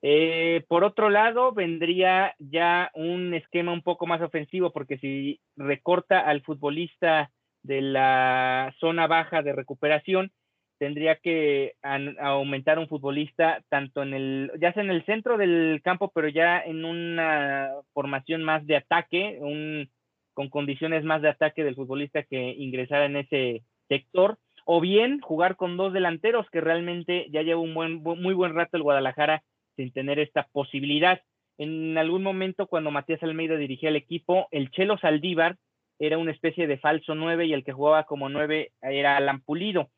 Eh, 0.02 0.64
por 0.68 0.82
otro 0.82 1.10
lado, 1.10 1.52
vendría 1.52 2.34
ya 2.38 2.90
un 2.94 3.34
esquema 3.34 3.72
un 3.72 3.82
poco 3.82 4.06
más 4.06 4.22
ofensivo 4.22 4.72
porque 4.72 4.96
si 4.96 5.40
recorta 5.56 6.20
al 6.20 6.40
futbolista 6.40 7.30
de 7.62 7.82
la 7.82 8.74
zona 8.80 9.06
baja 9.06 9.42
de 9.42 9.52
recuperación, 9.52 10.32
tendría 10.80 11.16
que 11.16 11.74
aumentar 11.82 12.78
un 12.78 12.88
futbolista 12.88 13.62
tanto 13.68 14.02
en 14.02 14.14
el, 14.14 14.50
ya 14.58 14.72
sea 14.72 14.82
en 14.82 14.88
el 14.88 15.04
centro 15.04 15.36
del 15.36 15.82
campo, 15.84 16.10
pero 16.14 16.26
ya 16.28 16.58
en 16.58 16.86
una 16.86 17.68
formación 17.92 18.42
más 18.42 18.66
de 18.66 18.76
ataque, 18.76 19.36
un, 19.42 19.90
con 20.32 20.48
condiciones 20.48 21.04
más 21.04 21.20
de 21.20 21.28
ataque 21.28 21.64
del 21.64 21.74
futbolista 21.74 22.22
que 22.22 22.54
ingresara 22.56 23.04
en 23.04 23.16
ese 23.16 23.62
sector, 23.88 24.38
o 24.64 24.80
bien 24.80 25.20
jugar 25.20 25.56
con 25.56 25.76
dos 25.76 25.92
delanteros, 25.92 26.48
que 26.48 26.62
realmente 26.62 27.26
ya 27.30 27.42
lleva 27.42 27.60
un 27.60 27.74
buen, 27.74 28.02
muy 28.02 28.32
buen 28.32 28.54
rato 28.54 28.78
el 28.78 28.82
Guadalajara 28.82 29.42
sin 29.76 29.92
tener 29.92 30.18
esta 30.18 30.48
posibilidad. 30.50 31.20
En 31.58 31.98
algún 31.98 32.22
momento, 32.22 32.68
cuando 32.68 32.90
Matías 32.90 33.22
Almeida 33.22 33.56
dirigía 33.56 33.90
el 33.90 33.96
equipo, 33.96 34.48
el 34.50 34.70
Chelo 34.70 34.96
Saldívar 34.96 35.58
era 35.98 36.16
una 36.16 36.32
especie 36.32 36.66
de 36.66 36.78
falso 36.78 37.14
nueve 37.14 37.44
y 37.44 37.52
el 37.52 37.64
que 37.64 37.72
jugaba 37.72 38.04
como 38.04 38.30
nueve 38.30 38.72
era 38.80 39.18
Alan 39.18 39.42
Pulido 39.42 39.90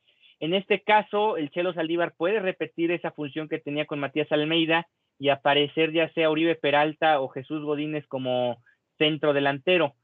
en 0.43 0.55
este 0.55 0.81
caso, 0.81 1.37
el 1.37 1.51
Chelo 1.51 1.73
Saldívar 1.73 2.15
puede 2.17 2.41
repetir 2.41 2.91
esa 2.91 3.13
función 3.13 3.49
que 3.49 3.61
tenía 3.61 3.87
con 3.87 4.01
Matías 4.01 4.33
Almeida 4.33 4.89
y 5.17 5.29
aparecer 5.29 5.93
ya 5.93 6.13
sea 6.15 6.31
Uribe 6.31 6.57
Peralta 6.57 7.21
o 7.21 7.29
Jesús 7.29 7.63
Godínez 7.63 8.05
como 8.09 8.61
centro 8.99 9.35
delantero. 9.35 9.95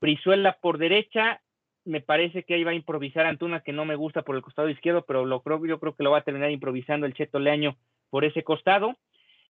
Brizuela 0.00 0.56
por 0.62 0.78
derecha, 0.78 1.40
me 1.84 2.00
parece 2.00 2.44
que 2.44 2.54
ahí 2.54 2.62
va 2.62 2.70
a 2.70 2.74
improvisar 2.74 3.26
Antuna, 3.26 3.62
que 3.62 3.72
no 3.72 3.84
me 3.84 3.96
gusta 3.96 4.22
por 4.22 4.36
el 4.36 4.42
costado 4.42 4.68
izquierdo, 4.68 5.04
pero 5.04 5.26
lo 5.26 5.42
creo, 5.42 5.66
yo 5.66 5.80
creo 5.80 5.96
que 5.96 6.04
lo 6.04 6.12
va 6.12 6.18
a 6.18 6.24
terminar 6.24 6.52
improvisando 6.52 7.04
el 7.04 7.14
Cheto 7.14 7.40
Leaño 7.40 7.76
por 8.08 8.24
ese 8.24 8.44
costado. 8.44 8.94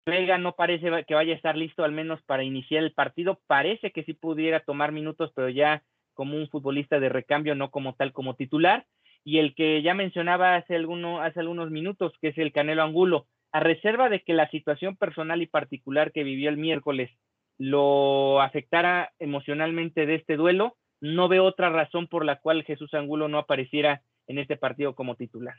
Vega 0.06 0.38
no 0.38 0.56
parece 0.56 1.04
que 1.06 1.15
vaya 1.15 1.34
a 1.34 1.36
estar 1.36 1.58
listo 1.58 1.84
al 1.84 1.91
menos 1.91 2.21
para 2.21 2.45
iniciar 2.45 2.86
el 2.86 2.93
partido. 2.93 3.41
Parece 3.45 3.91
que 3.91 4.06
sí 4.06 4.13
pudiera 4.13 4.62
tomar 4.62 4.93
minutos, 4.93 5.34
pero 5.36 5.49
ya 5.49 5.84
como 6.13 6.38
un 6.38 6.47
futbolista 6.47 7.02
de 7.02 7.10
recambio, 7.10 7.56
no 7.56 7.71
como 7.71 7.93
tal 7.95 8.13
como 8.13 8.36
titular. 8.36 8.86
Y 9.23 9.39
el 9.39 9.53
que 9.55 9.82
ya 9.82 9.93
mencionaba 9.93 10.55
hace, 10.55 10.75
alguno, 10.75 11.21
hace 11.21 11.39
algunos 11.39 11.71
minutos, 11.71 12.13
que 12.21 12.29
es 12.29 12.38
el 12.38 12.51
Canelo 12.51 12.84
Angulo, 12.84 13.27
a 13.51 13.60
reserva 13.60 14.10
de 14.10 14.21
que 14.21 14.34
la 14.34 14.49
situación 14.49 14.95
personal 14.95 15.41
y 15.41 15.47
particular 15.47 16.12
que 16.12 16.23
vivió 16.23 16.49
el 16.49 16.58
miércoles 16.58 17.10
lo 17.58 18.41
afectara 18.41 19.12
emocionalmente 19.19 20.05
de 20.05 20.15
este 20.15 20.38
duelo, 20.38 20.77
no 21.01 21.27
veo 21.27 21.43
otra 21.43 21.69
razón 21.69 22.08
por 22.08 22.25
la 22.25 22.39
cual 22.39 22.63
Jesús 22.63 22.93
Angulo 22.93 23.27
no 23.27 23.38
apareciera 23.38 24.01
en 24.27 24.38
este 24.38 24.55
partido 24.55 24.95
como 24.95 25.15
titular. 25.15 25.55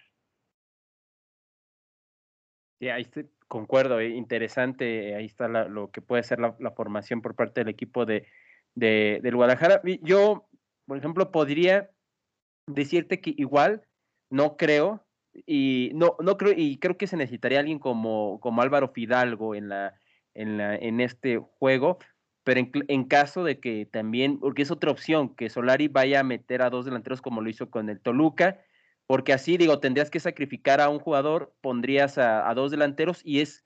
Sí, 2.80 2.88
ahí 2.88 3.06
concuerdo, 3.46 4.00
eh, 4.00 4.08
interesante, 4.08 5.14
ahí 5.14 5.26
está 5.26 5.48
lo 5.48 5.90
que 5.90 6.00
puede 6.00 6.22
ser 6.22 6.38
la, 6.38 6.54
formación 6.74 7.20
por 7.20 7.34
parte 7.34 7.60
del 7.60 7.68
equipo 7.68 8.06
de, 8.06 8.26
del 8.74 9.36
Guadalajara. 9.36 9.82
Yo, 10.02 10.48
por 10.86 10.96
ejemplo, 10.96 11.30
podría 11.30 11.90
decirte 12.74 13.20
que 13.20 13.34
igual 13.36 13.82
no 14.30 14.56
creo, 14.56 15.04
y 15.46 15.90
no, 15.94 16.16
no 16.20 16.36
creo, 16.36 16.54
y 16.56 16.78
creo 16.78 16.96
que 16.96 17.06
se 17.06 17.16
necesitaría 17.16 17.60
alguien 17.60 17.78
como, 17.78 18.40
como 18.40 18.62
Álvaro 18.62 18.88
Fidalgo 18.88 19.54
en 19.54 19.68
la, 19.68 19.94
en 20.34 20.58
la, 20.58 20.76
en 20.76 21.00
este 21.00 21.38
juego, 21.38 21.98
pero 22.42 22.66
en, 22.88 23.04
caso 23.04 23.44
de 23.44 23.60
que 23.60 23.86
también, 23.86 24.40
porque 24.40 24.62
es 24.62 24.70
otra 24.70 24.90
opción, 24.90 25.34
que 25.34 25.50
Solari 25.50 25.88
vaya 25.88 26.20
a 26.20 26.24
meter 26.24 26.62
a 26.62 26.70
dos 26.70 26.84
delanteros 26.84 27.20
como 27.20 27.42
lo 27.42 27.50
hizo 27.50 27.70
con 27.70 27.88
el 27.90 28.00
Toluca, 28.00 28.60
porque 29.06 29.32
así, 29.32 29.56
digo, 29.56 29.80
tendrías 29.80 30.10
que 30.10 30.20
sacrificar 30.20 30.80
a 30.80 30.88
un 30.88 31.00
jugador, 31.00 31.54
pondrías 31.60 32.16
a, 32.16 32.52
dos 32.54 32.70
delanteros 32.70 33.20
y 33.24 33.40
es, 33.40 33.64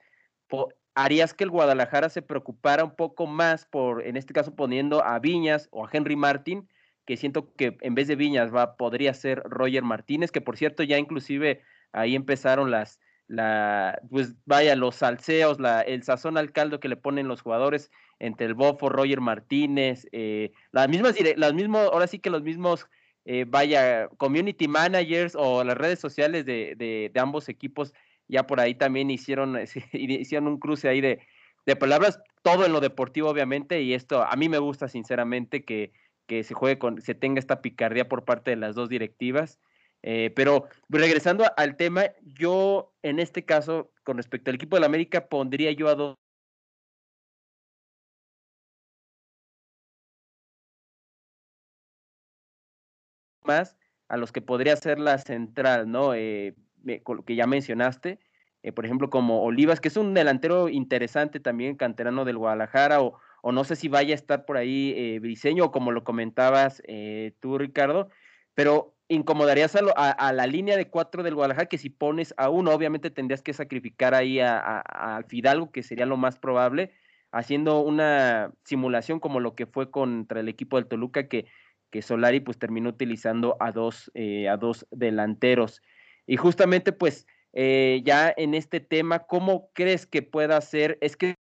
harías 0.95 1.35
que 1.35 1.45
el 1.45 1.51
Guadalajara 1.51 2.09
se 2.09 2.23
preocupara 2.23 2.85
un 2.85 2.97
poco 2.97 3.27
más 3.27 3.65
por, 3.67 4.07
en 4.07 4.17
este 4.17 4.33
caso, 4.33 4.55
poniendo 4.55 5.05
a 5.05 5.19
Viñas 5.19 5.69
o 5.71 5.87
a 5.87 5.91
Henry 5.93 6.17
Martín, 6.17 6.69
que 7.07 7.17
siento 7.17 7.53
que 7.55 7.77
en 7.81 7.95
vez 7.95 8.09
de 8.09 8.17
Viñas 8.17 8.55
va, 8.55 8.77
podría 8.77 9.15
ser 9.15 9.43
Roger 9.45 9.83
Martínez, 9.83 10.31
que 10.31 10.41
por 10.41 10.57
cierto 10.57 10.83
ya 10.83 10.99
inclusive 10.99 11.63
ahí 11.93 12.15
empezaron 12.15 12.71
las, 12.71 13.01
la, 13.27 14.01
pues 14.11 14.35
vaya, 14.47 14.77
los 14.77 14.97
salseos, 14.97 15.61
la, 15.61 15.81
el 15.83 16.03
sazón 16.03 16.37
al 16.37 16.53
caldo 16.53 16.81
que 16.81 16.89
le 16.89 16.97
ponen 16.97 17.29
los 17.29 17.43
jugadores 17.43 17.91
entre 18.19 18.47
el 18.47 18.55
Bofo, 18.55 18.89
Roger 18.89 19.21
Martínez, 19.21 20.07
eh, 20.13 20.53
las 20.73 20.89
mismas, 20.89 21.15
las 21.37 21.55
mismos, 21.55 21.89
ahora 21.93 22.07
sí 22.07 22.19
que 22.19 22.31
los 22.31 22.43
mismos 22.43 22.89
eh, 23.27 23.45
vaya, 23.49 24.09
community 24.19 24.69
managers 24.69 25.35
o 25.35 25.65
las 25.65 25.77
redes 25.77 25.99
sociales 25.99 26.45
de, 26.45 26.75
de, 26.77 27.21
ambos 27.21 27.49
equipos 27.49 27.95
ya 28.29 28.47
por 28.47 28.61
ahí 28.61 28.75
también 28.75 29.11
hicieron, 29.11 29.59
hicieron 29.93 30.49
un 30.49 30.59
cruce 30.59 30.89
ahí 30.89 31.01
de, 31.01 31.21
de, 31.67 31.77
palabras, 31.77 32.21
todo 32.43 32.67
en 32.67 32.73
lo 32.73 32.81
deportivo 32.81 33.31
obviamente, 33.31 33.81
y 33.83 33.95
esto 33.95 34.23
a 34.23 34.37
mí 34.37 34.49
me 34.49 34.59
gusta 34.59 34.89
sinceramente 34.89 35.65
que, 35.65 35.93
que 36.27 36.45
se 36.45 36.55
juegue 36.55 36.79
con, 36.79 37.01
se 37.01 37.15
tenga 37.15 37.39
esta 37.39 37.63
picardía 37.63 38.09
por 38.09 38.25
parte 38.25 38.51
de 38.51 38.57
las 38.57 38.75
dos 38.75 38.89
directivas. 38.89 39.61
Eh, 40.03 40.33
pero 40.37 40.69
regresando 40.89 41.45
al 41.57 41.77
tema, 41.77 42.05
yo 42.23 42.93
en 43.03 43.19
este 43.21 43.45
caso, 43.45 43.91
con 44.05 44.17
respecto 44.19 44.51
al 44.51 44.57
equipo 44.57 44.77
de 44.77 44.81
la 44.81 44.87
América, 44.87 45.29
pondría 45.29 45.73
yo 45.73 45.89
a 45.89 45.95
dos 45.95 46.17
más 53.45 53.77
a 54.09 54.17
los 54.17 54.33
que 54.33 54.43
podría 54.43 54.77
ser 54.77 54.99
la 54.99 55.19
central, 55.19 55.91
¿no? 55.91 56.15
Eh, 56.15 56.55
que 57.27 57.35
ya 57.37 57.47
mencionaste, 57.47 58.19
eh, 58.63 58.73
por 58.73 58.85
ejemplo, 58.85 59.11
como 59.11 59.43
Olivas, 59.43 59.81
que 59.81 59.89
es 59.89 59.97
un 59.97 60.15
delantero 60.15 60.69
interesante 60.69 61.41
también, 61.41 61.77
canterano 61.77 62.25
del 62.25 62.39
Guadalajara, 62.39 63.01
o, 63.03 63.19
o 63.47 63.53
no 63.53 63.65
sé 63.65 63.77
si 63.77 63.89
vaya 63.89 64.15
a 64.15 64.17
estar 64.17 64.47
por 64.47 64.57
ahí 64.57 64.95
eh, 64.97 65.19
Briseño, 65.19 65.67
o 65.67 65.71
como 65.71 65.93
lo 65.93 66.03
comentabas 66.03 66.83
eh, 66.87 67.33
tú, 67.41 67.59
Ricardo, 67.59 68.09
pero 68.55 68.97
incomodarías 69.09 69.77
a, 69.77 70.11
a, 70.11 70.33
la 70.33 70.47
línea 70.47 70.79
de 70.79 70.89
cuatro 70.89 71.23
del 71.23 71.35
Guadalajara, 71.35 71.69
que 71.69 71.77
si 71.77 71.91
pones 71.91 72.33
a 72.39 72.49
uno, 72.49 72.73
obviamente 72.73 73.11
tendrías 73.11 73.43
que 73.43 73.53
sacrificar 73.53 74.15
ahí 74.15 74.41
a, 74.41 74.81
a, 74.81 75.23
Fidalgo, 75.25 75.71
que 75.71 75.83
sería 75.83 76.07
lo 76.07 76.17
más 76.17 76.39
probable, 76.39 76.93
haciendo 77.33 77.81
una 77.81 78.51
simulación 78.65 79.21
como 79.21 79.41
lo 79.41 79.55
que 79.55 79.67
fue 79.67 79.91
contra 79.91 80.41
el 80.41 80.49
equipo 80.49 80.79
del 80.79 80.87
Toluca, 80.87 81.29
que 81.29 81.45
que 81.91 82.03
Solari 82.03 82.41
pues 82.41 82.59
terminó 82.59 82.89
utilizando 82.89 83.57
a 83.61 83.71
dos, 83.71 84.11
eh, 84.15 84.49
a 84.49 84.57
dos 84.57 84.85
delanteros. 84.91 85.81
Y 86.27 86.37
justamente 86.37 86.91
pues 86.91 87.25
eh, 87.53 88.01
ya 88.05 88.35
en 88.37 88.55
este 88.55 88.81
tema, 88.81 89.21
¿cómo 89.21 89.71
crees 89.75 90.05
que 90.05 90.23
pueda 90.23 90.61
ser? 90.61 90.99
Es 91.01 91.17
que 91.17 91.37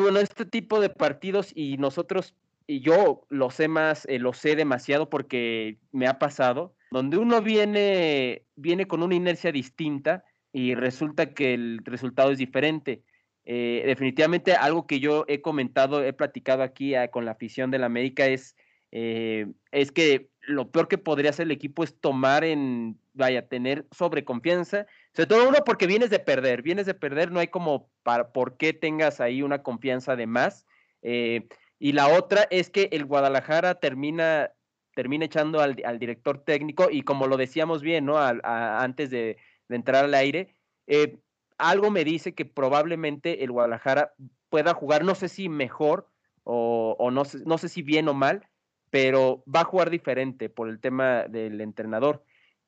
bueno, 0.00 0.20
este 0.20 0.44
tipo 0.44 0.80
de 0.80 0.88
partidos 0.88 1.52
y 1.54 1.76
nosotros, 1.76 2.34
y 2.66 2.80
yo 2.80 3.26
lo 3.28 3.50
sé 3.50 3.68
más, 3.68 4.06
eh, 4.08 4.18
lo 4.18 4.32
sé 4.32 4.56
demasiado 4.56 5.10
porque 5.10 5.78
me 5.92 6.06
ha 6.06 6.18
pasado, 6.18 6.74
donde 6.90 7.18
uno 7.18 7.42
viene, 7.42 8.44
viene 8.56 8.86
con 8.86 9.02
una 9.02 9.14
inercia 9.14 9.52
distinta 9.52 10.24
y 10.52 10.74
resulta 10.74 11.34
que 11.34 11.54
el 11.54 11.80
resultado 11.84 12.30
es 12.30 12.38
diferente. 12.38 13.02
Eh, 13.44 13.82
definitivamente 13.86 14.54
algo 14.54 14.86
que 14.86 15.00
yo 15.00 15.24
he 15.28 15.40
comentado, 15.40 16.04
he 16.04 16.12
platicado 16.12 16.62
aquí 16.62 16.94
ah, 16.94 17.08
con 17.08 17.24
la 17.24 17.32
afición 17.32 17.70
de 17.70 17.78
la 17.78 17.86
América 17.86 18.26
es, 18.26 18.56
eh, 18.92 19.46
es 19.72 19.90
que 19.90 20.28
lo 20.42 20.70
peor 20.70 20.88
que 20.88 20.98
podría 20.98 21.30
hacer 21.30 21.44
el 21.44 21.52
equipo 21.52 21.84
es 21.84 21.98
tomar 22.00 22.44
en, 22.44 22.98
vaya, 23.14 23.48
tener 23.48 23.86
sobreconfianza, 23.92 24.86
sobre 25.14 25.26
todo 25.28 25.48
uno 25.48 25.58
porque 25.64 25.86
vienes 25.86 26.10
de 26.10 26.18
perder, 26.18 26.62
vienes 26.62 26.86
de 26.86 26.94
perder, 26.94 27.30
no 27.30 27.40
hay 27.40 27.48
como 27.48 27.88
para 28.02 28.32
por 28.32 28.56
qué 28.56 28.72
tengas 28.72 29.20
ahí 29.20 29.42
una 29.42 29.62
confianza 29.62 30.16
de 30.16 30.26
más. 30.26 30.66
Eh, 31.02 31.48
y 31.78 31.92
la 31.92 32.08
otra 32.08 32.46
es 32.50 32.70
que 32.70 32.88
el 32.92 33.04
Guadalajara 33.04 33.76
termina, 33.76 34.52
termina 34.94 35.24
echando 35.24 35.60
al, 35.60 35.76
director 35.98 36.38
técnico 36.44 36.88
y 36.90 37.02
como 37.02 37.26
lo 37.26 37.36
decíamos 37.36 37.82
bien, 37.82 38.04
¿no? 38.04 38.18
antes 38.18 39.10
de, 39.10 39.36
entrar 39.68 40.04
al 40.04 40.14
aire. 40.14 40.54
Eh, 40.86 41.18
algo 41.56 41.90
me 41.90 42.04
dice 42.04 42.34
que 42.34 42.44
probablemente 42.44 43.42
el 43.42 43.52
Guadalajara 43.52 44.12
pueda 44.50 44.74
jugar, 44.74 45.04
no 45.04 45.14
sé 45.14 45.28
si 45.28 45.48
mejor 45.48 46.08
o, 46.44 47.10
no, 47.10 47.24
sé, 47.24 47.38
no 47.46 47.56
sé 47.56 47.68
si 47.68 47.82
bien 47.82 48.08
o 48.08 48.14
mal, 48.14 48.48
pero 48.92 49.42
va 49.52 49.62
a 49.62 49.64
jugar 49.64 49.88
diferente 49.88 50.50
por 50.50 50.68
el 50.68 50.78
tema 50.78 51.24
del 51.24 51.60
entrenador. 51.62 52.22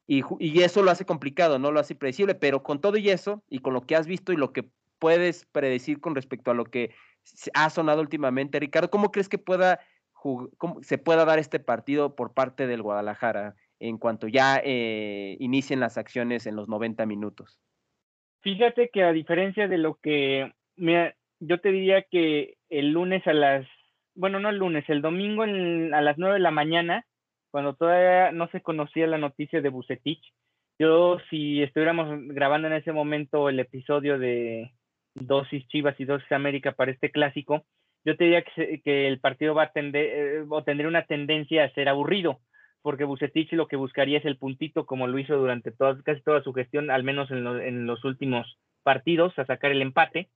Y, 0.06 0.22
eso 0.62 0.82
lo 0.82 0.90
hace 0.90 1.04
complicado, 1.04 1.58
no 1.58 1.70
lo 1.70 1.80
hace 1.80 1.94
predecible, 1.94 2.34
pero 2.34 2.62
con 2.62 2.80
todo 2.80 2.96
y 2.96 3.10
eso, 3.10 3.44
y 3.48 3.58
con 3.58 3.74
lo 3.74 3.82
que 3.82 3.94
has 3.94 4.06
visto 4.06 4.32
y 4.32 4.36
lo 4.36 4.52
que 4.52 4.64
puedes 4.98 5.44
predecir 5.46 6.00
con 6.00 6.14
respecto 6.14 6.50
a 6.50 6.54
lo 6.54 6.64
que 6.64 6.94
ha 7.54 7.70
sonado 7.70 8.00
últimamente, 8.00 8.58
Ricardo, 8.58 8.90
¿cómo 8.90 9.12
crees 9.12 9.28
que 9.28 9.38
pueda 9.38 9.80
cómo 10.56 10.82
se 10.82 10.96
pueda 10.96 11.26
dar 11.26 11.38
este 11.38 11.60
partido 11.60 12.16
por 12.16 12.32
parte 12.32 12.66
del 12.66 12.82
Guadalajara? 12.82 13.54
en 13.80 13.98
cuanto 13.98 14.28
ya 14.28 14.62
eh, 14.64 15.36
inicien 15.40 15.80
las 15.80 15.98
acciones 15.98 16.46
en 16.46 16.56
los 16.56 16.68
90 16.68 17.04
minutos. 17.06 17.60
Fíjate 18.40 18.88
que 18.90 19.02
a 19.02 19.12
diferencia 19.12 19.68
de 19.68 19.78
lo 19.78 19.96
que 19.96 20.52
yo 21.40 21.60
te 21.60 21.70
diría 21.70 22.02
que 22.02 22.56
el 22.70 22.92
lunes 22.92 23.26
a 23.26 23.32
las, 23.32 23.66
bueno, 24.14 24.40
no 24.40 24.50
el 24.50 24.58
lunes, 24.58 24.84
el 24.88 25.02
domingo 25.02 25.42
a 25.42 25.46
las 25.46 26.18
9 26.18 26.34
de 26.34 26.40
la 26.40 26.50
mañana, 26.50 27.06
cuando 27.50 27.74
todavía 27.74 28.32
no 28.32 28.48
se 28.48 28.60
conocía 28.60 29.06
la 29.06 29.18
noticia 29.18 29.60
de 29.60 29.68
Bucetich, 29.68 30.22
yo 30.78 31.18
si 31.30 31.62
estuviéramos 31.62 32.08
grabando 32.28 32.68
en 32.68 32.74
ese 32.74 32.92
momento 32.92 33.48
el 33.48 33.60
episodio 33.60 34.18
de 34.18 34.72
Dosis 35.14 35.66
Chivas 35.68 35.98
y 36.00 36.04
Dosis 36.04 36.32
América 36.32 36.72
para 36.72 36.90
este 36.90 37.10
clásico, 37.10 37.64
yo 38.04 38.16
te 38.16 38.24
diría 38.24 38.42
que, 38.42 38.80
que 38.82 39.06
el 39.08 39.20
partido 39.20 39.54
va 39.54 39.64
a 39.64 39.72
tender 39.72 40.04
eh, 40.04 40.44
o 40.48 40.64
tendría 40.64 40.88
una 40.88 41.06
tendencia 41.06 41.64
a 41.64 41.70
ser 41.70 41.88
aburrido 41.88 42.40
porque 42.84 43.04
Bucetich 43.04 43.50
lo 43.52 43.66
que 43.66 43.76
buscaría 43.76 44.18
es 44.18 44.26
el 44.26 44.36
puntito 44.36 44.84
como 44.84 45.06
lo 45.06 45.18
hizo 45.18 45.38
durante 45.38 45.72
casi 46.04 46.20
toda 46.20 46.42
su 46.42 46.52
gestión, 46.52 46.90
al 46.90 47.02
menos 47.02 47.30
en, 47.30 47.86
los 47.86 48.04
últimos 48.04 48.58
partidos, 48.82 49.32
a 49.38 49.46
sacar 49.46 49.70
el 49.70 49.80
empate. 49.80 50.28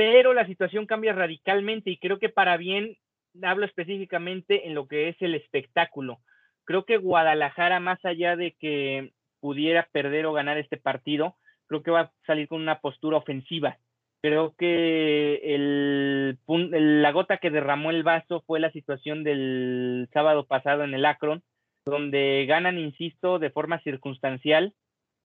Pero 0.00 0.32
la 0.32 0.46
situación 0.46 0.86
cambia 0.86 1.12
radicalmente 1.12 1.90
y 1.90 1.98
creo 1.98 2.18
que 2.18 2.30
para 2.30 2.56
bien 2.56 2.96
hablo 3.42 3.66
específicamente 3.66 4.66
en 4.66 4.74
lo 4.74 4.88
que 4.88 5.10
es 5.10 5.16
el 5.20 5.34
espectáculo. 5.34 6.20
Creo 6.64 6.86
que 6.86 6.96
Guadalajara, 6.96 7.80
más 7.80 8.02
allá 8.06 8.34
de 8.34 8.52
que 8.58 9.12
pudiera 9.40 9.90
perder 9.92 10.24
o 10.24 10.32
ganar 10.32 10.56
este 10.56 10.78
partido, 10.78 11.36
creo 11.66 11.82
que 11.82 11.90
va 11.90 12.00
a 12.00 12.12
salir 12.26 12.48
con 12.48 12.62
una 12.62 12.80
postura 12.80 13.18
ofensiva. 13.18 13.76
Creo 14.22 14.54
que 14.56 16.34
la 16.46 17.12
gota 17.12 17.36
que 17.36 17.50
derramó 17.50 17.90
el 17.90 18.02
vaso 18.02 18.42
fue 18.46 18.58
la 18.58 18.72
situación 18.72 19.22
del 19.22 20.08
sábado 20.14 20.46
pasado 20.46 20.82
en 20.82 20.94
el 20.94 21.04
Akron, 21.04 21.42
donde 21.84 22.46
ganan, 22.48 22.78
insisto, 22.78 23.38
de 23.38 23.50
forma 23.50 23.82
circunstancial, 23.82 24.72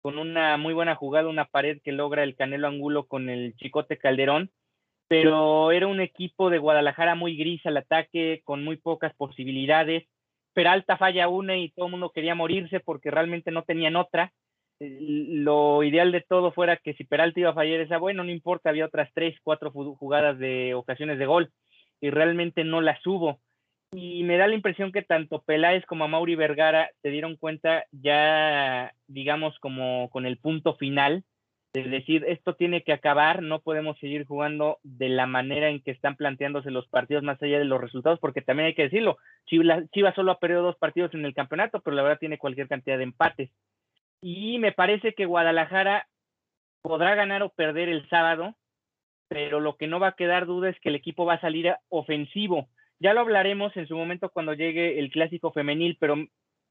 con 0.02 0.18
una 0.18 0.56
muy 0.56 0.74
buena 0.74 0.96
jugada, 0.96 1.28
una 1.28 1.44
pared 1.44 1.82
que 1.84 1.92
logra 1.92 2.24
el 2.24 2.38
Canelo 2.38 2.70
Angulo 2.70 3.08
con 3.08 3.28
el 3.28 3.54
Chicote 3.58 3.98
Calderón, 3.98 4.50
pero 5.12 5.74
era 5.74 5.88
un 5.88 6.00
equipo 6.00 6.50
de 6.50 6.58
Guadalajara 6.58 7.16
muy 7.16 7.36
gris 7.36 7.66
al 7.66 7.76
ataque, 7.76 8.40
con 8.46 8.64
muy 8.64 8.78
pocas 8.78 9.14
posibilidades, 9.14 10.06
Peralta 10.54 10.96
falla 10.96 11.28
una 11.28 11.58
y 11.58 11.70
todo 11.72 11.88
el 11.88 11.92
mundo 11.92 12.14
quería 12.16 12.34
morirse 12.34 12.80
porque 12.80 13.12
realmente 13.12 13.52
no 13.52 13.64
tenían 13.64 13.98
otra. 13.98 14.32
Lo 14.80 15.84
ideal 15.84 16.14
de 16.14 16.22
todo 16.22 16.54
fuera 16.54 16.78
que 16.78 16.94
si 16.94 17.04
Peralta 17.04 17.42
iba 17.42 17.50
a 17.50 17.54
fallar 17.54 17.82
esa, 17.82 17.98
bueno, 17.98 18.24
no 18.24 18.32
importa, 18.32 18.70
había 18.70 18.86
otras 18.86 19.10
tres, 19.14 19.36
cuatro 19.44 19.72
jugadas 19.72 20.40
de 20.40 20.76
ocasiones 20.76 21.20
de 21.20 21.26
gol 21.26 21.52
y 22.00 22.10
realmente 22.10 22.64
no 22.64 22.80
las 22.80 23.06
hubo. 23.06 23.42
Y 23.92 24.24
me 24.24 24.38
da 24.38 24.48
la 24.48 24.56
impresión 24.56 24.94
que 24.94 25.02
tanto 25.02 25.42
Peláez 25.42 25.86
como 25.88 26.08
Mauri 26.08 26.36
Vergara 26.36 26.90
se 27.02 27.10
dieron 27.10 27.36
cuenta 27.36 27.84
ya, 27.92 28.94
digamos, 29.08 29.60
como 29.60 30.10
con 30.10 30.26
el 30.26 30.38
punto 30.38 30.76
final 30.76 31.26
es 31.74 31.90
decir, 31.90 32.26
esto 32.28 32.56
tiene 32.56 32.84
que 32.84 32.92
acabar, 32.92 33.42
no 33.42 33.62
podemos 33.62 33.98
seguir 34.00 34.26
jugando 34.26 34.80
de 34.84 35.08
la 35.08 35.26
manera 35.26 35.70
en 35.70 35.82
que 35.82 35.92
están 35.92 36.18
planteándose 36.18 36.70
los 36.70 36.88
partidos 36.88 37.24
más 37.24 37.42
allá 37.42 37.60
de 37.60 37.66
los 37.66 37.80
resultados, 37.80 38.20
porque 38.20 38.42
también 38.42 38.68
hay 38.68 38.76
que 38.76 38.84
decirlo, 38.84 39.18
Chivas, 39.46 40.16
solo 40.16 40.34
ha 40.34 40.40
perdido 40.40 40.64
dos 40.64 40.76
partidos 40.76 41.14
en 41.14 41.24
el 41.24 41.34
campeonato, 41.34 41.80
pero 41.80 41.96
la 41.96 42.04
verdad 42.04 42.20
tiene 42.20 42.38
cualquier 42.38 42.68
cantidad 42.68 42.98
de 42.98 43.04
empates. 43.04 43.52
Y 44.22 44.60
me 44.60 44.74
parece 44.74 45.14
que 45.14 45.26
Guadalajara 45.26 46.08
podrá 46.82 47.16
ganar 47.16 47.42
o 47.42 47.50
perder 47.50 47.88
el 47.88 48.08
sábado, 48.10 48.56
pero 49.30 49.62
lo 49.62 49.78
que 49.78 49.88
no 49.88 50.00
va 50.00 50.10
a 50.10 50.16
quedar 50.16 50.46
duda 50.46 50.70
es 50.70 50.80
que 50.82 50.90
el 50.90 50.96
equipo 50.96 51.26
va 51.26 51.36
a 51.36 51.42
salir 51.42 51.74
ofensivo. 51.88 52.68
Ya 53.00 53.14
lo 53.14 53.22
hablaremos 53.22 53.76
en 53.78 53.88
su 53.88 53.96
momento 53.96 54.30
cuando 54.30 54.54
llegue 54.54 55.00
el 55.00 55.10
clásico 55.10 55.54
femenil, 55.54 55.96
pero 56.00 56.16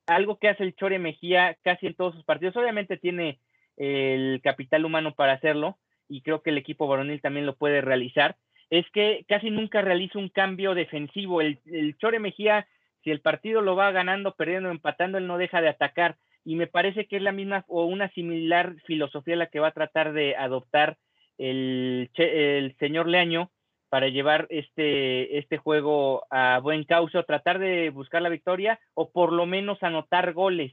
algo 0.07 0.39
que 0.39 0.49
hace 0.49 0.63
el 0.63 0.77
Chore 0.77 0.99
Mejía 0.99 1.57
casi 1.63 1.87
en 1.87 1.95
todos 1.95 2.15
sus 2.15 2.25
partidos, 2.25 2.57
obviamente 2.57 2.99
tiene 2.99 3.41
el 3.77 4.41
capital 4.43 4.85
humano 4.85 5.15
para 5.15 5.33
hacerlo, 5.33 5.79
y 6.09 6.23
creo 6.23 6.43
que 6.43 6.51
el 6.51 6.59
equipo 6.59 6.89
varonil 6.89 7.21
también 7.21 7.47
lo 7.47 7.57
puede 7.57 7.81
realizar, 7.81 8.37
es 8.71 8.89
que 8.93 9.25
casi 9.29 9.51
nunca 9.51 9.83
realiza 9.83 10.19
un 10.19 10.29
cambio 10.29 10.75
defensivo. 10.75 11.41
El, 11.41 11.59
Chore 11.99 12.21
Mejía, 12.21 12.69
si 13.03 13.11
el 13.11 13.21
partido 13.21 13.61
lo 13.61 13.75
va 13.75 13.91
ganando, 13.91 14.35
perdiendo, 14.37 14.71
empatando, 14.71 15.19
él 15.19 15.27
no 15.27 15.39
deja 15.39 15.61
de 15.61 15.69
atacar. 15.69 16.17
Y 16.45 16.55
me 16.55 16.69
parece 16.69 17.07
que 17.07 17.17
es 17.17 17.23
la 17.23 17.33
misma 17.33 17.65
o 17.69 17.85
una 17.85 18.09
similar 18.13 18.77
filosofía 18.87 19.37
la 19.37 19.49
que 19.49 19.61
va 19.61 19.69
a 19.69 19.73
tratar 19.73 20.13
de 20.13 20.37
adoptar 20.37 20.97
el, 21.37 22.11
el 22.15 22.77
señor 22.79 23.09
Leaño 23.09 23.51
para 23.89 24.09
llevar 24.09 24.47
este, 24.51 25.39
este 25.39 25.59
juego 25.59 26.25
a 26.31 26.61
buen 26.61 26.85
cauce 26.85 27.21
tratar 27.25 27.59
de 27.59 27.91
buscar 27.91 28.23
la 28.23 28.29
victoria 28.29 28.79
o 28.95 29.11
por 29.11 29.33
lo 29.33 29.47
menos 29.47 29.83
anotar 29.83 30.33
goles. 30.33 30.73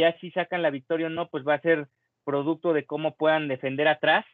Ya 0.00 0.18
si 0.18 0.32
sacan 0.32 0.62
la 0.62 0.70
victoria 0.70 1.06
o 1.06 1.10
no, 1.10 1.28
pues 1.28 1.46
va 1.46 1.54
a 1.54 1.60
ser 1.60 1.86
producto 2.24 2.72
de 2.72 2.84
cómo 2.84 3.16
puedan 3.16 3.48
defender 3.48 3.88
atrás, 3.88 4.24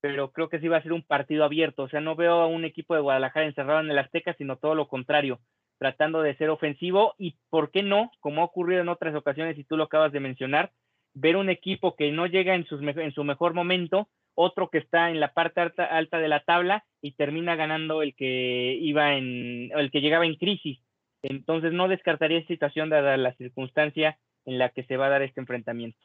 pero 0.00 0.32
creo 0.32 0.48
que 0.48 0.60
sí 0.60 0.68
va 0.68 0.78
a 0.78 0.82
ser 0.82 0.92
un 0.92 1.02
partido 1.02 1.44
abierto. 1.44 1.84
O 1.84 1.88
sea, 1.88 2.00
no 2.00 2.16
veo 2.16 2.34
a 2.40 2.46
un 2.46 2.64
equipo 2.64 2.94
de 2.94 3.00
Guadalajara 3.00 3.46
encerrado 3.46 3.80
en 3.80 3.90
el 3.90 3.98
Azteca, 3.98 4.34
sino 4.34 4.56
todo 4.56 4.74
lo 4.74 4.88
contrario, 4.88 5.40
tratando 5.78 6.22
de 6.22 6.36
ser 6.36 6.50
ofensivo 6.50 7.14
y, 7.18 7.36
¿por 7.50 7.70
qué 7.70 7.82
no? 7.82 8.10
Como 8.20 8.42
ha 8.42 8.44
ocurrido 8.44 8.80
en 8.80 8.88
otras 8.88 9.14
ocasiones, 9.14 9.58
y 9.58 9.64
tú 9.64 9.76
lo 9.76 9.84
acabas 9.84 10.12
de 10.12 10.20
mencionar, 10.20 10.72
ver 11.14 11.36
un 11.36 11.50
equipo 11.50 11.96
que 11.96 12.12
no 12.12 12.26
llega 12.26 12.54
en, 12.54 12.66
en 12.70 13.12
su 13.12 13.24
mejor 13.24 13.54
momento, 13.54 14.08
otro 14.34 14.70
que 14.70 14.78
está 14.78 15.10
en 15.10 15.18
la 15.18 15.32
parte 15.32 15.60
alta, 15.60 15.84
alta 15.84 16.18
de 16.18 16.28
la 16.28 16.44
tabla 16.44 16.84
y 17.02 17.12
termina 17.12 17.56
ganando 17.56 18.02
el 18.02 18.14
que 18.14 18.78
iba 18.80 19.16
en, 19.16 19.70
el 19.76 19.90
que 19.90 20.00
llegaba 20.00 20.26
en 20.26 20.36
crisis. 20.36 20.78
Entonces 21.22 21.72
no 21.72 21.88
descartaría 21.88 22.38
esta 22.38 22.54
situación 22.54 22.88
dada 22.88 23.16
la 23.16 23.34
circunstancia 23.34 24.16
en 24.44 24.58
la 24.58 24.68
que 24.68 24.84
se 24.84 24.96
va 24.96 25.06
a 25.06 25.10
dar 25.10 25.22
este 25.22 25.40
enfrentamiento. 25.40 25.98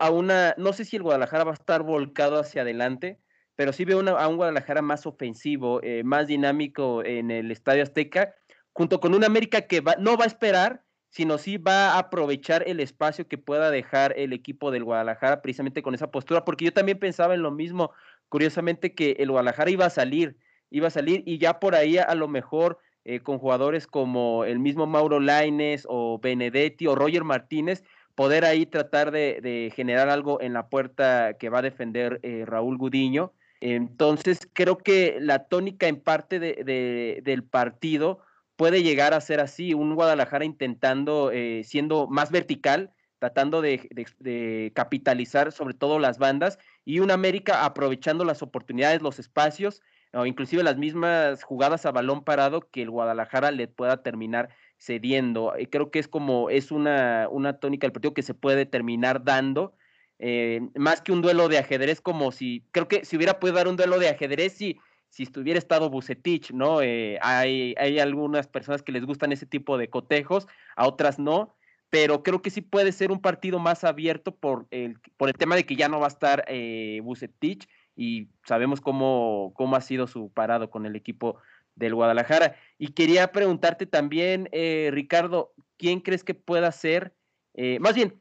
A 0.00 0.10
una, 0.10 0.54
no 0.58 0.72
sé 0.72 0.84
si 0.84 0.96
el 0.96 1.02
Guadalajara 1.02 1.44
va 1.44 1.50
a 1.52 1.54
estar 1.54 1.82
volcado 1.82 2.38
hacia 2.38 2.62
adelante, 2.62 3.18
pero 3.56 3.72
sí 3.72 3.84
veo 3.84 4.00
a 4.16 4.28
un 4.28 4.36
Guadalajara 4.36 4.82
más 4.82 5.06
ofensivo, 5.06 5.80
eh, 5.82 6.02
más 6.04 6.26
dinámico 6.26 7.04
en 7.04 7.30
el 7.30 7.50
Estadio 7.50 7.82
Azteca, 7.82 8.34
junto 8.72 9.00
con 9.00 9.14
un 9.14 9.24
América 9.24 9.62
que 9.62 9.82
no 9.98 10.16
va 10.16 10.24
a 10.24 10.28
esperar, 10.28 10.84
sino 11.10 11.38
sí 11.38 11.56
va 11.56 11.94
a 11.94 11.98
aprovechar 11.98 12.62
el 12.66 12.80
espacio 12.80 13.26
que 13.26 13.38
pueda 13.38 13.70
dejar 13.70 14.14
el 14.16 14.32
equipo 14.32 14.70
del 14.70 14.84
Guadalajara 14.84 15.42
precisamente 15.42 15.82
con 15.82 15.94
esa 15.94 16.10
postura, 16.10 16.44
porque 16.44 16.66
yo 16.66 16.72
también 16.72 16.98
pensaba 16.98 17.34
en 17.34 17.42
lo 17.42 17.50
mismo, 17.50 17.92
curiosamente 18.28 18.94
que 18.94 19.16
el 19.18 19.30
Guadalajara 19.30 19.70
iba 19.70 19.86
a 19.86 19.90
salir, 19.90 20.36
iba 20.70 20.88
a 20.88 20.90
salir 20.90 21.22
y 21.26 21.38
ya 21.38 21.58
por 21.60 21.74
ahí 21.74 21.98
a 21.98 22.14
lo 22.14 22.28
mejor 22.28 22.78
eh, 23.04 23.20
con 23.20 23.38
jugadores 23.38 23.86
como 23.86 24.44
el 24.44 24.58
mismo 24.58 24.86
Mauro 24.86 25.18
Laines 25.18 25.86
o 25.88 26.18
Benedetti 26.18 26.86
o 26.86 26.94
Roger 26.94 27.24
Martínez, 27.24 27.82
poder 28.18 28.44
ahí 28.44 28.66
tratar 28.66 29.12
de, 29.12 29.72
generar 29.76 30.08
algo 30.08 30.40
en 30.40 30.52
la 30.52 30.66
puerta 30.66 31.34
que 31.38 31.50
va 31.50 31.60
a 31.60 31.62
defender 31.62 32.18
eh, 32.24 32.42
Raúl 32.44 32.76
Gudiño. 32.76 33.32
Entonces, 33.60 34.40
creo 34.52 34.76
que 34.76 35.18
la 35.20 35.44
tónica 35.44 35.86
en 35.86 36.00
parte 36.00 36.40
de, 36.40 37.20
del 37.22 37.44
partido 37.44 38.18
puede 38.56 38.82
llegar 38.82 39.14
a 39.14 39.20
ser 39.20 39.38
así, 39.38 39.72
un 39.72 39.94
Guadalajara 39.94 40.44
intentando, 40.44 41.30
eh, 41.30 41.62
siendo 41.62 42.08
más 42.08 42.32
vertical, 42.32 42.90
tratando 43.20 43.62
de, 43.62 44.72
capitalizar 44.74 45.52
sobre 45.52 45.74
todo 45.74 46.00
las 46.00 46.18
bandas, 46.18 46.58
y 46.84 46.98
un 46.98 47.12
América 47.12 47.64
aprovechando 47.64 48.24
las 48.24 48.42
oportunidades, 48.42 49.00
los 49.00 49.20
espacios, 49.20 49.80
o 50.12 50.26
inclusive 50.26 50.64
las 50.64 50.76
mismas 50.76 51.44
jugadas 51.44 51.86
a 51.86 51.92
balón 51.92 52.24
parado 52.24 52.62
que 52.62 52.82
el 52.82 52.90
Guadalajara 52.90 53.52
le 53.52 53.68
pueda 53.68 54.02
terminar 54.02 54.48
cediendo. 54.78 55.54
y 55.58 55.66
creo 55.66 55.90
que 55.90 55.98
es 55.98 56.08
como, 56.08 56.50
es 56.50 56.70
una, 56.70 57.28
una 57.30 57.58
tónica 57.58 57.86
del 57.86 57.92
partido 57.92 58.14
que 58.14 58.22
se 58.22 58.34
puede 58.34 58.66
terminar 58.66 59.24
dando. 59.24 59.74
Eh, 60.20 60.60
más 60.74 61.00
que 61.00 61.12
un 61.12 61.22
duelo 61.22 61.48
de 61.48 61.58
ajedrez, 61.58 62.00
como 62.00 62.32
si, 62.32 62.64
creo 62.72 62.88
que 62.88 63.04
si 63.04 63.16
hubiera 63.16 63.38
podido 63.38 63.56
dar 63.58 63.68
un 63.68 63.76
duelo 63.76 63.98
de 63.98 64.08
ajedrez, 64.08 64.54
si, 64.54 64.78
si 65.10 65.24
estuviera 65.24 65.58
estado 65.58 65.90
Bucetich, 65.90 66.52
¿no? 66.52 66.82
Eh, 66.82 67.18
hay, 67.22 67.74
hay 67.78 67.98
algunas 67.98 68.46
personas 68.48 68.82
que 68.82 68.92
les 68.92 69.04
gustan 69.04 69.32
ese 69.32 69.46
tipo 69.46 69.78
de 69.78 69.90
cotejos, 69.90 70.46
a 70.76 70.86
otras 70.88 71.18
no, 71.18 71.54
pero 71.90 72.22
creo 72.22 72.42
que 72.42 72.50
sí 72.50 72.60
puede 72.60 72.92
ser 72.92 73.12
un 73.12 73.20
partido 73.20 73.58
más 73.58 73.84
abierto 73.84 74.34
por 74.34 74.66
el, 74.70 74.98
por 75.16 75.28
el 75.28 75.34
tema 75.34 75.56
de 75.56 75.64
que 75.64 75.76
ya 75.76 75.88
no 75.88 76.00
va 76.00 76.06
a 76.06 76.08
estar 76.08 76.44
eh, 76.48 77.00
Bucetich 77.02 77.68
y 77.96 78.28
sabemos 78.44 78.80
cómo, 78.80 79.52
cómo 79.54 79.76
ha 79.76 79.80
sido 79.80 80.06
su 80.06 80.30
parado 80.32 80.70
con 80.70 80.86
el 80.86 80.96
equipo 80.96 81.38
del 81.78 81.94
Guadalajara. 81.94 82.56
Y 82.76 82.88
quería 82.88 83.32
preguntarte 83.32 83.86
también, 83.86 84.48
eh, 84.52 84.90
Ricardo, 84.92 85.54
¿quién 85.76 86.00
crees 86.00 86.24
que 86.24 86.34
pueda 86.34 86.70
ser? 86.72 87.14
Eh, 87.54 87.78
más 87.80 87.94
bien, 87.94 88.20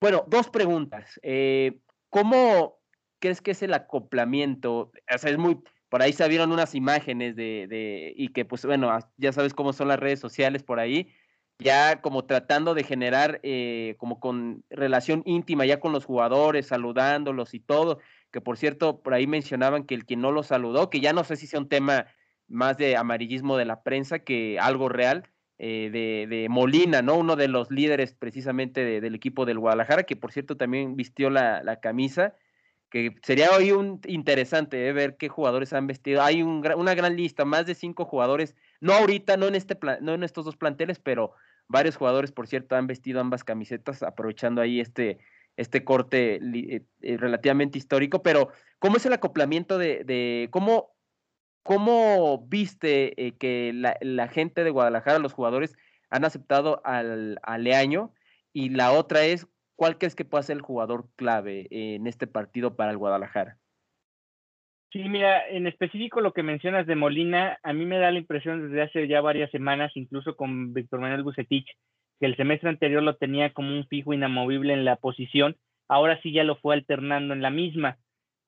bueno, 0.00 0.24
dos 0.28 0.50
preguntas. 0.50 1.20
Eh, 1.22 1.80
¿Cómo 2.10 2.78
crees 3.20 3.40
que 3.40 3.52
es 3.52 3.62
el 3.62 3.74
acoplamiento? 3.74 4.90
O 5.14 5.18
sea, 5.18 5.30
es 5.30 5.38
muy, 5.38 5.60
por 5.88 6.02
ahí 6.02 6.12
se 6.12 6.26
vieron 6.28 6.52
unas 6.52 6.74
imágenes 6.74 7.36
de, 7.36 7.66
de, 7.68 8.12
y 8.16 8.28
que 8.28 8.44
pues 8.44 8.64
bueno, 8.64 8.96
ya 9.16 9.32
sabes 9.32 9.54
cómo 9.54 9.72
son 9.72 9.88
las 9.88 9.98
redes 9.98 10.20
sociales 10.20 10.62
por 10.62 10.80
ahí, 10.80 11.12
ya 11.58 12.00
como 12.00 12.24
tratando 12.24 12.74
de 12.74 12.84
generar 12.84 13.40
como 13.96 14.20
con 14.20 14.64
relación 14.70 15.22
íntima 15.26 15.66
ya 15.66 15.80
con 15.80 15.92
los 15.92 16.04
jugadores, 16.04 16.68
saludándolos 16.68 17.52
y 17.52 17.58
todo, 17.58 17.98
que 18.30 18.40
por 18.40 18.56
cierto, 18.56 19.02
por 19.02 19.12
ahí 19.14 19.26
mencionaban 19.26 19.84
que 19.84 19.94
el 19.94 20.06
que 20.06 20.16
no 20.16 20.30
lo 20.30 20.44
saludó, 20.44 20.88
que 20.88 21.00
ya 21.00 21.12
no 21.12 21.24
sé 21.24 21.36
si 21.36 21.48
sea 21.48 21.60
un 21.60 21.68
tema 21.68 22.06
más 22.48 22.78
de 22.78 22.96
amarillismo 22.96 23.56
de 23.56 23.64
la 23.64 23.82
prensa 23.82 24.20
que 24.20 24.58
algo 24.58 24.88
real. 24.88 25.28
Eh, 25.60 25.90
de, 26.30 26.46
Molina, 26.48 27.02
¿no? 27.02 27.16
Uno 27.16 27.34
de 27.34 27.48
los 27.48 27.68
líderes 27.72 28.14
precisamente 28.14 29.00
del 29.00 29.14
equipo 29.16 29.44
del 29.44 29.58
Guadalajara, 29.58 30.04
que 30.04 30.14
por 30.14 30.30
cierto 30.30 30.56
también 30.56 30.94
vistió 30.94 31.30
la, 31.30 31.80
camisa, 31.82 32.36
que 32.90 33.16
sería 33.24 33.48
hoy 33.50 33.72
un 33.72 34.00
interesante 34.06 34.86
eh, 34.86 34.92
ver 34.92 35.16
qué 35.16 35.28
jugadores 35.28 35.72
han 35.72 35.88
vestido. 35.88 36.22
Hay 36.22 36.42
una 36.42 36.94
gran 36.94 37.16
lista, 37.16 37.44
más 37.44 37.66
de 37.66 37.74
cinco 37.74 38.04
jugadores, 38.04 38.54
no 38.80 38.92
ahorita, 38.92 39.36
no 39.36 39.48
en, 39.48 39.56
este 39.56 39.76
no 40.00 40.14
en 40.14 40.22
estos 40.22 40.44
dos 40.44 40.56
planteles, 40.56 41.00
pero 41.00 41.32
varios 41.66 41.96
jugadores, 41.96 42.30
por 42.30 42.46
cierto, 42.46 42.76
han 42.76 42.86
vestido 42.86 43.20
ambas 43.20 43.42
camisetas, 43.42 44.04
aprovechando 44.04 44.60
ahí 44.60 44.78
este, 44.78 45.18
este 45.56 45.82
corte 45.82 46.40
eh, 46.40 47.16
relativamente 47.16 47.78
histórico. 47.78 48.22
Pero, 48.22 48.50
¿cómo 48.78 48.96
es 48.96 49.06
el 49.06 49.12
acoplamiento 49.12 49.76
de, 49.76 50.04
de 50.04 50.48
cómo 50.52 50.97
¿Cómo 51.68 52.46
viste 52.48 53.26
eh, 53.26 53.36
que 53.36 53.74
la, 53.74 54.28
gente 54.28 54.64
de 54.64 54.70
Guadalajara, 54.70 55.18
los 55.18 55.34
jugadores, 55.34 55.76
han 56.08 56.24
aceptado 56.24 56.80
al, 56.82 57.38
Leaño? 57.58 58.10
Y 58.54 58.70
la 58.70 58.90
otra 58.92 59.24
es, 59.24 59.46
¿cuál 59.76 59.98
crees 59.98 60.14
que 60.14 60.24
puede 60.24 60.44
ser 60.44 60.56
el 60.56 60.62
jugador 60.62 61.10
clave 61.14 61.68
en 61.70 62.06
este 62.06 62.26
partido 62.26 62.74
para 62.74 62.90
el 62.90 62.96
Guadalajara? 62.96 63.58
Sí, 64.92 65.10
mira, 65.10 65.46
en 65.46 65.66
específico 65.66 66.22
lo 66.22 66.32
que 66.32 66.42
mencionas 66.42 66.86
de 66.86 66.96
Molina, 66.96 67.58
a 67.62 67.74
mí 67.74 67.84
me 67.84 67.98
da 67.98 68.12
la 68.12 68.18
impresión 68.18 68.70
desde 68.70 68.80
hace 68.84 69.06
ya 69.06 69.20
varias 69.20 69.50
semanas, 69.50 69.92
incluso 69.94 70.36
con 70.36 70.72
Víctor 70.72 71.00
Manuel 71.00 71.22
Bucetich, 71.22 71.68
que 72.18 72.24
el 72.24 72.36
semestre 72.36 72.70
anterior 72.70 73.02
lo 73.02 73.16
tenía 73.16 73.52
como 73.52 73.76
un 73.76 73.86
fijo 73.88 74.14
inamovible 74.14 74.72
en 74.72 74.86
la 74.86 74.96
posición, 74.96 75.58
ahora 75.86 76.18
sí 76.22 76.32
ya 76.32 76.44
lo 76.44 76.56
fue 76.56 76.76
alternando 76.76 77.34
en 77.34 77.42
la 77.42 77.50
misma. 77.50 77.98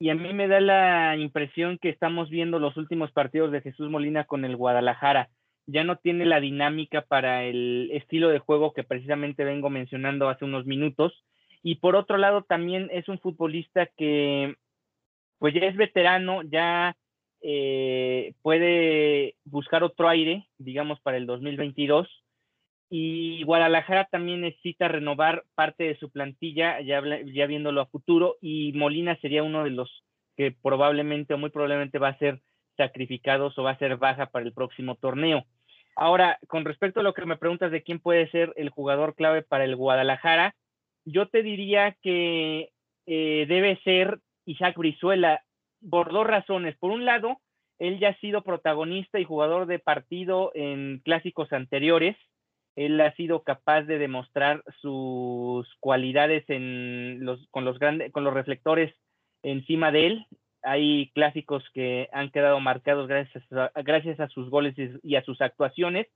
Y 0.01 0.09
a 0.09 0.15
mí 0.15 0.33
me 0.33 0.47
da 0.47 0.59
la 0.59 1.15
impresión 1.15 1.77
que 1.77 1.89
estamos 1.89 2.31
viendo 2.31 2.57
los 2.57 2.75
últimos 2.75 3.11
partidos 3.11 3.51
de 3.51 3.61
Jesús 3.61 3.87
Molina 3.87 4.23
con 4.23 4.45
el 4.45 4.55
Guadalajara. 4.57 5.29
Ya 5.67 5.83
no 5.83 5.97
tiene 5.97 6.25
la 6.25 6.39
dinámica 6.39 7.03
para 7.03 7.43
el 7.43 7.91
estilo 7.93 8.29
de 8.29 8.39
juego 8.39 8.73
que 8.73 8.83
precisamente 8.83 9.43
vengo 9.43 9.69
mencionando 9.69 10.27
hace 10.27 10.43
unos 10.43 10.65
minutos. 10.65 11.23
Y 11.61 11.75
por 11.75 11.95
otro 11.95 12.17
lado, 12.17 12.41
también 12.41 12.89
es 12.91 13.07
un 13.09 13.19
futbolista 13.19 13.85
que 13.95 14.55
pues 15.37 15.53
ya 15.53 15.67
es 15.67 15.75
veterano, 15.75 16.41
ya 16.41 16.97
eh, 17.43 18.33
puede 18.41 19.35
buscar 19.45 19.83
otro 19.83 20.09
aire, 20.09 20.47
digamos, 20.57 20.99
para 21.01 21.17
el 21.17 21.27
2022. 21.27 22.20
Y 22.93 23.43
Guadalajara 23.43 24.09
también 24.11 24.41
necesita 24.41 24.89
renovar 24.89 25.45
parte 25.55 25.85
de 25.85 25.97
su 25.97 26.11
plantilla, 26.11 26.81
ya, 26.81 27.01
ya 27.25 27.45
viéndolo 27.45 27.79
a 27.79 27.85
futuro, 27.85 28.35
y 28.41 28.73
Molina 28.73 29.15
sería 29.21 29.43
uno 29.43 29.63
de 29.63 29.69
los 29.69 30.03
que 30.35 30.51
probablemente 30.51 31.33
o 31.33 31.37
muy 31.37 31.51
probablemente 31.51 31.99
va 31.99 32.09
a 32.09 32.17
ser 32.17 32.41
sacrificados 32.75 33.57
o 33.57 33.63
va 33.63 33.71
a 33.71 33.77
ser 33.77 33.95
baja 33.95 34.25
para 34.25 34.45
el 34.45 34.51
próximo 34.51 34.95
torneo. 34.95 35.45
Ahora, 35.95 36.37
con 36.47 36.65
respecto 36.65 36.99
a 36.99 37.03
lo 37.03 37.13
que 37.13 37.25
me 37.25 37.37
preguntas 37.37 37.71
de 37.71 37.81
quién 37.81 37.99
puede 37.99 38.29
ser 38.29 38.51
el 38.57 38.69
jugador 38.69 39.15
clave 39.15 39.41
para 39.41 39.63
el 39.63 39.77
Guadalajara, 39.77 40.53
yo 41.05 41.27
te 41.27 41.43
diría 41.43 41.95
que 42.01 42.71
eh, 43.05 43.45
debe 43.47 43.79
ser 43.83 44.19
Isaac 44.45 44.77
Brizuela 44.77 45.43
por 45.89 46.11
dos 46.11 46.27
razones. 46.27 46.75
Por 46.77 46.91
un 46.91 47.05
lado, 47.05 47.37
él 47.79 47.99
ya 47.99 48.09
ha 48.09 48.19
sido 48.19 48.43
protagonista 48.43 49.17
y 49.19 49.25
jugador 49.25 49.65
de 49.65 49.79
partido 49.79 50.51
en 50.53 50.99
clásicos 51.05 51.51
anteriores. 51.53 52.17
Él 52.75 52.99
ha 53.01 53.13
sido 53.15 53.43
capaz 53.43 53.83
de 53.83 53.97
demostrar 53.97 54.63
sus 54.81 55.67
cualidades 55.79 56.43
en 56.49 57.25
los, 57.25 57.45
con, 57.49 57.65
los 57.65 57.79
grandes, 57.79 58.11
con 58.11 58.23
los 58.23 58.33
reflectores 58.33 58.93
encima 59.43 59.91
de 59.91 60.07
él. 60.07 60.25
Hay 60.63 61.11
clásicos 61.13 61.63
que 61.73 62.07
han 62.13 62.29
quedado 62.29 62.59
marcados 62.59 63.07
gracias 63.07 63.43
a, 63.51 63.71
gracias 63.81 64.19
a 64.19 64.29
sus 64.29 64.49
goles 64.49 64.75
y 65.03 65.15
a 65.15 65.23
sus 65.23 65.41
actuaciones. 65.41 66.07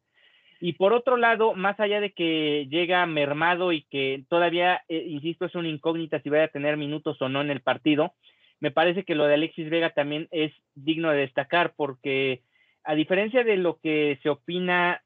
Y 0.61 0.73
por 0.73 0.93
otro 0.93 1.17
lado, 1.17 1.53
más 1.53 1.79
allá 1.79 1.99
de 1.99 2.13
que 2.13 2.67
llega 2.69 3.05
mermado 3.05 3.71
y 3.71 3.81
que 3.83 4.23
todavía, 4.29 4.81
eh, 4.87 5.03
insisto, 5.07 5.45
es 5.45 5.55
una 5.55 5.67
incógnita 5.67 6.21
si 6.21 6.29
vaya 6.29 6.45
a 6.45 6.49
tener 6.49 6.77
minutos 6.77 7.21
o 7.21 7.29
no 7.29 7.41
en 7.41 7.51
el 7.51 7.61
partido, 7.61 8.13
me 8.59 8.71
parece 8.71 9.03
que 9.03 9.15
lo 9.15 9.25
de 9.25 9.33
Alexis 9.33 9.69
Vega 9.69 9.89
también 9.89 10.27
es 10.31 10.53
digno 10.73 11.11
de 11.11 11.17
destacar 11.17 11.73
porque 11.75 12.41
a 12.85 12.95
diferencia 12.95 13.43
de 13.43 13.57
lo 13.57 13.79
que 13.79 14.19
se 14.23 14.29
opina, 14.29 15.03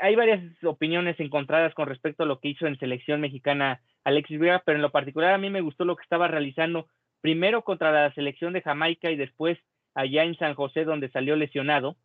hay 0.00 0.14
varias 0.14 0.42
opiniones 0.64 1.18
encontradas 1.20 1.74
con 1.74 1.88
respecto 1.88 2.22
a 2.22 2.26
lo 2.26 2.40
que 2.40 2.48
hizo 2.48 2.66
en 2.66 2.78
selección 2.78 3.20
mexicana 3.20 3.80
Alexis 4.04 4.38
Vega, 4.38 4.62
pero 4.64 4.76
en 4.76 4.82
lo 4.82 4.90
particular 4.90 5.34
a 5.34 5.38
mí 5.38 5.50
me 5.50 5.60
gustó 5.60 5.84
lo 5.84 5.96
que 5.96 6.02
estaba 6.02 6.28
realizando 6.28 6.86
primero 7.20 7.62
contra 7.62 7.92
la 7.92 8.12
selección 8.14 8.52
de 8.52 8.62
Jamaica 8.62 9.10
y 9.10 9.16
después 9.16 9.58
allá 9.94 10.24
en 10.24 10.36
San 10.36 10.54
José 10.54 10.84
donde 10.84 11.10
salió 11.10 11.36
lesionado. 11.36 11.96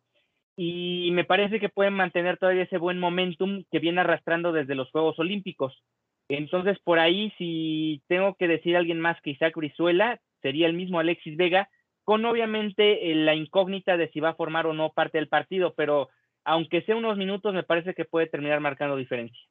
Y 0.56 1.10
me 1.12 1.24
parece 1.24 1.60
que 1.60 1.68
pueden 1.68 1.94
mantener 1.94 2.38
todavía 2.38 2.62
ese 2.62 2.78
buen 2.78 2.98
momentum 2.98 3.64
que 3.70 3.78
viene 3.78 4.00
arrastrando 4.00 4.52
desde 4.52 4.74
los 4.74 4.90
Juegos 4.90 5.18
Olímpicos. 5.18 5.82
Entonces, 6.28 6.78
por 6.82 6.98
ahí, 6.98 7.32
si 7.36 8.02
tengo 8.08 8.34
que 8.34 8.48
decir 8.48 8.76
alguien 8.76 8.98
más 8.98 9.20
que 9.20 9.30
Isaac 9.30 9.54
Brizuela, 9.54 10.18
sería 10.40 10.66
el 10.66 10.72
mismo 10.72 10.98
Alexis 10.98 11.36
Vega, 11.36 11.68
con 12.04 12.24
obviamente 12.24 13.10
eh, 13.10 13.14
la 13.14 13.34
incógnita 13.34 13.96
de 13.96 14.08
si 14.08 14.20
va 14.20 14.30
a 14.30 14.34
formar 14.34 14.66
o 14.66 14.72
no 14.72 14.92
parte 14.92 15.18
del 15.18 15.28
partido, 15.28 15.74
pero 15.76 16.08
aunque 16.46 16.82
sea 16.82 16.96
unos 16.96 17.18
minutos, 17.18 17.52
me 17.52 17.64
parece 17.64 17.94
que 17.94 18.04
puede 18.04 18.26
terminar 18.28 18.60
marcando 18.60 18.96
diferencia. 18.96 19.42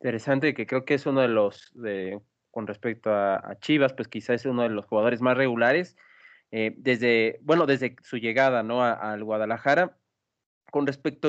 Interesante, 0.00 0.54
que 0.54 0.66
creo 0.66 0.84
que 0.84 0.94
es 0.94 1.06
uno 1.06 1.20
de 1.20 1.28
los, 1.28 1.70
de, 1.74 2.20
con 2.50 2.66
respecto 2.66 3.14
a, 3.14 3.56
Chivas, 3.60 3.92
pues 3.92 4.08
quizás 4.08 4.40
es 4.40 4.46
uno 4.46 4.62
de 4.62 4.70
los 4.70 4.86
jugadores 4.86 5.20
más 5.20 5.36
regulares 5.36 5.96
eh, 6.50 6.74
desde, 6.76 7.38
bueno, 7.42 7.66
desde 7.66 7.96
su 8.02 8.16
llegada, 8.16 8.62
¿no? 8.62 8.82
Al 8.82 9.22
Guadalajara. 9.22 9.96
Con 10.72 10.86
respecto 10.86 11.28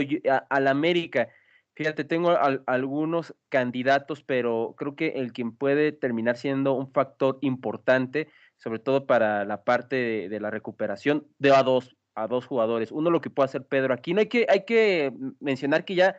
al 0.49 0.67
América, 0.67 1.29
Fíjate, 1.73 2.03
tengo 2.03 2.37
algunos 2.67 3.33
candidatos, 3.49 4.23
pero 4.23 4.75
creo 4.77 4.95
que 4.95 5.07
el 5.15 5.31
quien 5.31 5.55
puede 5.55 5.93
terminar 5.93 6.35
siendo 6.37 6.73
un 6.73 6.91
factor 6.91 7.39
importante, 7.41 8.27
sobre 8.57 8.79
todo 8.79 9.07
para 9.07 9.45
la 9.45 9.63
parte 9.63 10.27
de, 10.27 10.39
la 10.41 10.51
recuperación, 10.51 11.27
de 11.39 11.55
a 11.55 11.63
dos, 11.63 11.95
a 12.15 12.27
dos 12.27 12.45
jugadores. 12.45 12.91
Uno 12.91 13.09
lo 13.09 13.21
que 13.21 13.29
puede 13.29 13.45
hacer 13.45 13.65
Pedro 13.65 13.93
aquí. 13.93 14.13
No 14.13 14.19
hay 14.19 14.27
que, 14.27 14.45
hay 14.49 14.65
que 14.65 15.13
mencionar 15.39 15.85
que 15.85 15.95
ya 15.95 16.17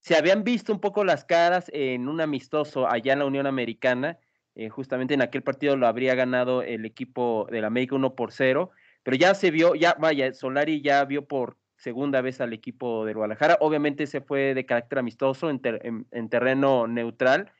se 0.00 0.16
habían 0.16 0.44
visto 0.44 0.72
un 0.72 0.80
poco 0.80 1.04
las 1.04 1.24
caras 1.24 1.70
en 1.72 2.08
un 2.08 2.20
amistoso 2.20 2.88
allá 2.88 3.12
en 3.12 3.18
la 3.20 3.26
Unión 3.26 3.46
Americana. 3.46 4.18
Eh, 4.54 4.68
justamente 4.68 5.14
en 5.14 5.20
aquel 5.20 5.42
partido 5.42 5.76
lo 5.76 5.86
habría 5.86 6.14
ganado 6.14 6.62
el 6.62 6.86
equipo 6.86 7.46
del 7.50 7.64
América 7.64 7.96
1 7.96 8.14
por 8.14 8.32
0, 8.32 8.70
pero 9.02 9.16
ya 9.16 9.34
se 9.34 9.50
vio, 9.50 9.74
ya 9.74 9.94
vaya, 9.98 10.32
Solari 10.32 10.80
ya 10.80 11.04
vio 11.04 11.26
por 11.26 11.58
segunda 11.76 12.22
vez 12.22 12.40
al 12.40 12.52
equipo 12.52 13.04
de 13.04 13.12
Guadalajara. 13.12 13.58
Obviamente 13.60 14.06
se 14.06 14.20
fue 14.22 14.54
de 14.54 14.64
carácter 14.64 14.98
amistoso 14.98 15.50
en, 15.50 15.60
terreno 16.30 16.86
neutral. 16.86 17.52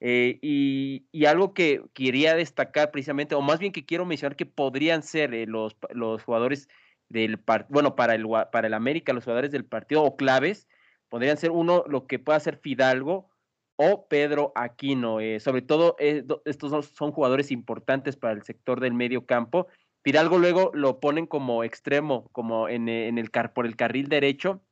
Eh, 0.00 0.38
y, 0.40 1.26
algo 1.26 1.52
que 1.52 1.82
quería 1.92 2.34
destacar 2.34 2.92
precisamente, 2.92 3.34
o 3.34 3.42
más 3.42 3.58
bien 3.58 3.72
que 3.72 3.84
quiero 3.84 4.06
mencionar 4.06 4.36
que 4.36 4.46
podrían 4.46 5.02
ser 5.02 5.34
eh, 5.34 5.46
los, 5.46 5.76
los 5.90 6.22
jugadores 6.22 6.68
del 7.08 7.40
bueno, 7.68 7.96
para 7.96 8.14
el, 8.14 8.26
para 8.52 8.66
el 8.66 8.74
América, 8.74 9.12
los 9.12 9.24
jugadores 9.24 9.50
del 9.50 9.64
partido 9.64 10.02
o 10.04 10.16
claves, 10.16 10.68
podrían 11.08 11.36
ser 11.36 11.50
uno 11.50 11.84
lo 11.86 12.06
que 12.06 12.18
pueda 12.18 12.38
ser 12.40 12.58
Fidalgo 12.58 13.30
o 13.76 14.06
Pedro 14.08 14.52
Aquino. 14.54 15.20
Eh, 15.20 15.40
sobre 15.40 15.62
todo, 15.62 15.96
estos 16.44 16.86
son 16.86 17.12
jugadores 17.12 17.50
importantes 17.50 18.16
para 18.16 18.34
el 18.34 18.42
sector 18.42 18.80
del 18.80 18.94
medio 18.94 19.26
campo 19.26 19.68
Fidalgo 20.08 20.38
luego 20.38 20.70
lo 20.74 21.00
ponen 21.00 21.26
como 21.26 21.64
extremo, 21.64 22.28
como 22.32 22.68
en, 22.68 22.88
eh, 22.88 23.08
el 23.08 23.30
por 23.52 23.66
el 23.66 23.76
carril 23.76 24.08
derecho, 24.08 24.62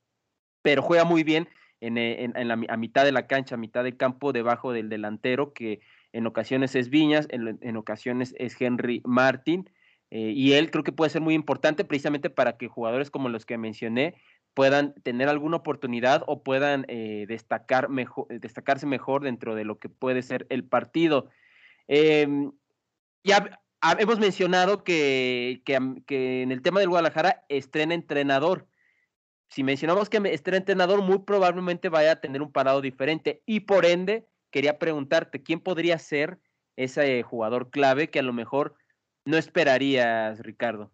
pero 0.62 0.82
juega 0.82 1.04
muy 1.04 1.24
bien 1.24 1.48
en, 1.80 1.98
eh, 1.98 2.30
la, 2.34 2.58
a 2.68 2.76
mitad 2.76 3.04
de 3.04 3.12
la 3.12 3.26
cancha, 3.26 3.56
a 3.56 3.58
mitad 3.58 3.84
del 3.84 3.96
campo, 3.96 4.32
debajo 4.32 4.72
del 4.72 4.88
delantero, 4.88 5.52
que 5.52 5.80
en 6.12 6.26
ocasiones 6.26 6.74
es 6.74 6.88
Viñas, 6.88 7.28
en, 7.30 7.76
ocasiones 7.76 8.34
es 8.38 8.58
Henry 8.58 9.02
Martin, 9.04 9.68
eh, 10.10 10.32
y 10.34 10.52
él 10.52 10.70
creo 10.70 10.84
que 10.84 10.92
puede 10.92 11.10
ser 11.10 11.20
muy 11.20 11.34
importante 11.34 11.84
precisamente 11.84 12.30
para 12.30 12.56
que 12.56 12.68
jugadores 12.68 13.10
como 13.10 13.28
los 13.28 13.46
que 13.46 13.58
mencioné 13.58 14.14
puedan 14.54 14.94
tener 15.02 15.28
alguna 15.28 15.58
oportunidad 15.58 16.24
o 16.26 16.42
puedan 16.42 16.86
destacar 17.28 17.90
mejor, 17.90 18.26
destacarse 18.28 18.86
mejor 18.86 19.22
dentro 19.22 19.54
de 19.54 19.64
lo 19.64 19.78
que 19.78 19.90
puede 19.90 20.22
ser 20.22 20.46
el 20.48 20.64
partido. 20.64 21.28
Em, 21.88 22.52
ya 23.22 23.60
hemos 23.98 24.18
mencionado 24.18 24.84
que, 24.84 25.62
que, 25.64 26.42
en 26.42 26.52
el 26.52 26.62
tema 26.62 26.80
del 26.80 26.88
Guadalajara 26.88 27.44
estrena 27.48 27.94
entrenador. 27.94 28.68
Si 29.48 29.62
mencionamos 29.62 30.08
que 30.08 30.20
estrena 30.32 30.58
entrenador, 30.58 31.02
muy 31.02 31.20
probablemente 31.20 31.88
vaya 31.88 32.12
a 32.12 32.20
tener 32.20 32.42
un 32.42 32.52
parado 32.52 32.80
diferente. 32.80 33.42
Y 33.46 33.60
por 33.60 33.86
ende, 33.86 34.26
quería 34.50 34.78
preguntarte, 34.78 35.42
¿quién 35.42 35.60
podría 35.60 35.98
ser 35.98 36.40
ese 36.76 37.22
jugador 37.22 37.70
clave 37.70 38.10
que 38.10 38.18
a 38.18 38.22
lo 38.22 38.32
mejor 38.32 38.74
no 39.26 39.36
esperarías, 39.36 40.40
Ricardo? 40.40 40.90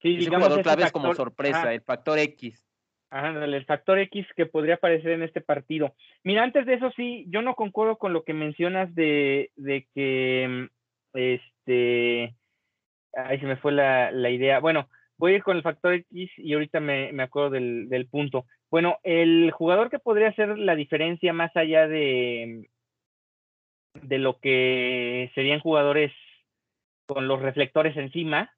Sí, 0.00 0.16
ese 0.18 0.30
jugador 0.30 0.62
clave 0.62 0.82
es 0.82 0.92
como 0.92 1.14
sorpresa, 1.14 1.72
el 1.72 1.80
factor 1.80 2.18
X. 2.18 2.66
Ajá, 3.08 3.28
el 3.44 3.64
factor 3.66 3.98
X 3.98 4.26
que 4.34 4.46
podría 4.46 4.74
aparecer 4.74 5.12
en 5.12 5.22
este 5.22 5.40
partido. 5.40 5.94
Mira, 6.24 6.42
antes 6.42 6.66
de 6.66 6.74
eso 6.74 6.90
sí, 6.96 7.24
yo 7.28 7.40
no 7.42 7.54
concuerdo 7.54 7.98
con 7.98 8.12
lo 8.12 8.24
que 8.24 8.34
mencionas 8.34 8.92
de, 8.94 9.50
de 9.54 9.86
que 9.94 10.68
este, 11.12 12.34
ahí 13.14 13.38
se 13.38 13.46
me 13.46 13.56
fue 13.56 13.72
la, 13.72 14.10
la, 14.10 14.30
idea. 14.30 14.60
Bueno, 14.60 14.88
voy 15.18 15.32
a 15.32 15.36
ir 15.36 15.42
con 15.42 15.56
el 15.56 15.62
factor 15.62 15.92
X 15.92 16.30
y 16.38 16.54
ahorita 16.54 16.80
me, 16.80 17.12
me 17.12 17.22
acuerdo 17.22 17.50
del, 17.50 17.88
del, 17.88 18.08
punto. 18.08 18.46
Bueno, 18.70 18.98
el 19.02 19.50
jugador 19.52 19.90
que 19.90 19.98
podría 19.98 20.28
hacer 20.28 20.58
la 20.58 20.74
diferencia 20.74 21.32
más 21.34 21.54
allá 21.54 21.86
de, 21.86 22.70
de 24.00 24.18
lo 24.18 24.38
que 24.40 25.30
serían 25.34 25.60
jugadores 25.60 26.12
con 27.12 27.28
los 27.28 27.40
reflectores 27.40 27.96
encima, 27.96 28.52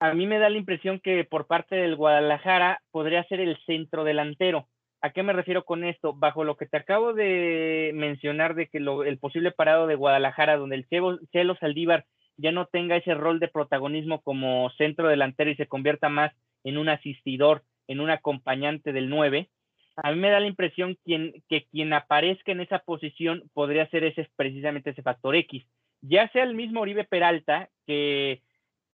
a 0.00 0.14
mí 0.14 0.26
me 0.26 0.38
da 0.38 0.50
la 0.50 0.58
impresión 0.58 1.00
que 1.00 1.24
por 1.24 1.46
parte 1.46 1.76
del 1.76 1.96
Guadalajara 1.96 2.80
podría 2.90 3.24
ser 3.24 3.40
el 3.40 3.56
centro 3.66 4.04
delantero. 4.04 4.68
¿A 5.00 5.10
qué 5.10 5.22
me 5.22 5.32
refiero 5.32 5.64
con 5.64 5.84
esto? 5.84 6.12
Bajo 6.12 6.44
lo 6.44 6.56
que 6.56 6.66
te 6.66 6.76
acabo 6.76 7.12
de 7.12 7.92
mencionar 7.94 8.54
de 8.54 8.68
que 8.68 8.78
el 8.78 9.18
posible 9.18 9.50
parado 9.50 9.86
de 9.86 9.96
Guadalajara, 9.96 10.56
donde 10.56 10.76
el 10.76 10.86
Celo 11.32 11.56
Saldívar 11.56 12.04
ya 12.36 12.52
no 12.52 12.66
tenga 12.66 12.96
ese 12.96 13.14
rol 13.14 13.40
de 13.40 13.48
protagonismo 13.48 14.22
como 14.22 14.70
centro 14.78 15.08
delantero 15.08 15.50
y 15.50 15.56
se 15.56 15.66
convierta 15.66 16.08
más 16.08 16.32
en 16.64 16.78
un 16.78 16.88
asistidor, 16.88 17.62
en 17.88 18.00
un 18.00 18.10
acompañante 18.10 18.92
del 18.92 19.08
9, 19.08 19.48
a 19.96 20.10
mí 20.10 20.18
me 20.18 20.30
da 20.30 20.40
la 20.40 20.46
impresión 20.46 20.96
que 21.04 21.66
quien 21.70 21.92
aparezca 21.92 22.52
en 22.52 22.60
esa 22.60 22.78
posición 22.78 23.44
podría 23.52 23.88
ser 23.90 24.04
ese 24.04 24.28
precisamente 24.36 24.90
ese 24.90 25.02
factor 25.02 25.36
X. 25.36 25.64
Ya 26.02 26.28
sea 26.28 26.42
el 26.42 26.54
mismo 26.54 26.80
Oribe 26.80 27.04
Peralta, 27.04 27.70
que 27.86 28.42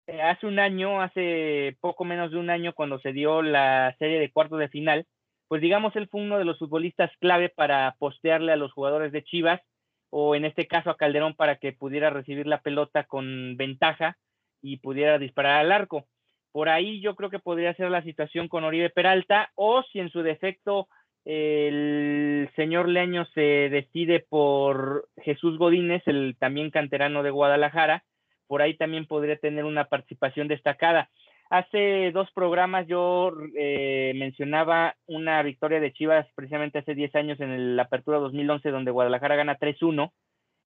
eh, 0.08 0.22
hace 0.22 0.46
un 0.46 0.60
año, 0.60 1.02
hace 1.02 1.78
poco 1.82 2.06
menos 2.06 2.32
de 2.32 2.38
un 2.38 2.50
año, 2.50 2.74
cuando 2.74 3.00
se 3.00 3.14
dio 3.14 3.42
la 3.42 3.96
serie 4.00 4.20
de 4.20 4.32
cuartos 4.32 4.60
de 4.60 4.70
final, 4.70 5.08
pues 5.48 5.62
digamos, 5.62 5.96
él 5.96 6.08
fue 6.10 6.22
uno 6.22 6.38
de 6.38 6.46
los 6.46 6.60
futbolistas 6.60 7.12
clave 7.20 7.50
para 7.50 7.96
postearle 8.00 8.52
a 8.52 8.58
los 8.58 8.74
jugadores 8.74 9.12
de 9.12 9.24
Chivas 9.24 9.62
o 10.10 10.36
en 10.36 10.46
este 10.46 10.68
caso 10.68 10.90
a 10.90 10.98
Calderón 10.98 11.36
para 11.36 11.58
que 11.58 11.74
pudiera 11.74 12.10
recibir 12.10 12.48
la 12.48 12.62
pelota 12.62 13.06
con 13.06 13.56
ventaja 13.58 14.18
y 14.62 14.78
pudiera 14.78 15.18
disparar 15.18 15.60
al 15.60 15.72
arco. 15.72 16.08
Por 16.52 16.70
ahí 16.70 17.02
yo 17.02 17.16
creo 17.16 17.30
que 17.30 17.40
podría 17.40 17.74
ser 17.76 17.90
la 17.90 18.04
situación 18.04 18.48
con 18.48 18.64
Oribe 18.64 18.90
Peralta 18.90 19.52
o 19.56 19.84
si 19.84 20.00
en 20.00 20.10
su 20.10 20.24
defecto 20.24 20.88
el 21.30 22.50
señor 22.56 22.88
Leaño 22.88 23.26
se 23.34 23.42
decide 23.42 24.26
por 24.30 25.10
Jesús 25.18 25.58
Godínez, 25.58 26.02
el 26.06 26.38
también 26.40 26.72
canterano 26.72 27.22
de 27.22 27.32
Guadalajara, 27.32 28.06
por 28.48 28.62
ahí 28.62 28.78
también 28.78 29.08
podría 29.08 29.36
tener 29.36 29.66
una 29.66 29.90
participación 29.90 30.48
destacada. 30.48 31.10
Hace 31.50 32.12
dos 32.14 32.32
programas 32.32 32.88
yo 32.88 33.34
eh, 33.58 34.14
mencionaba 34.16 34.96
una 35.06 35.44
victoria 35.44 35.82
de 35.82 35.92
Chivas 35.92 36.26
precisamente 36.34 36.80
hace 36.80 36.96
10 36.96 37.14
años 37.16 37.42
en 37.42 37.76
la 37.76 37.84
Apertura 37.84 38.20
2011 38.20 38.72
donde 38.72 38.92
Guadalajara 38.92 39.36
gana 39.36 39.58
3-1 39.58 40.12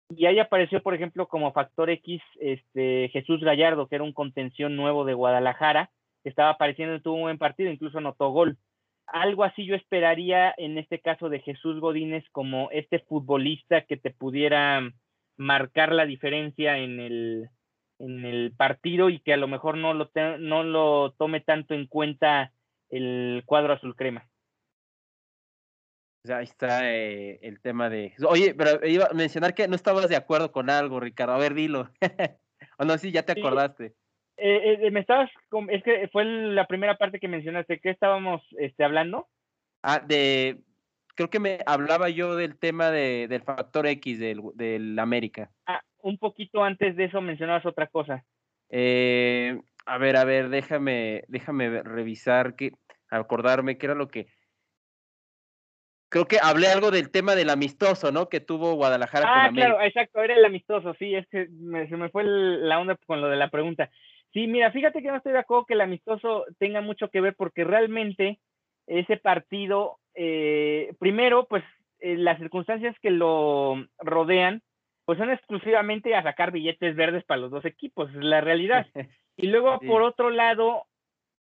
y 0.09 0.26
ahí 0.26 0.39
apareció 0.39 0.82
por 0.82 0.95
ejemplo 0.95 1.28
como 1.28 1.53
factor 1.53 1.91
X 1.91 2.20
este 2.39 3.09
Jesús 3.09 3.41
Gallardo 3.41 3.88
que 3.88 3.95
era 3.95 4.03
un 4.03 4.12
contención 4.12 4.76
nuevo 4.76 5.05
de 5.05 5.14
Guadalajara 5.14 5.91
que 6.24 6.30
estaba 6.30 6.49
apareciendo 6.49 6.95
y 6.95 7.01
tuvo 7.01 7.16
un 7.16 7.22
buen 7.22 7.38
partido, 7.38 7.72
incluso 7.72 7.99
anotó 7.99 8.30
gol 8.30 8.57
algo 9.14 9.43
así 9.43 9.66
yo 9.66 9.76
esperaría 9.76 10.53
en 10.57 10.78
este 10.78 10.99
caso 10.99 11.30
de 11.30 11.39
Jesús 11.39 11.80
Godínez 11.80 12.24
como 12.32 12.70
este 12.72 12.99
futbolista 12.99 13.82
que 13.86 13.97
te 13.97 14.12
pudiera 14.12 14.82
marcar 15.38 15.91
la 15.91 16.05
diferencia 16.05 16.78
en 16.78 16.99
el, 16.99 17.49
en 17.99 18.26
el 18.26 18.53
partido 18.55 19.09
y 19.09 19.20
que 19.20 19.34
a 19.34 19.38
lo 19.38 19.47
mejor 19.47 19.78
no 19.78 19.93
lo, 19.93 20.09
no 20.39 20.64
lo 20.64 21.14
tome 21.18 21.41
tanto 21.41 21.74
en 21.74 21.88
cuenta 21.88 22.53
el 22.89 23.43
cuadro 23.45 23.74
azul 23.74 23.95
crema. 23.95 24.28
Ahí 26.30 26.43
está 26.43 26.91
eh, 26.91 27.39
el 27.41 27.59
tema 27.62 27.89
de. 27.89 28.14
Oye, 28.28 28.53
pero 28.53 28.86
iba 28.86 29.05
a 29.05 29.14
mencionar 29.14 29.55
que 29.55 29.68
no 29.68 29.76
estabas 29.76 30.07
de 30.07 30.16
acuerdo 30.16 30.51
con 30.51 30.70
algo, 30.70 30.99
Ricardo. 30.99 31.34
A 31.34 31.39
ver, 31.39 31.55
dilo. 31.55 31.89
o 32.78 32.86
no, 32.86 32.95
sí, 32.99 33.12
ya 33.12 33.24
te 33.24 33.32
acordaste. 33.32 33.95
Eh, 34.44 34.88
eh, 34.88 34.92
me 34.92 35.02
estabas, 35.02 35.30
es 35.70 35.84
que 35.84 36.10
fue 36.12 36.26
la 36.26 36.66
primera 36.66 36.98
parte 36.98 37.20
que 37.20 37.28
mencionaste, 37.28 37.80
¿qué 37.80 37.92
estábamos 37.92 38.42
este, 38.58 38.84
hablando? 38.84 39.28
Ah, 39.84 40.00
de, 40.00 40.58
creo 41.14 41.30
que 41.30 41.39
me 41.39 41.60
hablaba 41.68 42.10
yo 42.10 42.36
del 42.36 42.58
tema 42.58 42.89
de, 42.89 43.28
del 43.28 43.44
factor 43.44 43.86
X 43.86 44.20
del, 44.20 44.42
del 44.56 44.98
América. 44.98 45.52
Ah, 45.68 45.82
un 46.00 46.18
poquito 46.18 46.64
antes 46.64 46.96
de 46.96 47.06
eso 47.06 47.22
mencionabas 47.22 47.68
otra 47.68 47.86
cosa. 47.86 48.26
Eh, 48.72 49.60
a 49.86 49.98
ver, 50.00 50.18
a 50.18 50.24
ver, 50.24 50.50
déjame, 50.50 51.24
déjame 51.28 51.84
revisar, 51.84 52.56
que, 52.56 52.72
acordarme 53.12 53.78
qué 53.78 53.86
era 53.86 53.96
lo 53.96 54.08
que... 54.08 54.26
Creo 56.10 56.26
que 56.26 56.39
hablé 56.42 56.68
algo 56.68 56.89
del 56.89 57.12
tema 57.12 57.36
del 57.36 57.52
amistoso, 57.52 58.12
¿no? 58.12 58.28
Que 58.28 58.39
tuvo 58.39 58.74
Guadalajara 58.74 59.26
ah, 59.30 59.46
con 59.46 59.56
claro, 59.56 59.82
exacto, 59.82 60.24
era 60.24 60.34
el 60.34 60.44
amistoso, 60.44 60.96
sí, 60.96 61.14
es 61.14 61.28
que 61.28 61.46
se 61.46 61.96
me 61.96 62.10
fue 62.10 62.24
la 62.26 62.80
onda 62.80 62.98
con 63.06 63.22
lo 63.22 63.30
de 63.30 63.38
la 63.38 63.52
pregunta. 63.52 63.92
Sí, 64.34 64.47
mira, 64.47 64.71
fíjate 64.71 65.01
que 65.01 65.09
no 65.09 65.17
estoy 65.17 65.34
de 65.34 65.39
acuerdo 65.39 65.65
que 65.65 65.73
el 65.73 65.82
amistoso 65.82 66.45
tenga 66.57 66.82
mucho 66.82 67.09
que 67.09 67.21
ver 67.21 67.36
porque 67.36 67.63
realmente 67.63 68.39
ese 68.88 69.17
partido, 69.17 69.99
eh, 70.15 70.93
primero, 70.99 71.47
pues 71.47 71.63
eh, 71.99 72.17
las 72.17 72.38
circunstancias 72.39 72.95
que 73.01 73.11
lo 73.11 73.86
rodean, 73.99 74.61
pues 75.05 75.17
son 75.17 75.29
exclusivamente 75.29 76.15
a 76.15 76.23
sacar 76.23 76.51
billetes 76.51 76.95
verdes 76.95 77.23
para 77.25 77.41
los 77.41 77.51
dos 77.51 77.65
equipos, 77.65 78.09
es 78.09 78.23
la 78.23 78.41
realidad. 78.41 78.88
Y 79.38 79.47
luego, 79.47 79.79
por 79.79 80.03
otro 80.03 80.29
lado, 80.29 80.84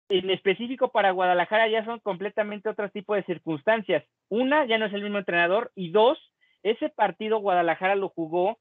en 0.10 0.30
específico 0.30 0.92
para 0.92 1.12
Guadalajara 1.12 1.70
ya 1.70 1.86
son 1.86 2.00
completamente 2.00 2.68
otro 2.68 2.90
tipo 2.90 3.16
de 3.16 3.24
circunstancias. 3.24 4.04
Una, 4.28 4.66
ya 4.66 4.78
no 4.78 4.88
es 4.88 4.94
el 4.94 5.04
mismo 5.04 5.20
entrenador, 5.20 5.72
y 5.76 5.92
dos, 5.92 6.18
ese 6.64 6.90
partido 6.90 7.40
Guadalajara 7.40 7.96
lo 7.96 8.10
jugó 8.10 8.58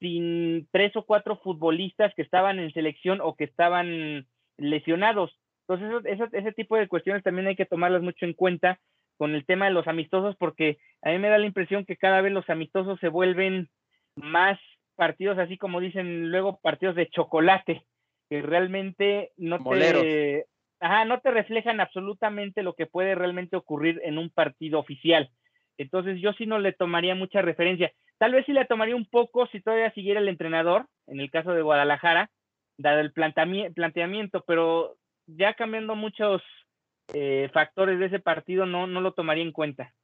sin 0.00 0.68
tres 0.70 0.94
o 0.96 1.04
cuatro 1.04 1.36
futbolistas 1.38 2.14
que 2.14 2.22
estaban 2.22 2.58
en 2.58 2.72
selección 2.72 3.20
o 3.20 3.34
que 3.34 3.44
estaban 3.44 4.26
lesionados. 4.56 5.38
Entonces, 5.68 6.30
ese 6.32 6.52
tipo 6.52 6.76
de 6.76 6.88
cuestiones 6.88 7.22
también 7.22 7.46
hay 7.48 7.56
que 7.56 7.66
tomarlas 7.66 8.02
mucho 8.02 8.24
en 8.24 8.32
cuenta 8.32 8.80
con 9.18 9.34
el 9.34 9.44
tema 9.44 9.66
de 9.66 9.72
los 9.72 9.86
amistosos, 9.88 10.36
porque 10.36 10.78
a 11.02 11.10
mí 11.10 11.18
me 11.18 11.28
da 11.28 11.38
la 11.38 11.46
impresión 11.46 11.84
que 11.84 11.96
cada 11.96 12.20
vez 12.20 12.32
los 12.32 12.48
amistosos 12.48 12.98
se 13.00 13.08
vuelven 13.08 13.68
más 14.14 14.58
partidos, 14.96 15.38
así 15.38 15.58
como 15.58 15.80
dicen 15.80 16.30
luego, 16.30 16.60
partidos 16.60 16.96
de 16.96 17.08
chocolate, 17.08 17.84
que 18.30 18.42
realmente 18.42 19.32
no 19.36 19.58
te, 19.58 20.46
ajá, 20.80 21.04
no 21.04 21.20
te 21.20 21.30
reflejan 21.30 21.80
absolutamente 21.80 22.62
lo 22.62 22.74
que 22.74 22.86
puede 22.86 23.14
realmente 23.14 23.56
ocurrir 23.56 24.00
en 24.04 24.18
un 24.18 24.30
partido 24.30 24.78
oficial. 24.78 25.30
Entonces 25.76 26.20
yo 26.20 26.32
sí 26.32 26.46
no 26.46 26.58
le 26.58 26.72
tomaría 26.72 27.14
mucha 27.14 27.42
referencia. 27.42 27.92
Tal 28.18 28.32
vez 28.32 28.44
sí 28.46 28.52
le 28.52 28.64
tomaría 28.64 28.96
un 28.96 29.06
poco 29.06 29.46
si 29.46 29.60
todavía 29.60 29.92
siguiera 29.92 30.20
el 30.20 30.28
entrenador, 30.28 30.86
en 31.06 31.20
el 31.20 31.30
caso 31.30 31.52
de 31.52 31.62
Guadalajara, 31.62 32.30
dado 32.76 33.00
el 33.00 33.12
planteamiento, 33.12 34.44
pero 34.46 34.96
ya 35.26 35.54
cambiando 35.54 35.94
muchos 35.94 36.42
eh, 37.14 37.48
factores 37.52 37.98
de 37.98 38.06
ese 38.06 38.18
partido, 38.18 38.66
no, 38.66 38.86
no 38.86 39.00
lo 39.00 39.12
tomaría 39.12 39.44
en 39.44 39.52
cuenta. 39.52 39.94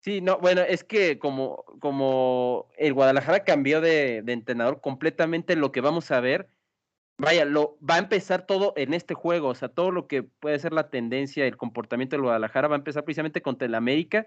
Sí, 0.00 0.20
no, 0.20 0.38
bueno, 0.38 0.62
es 0.62 0.82
que 0.82 1.18
como, 1.18 1.64
como 1.78 2.68
el 2.76 2.92
Guadalajara 2.92 3.44
cambió 3.44 3.80
de, 3.80 4.22
de, 4.22 4.32
entrenador 4.32 4.80
completamente, 4.80 5.54
lo 5.54 5.70
que 5.70 5.80
vamos 5.80 6.10
a 6.10 6.20
ver, 6.20 6.48
vaya, 7.18 7.44
lo 7.44 7.78
va 7.88 7.96
a 7.96 7.98
empezar 7.98 8.46
todo 8.46 8.72
en 8.76 8.94
este 8.94 9.14
juego, 9.14 9.48
o 9.48 9.54
sea, 9.54 9.68
todo 9.68 9.92
lo 9.92 10.08
que 10.08 10.24
puede 10.24 10.58
ser 10.58 10.72
la 10.72 10.90
tendencia, 10.90 11.46
el 11.46 11.56
comportamiento 11.56 12.16
del 12.16 12.22
Guadalajara 12.22 12.68
va 12.68 12.74
a 12.74 12.78
empezar 12.78 13.04
precisamente 13.04 13.42
contra 13.42 13.66
el 13.66 13.76
América. 13.76 14.26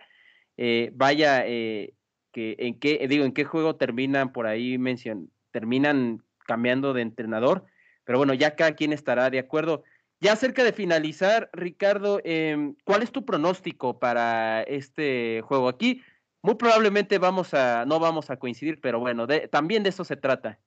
Eh, 0.55 0.91
vaya, 0.93 1.45
eh, 1.45 1.93
que 2.35 2.57
en 2.59 2.77
qué, 2.77 3.07
digo, 3.07 3.23
en 3.23 3.31
qué 3.31 3.45
juego 3.45 3.77
terminan 3.77 4.33
por 4.33 4.45
ahí 4.45 4.77
mencion, 4.77 5.31
terminan 5.51 6.21
cambiando 6.39 6.91
de 6.91 7.01
entrenador, 7.01 7.65
pero 8.03 8.17
bueno, 8.17 8.33
ya 8.33 8.57
cada 8.57 8.75
quien 8.75 8.91
estará 8.91 9.29
de 9.29 9.39
acuerdo. 9.39 9.83
Ya 10.19 10.35
cerca 10.35 10.65
de 10.65 10.73
finalizar, 10.73 11.49
Ricardo, 11.53 12.19
em, 12.25 12.75
¿cuál 12.83 13.03
es 13.03 13.13
tu 13.13 13.23
pronóstico 13.23 13.99
para 13.99 14.63
este 14.63 15.41
juego? 15.45 15.69
Aquí 15.69 16.01
muy 16.41 16.55
probablemente 16.55 17.19
vamos 17.19 17.53
a, 17.53 17.85
no 17.85 18.01
vamos 18.01 18.29
a 18.29 18.35
coincidir, 18.35 18.81
pero 18.81 18.99
bueno, 18.99 19.27
también 19.49 19.83
de 19.83 19.89
eso 19.89 20.03
se 20.03 20.17
trata. 20.17 20.59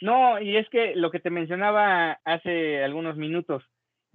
No, 0.00 0.40
y 0.40 0.56
es 0.56 0.66
que 0.70 0.96
lo 0.96 1.10
que 1.10 1.20
te 1.20 1.28
mencionaba 1.28 2.18
hace 2.24 2.82
algunos 2.82 3.18
minutos, 3.18 3.62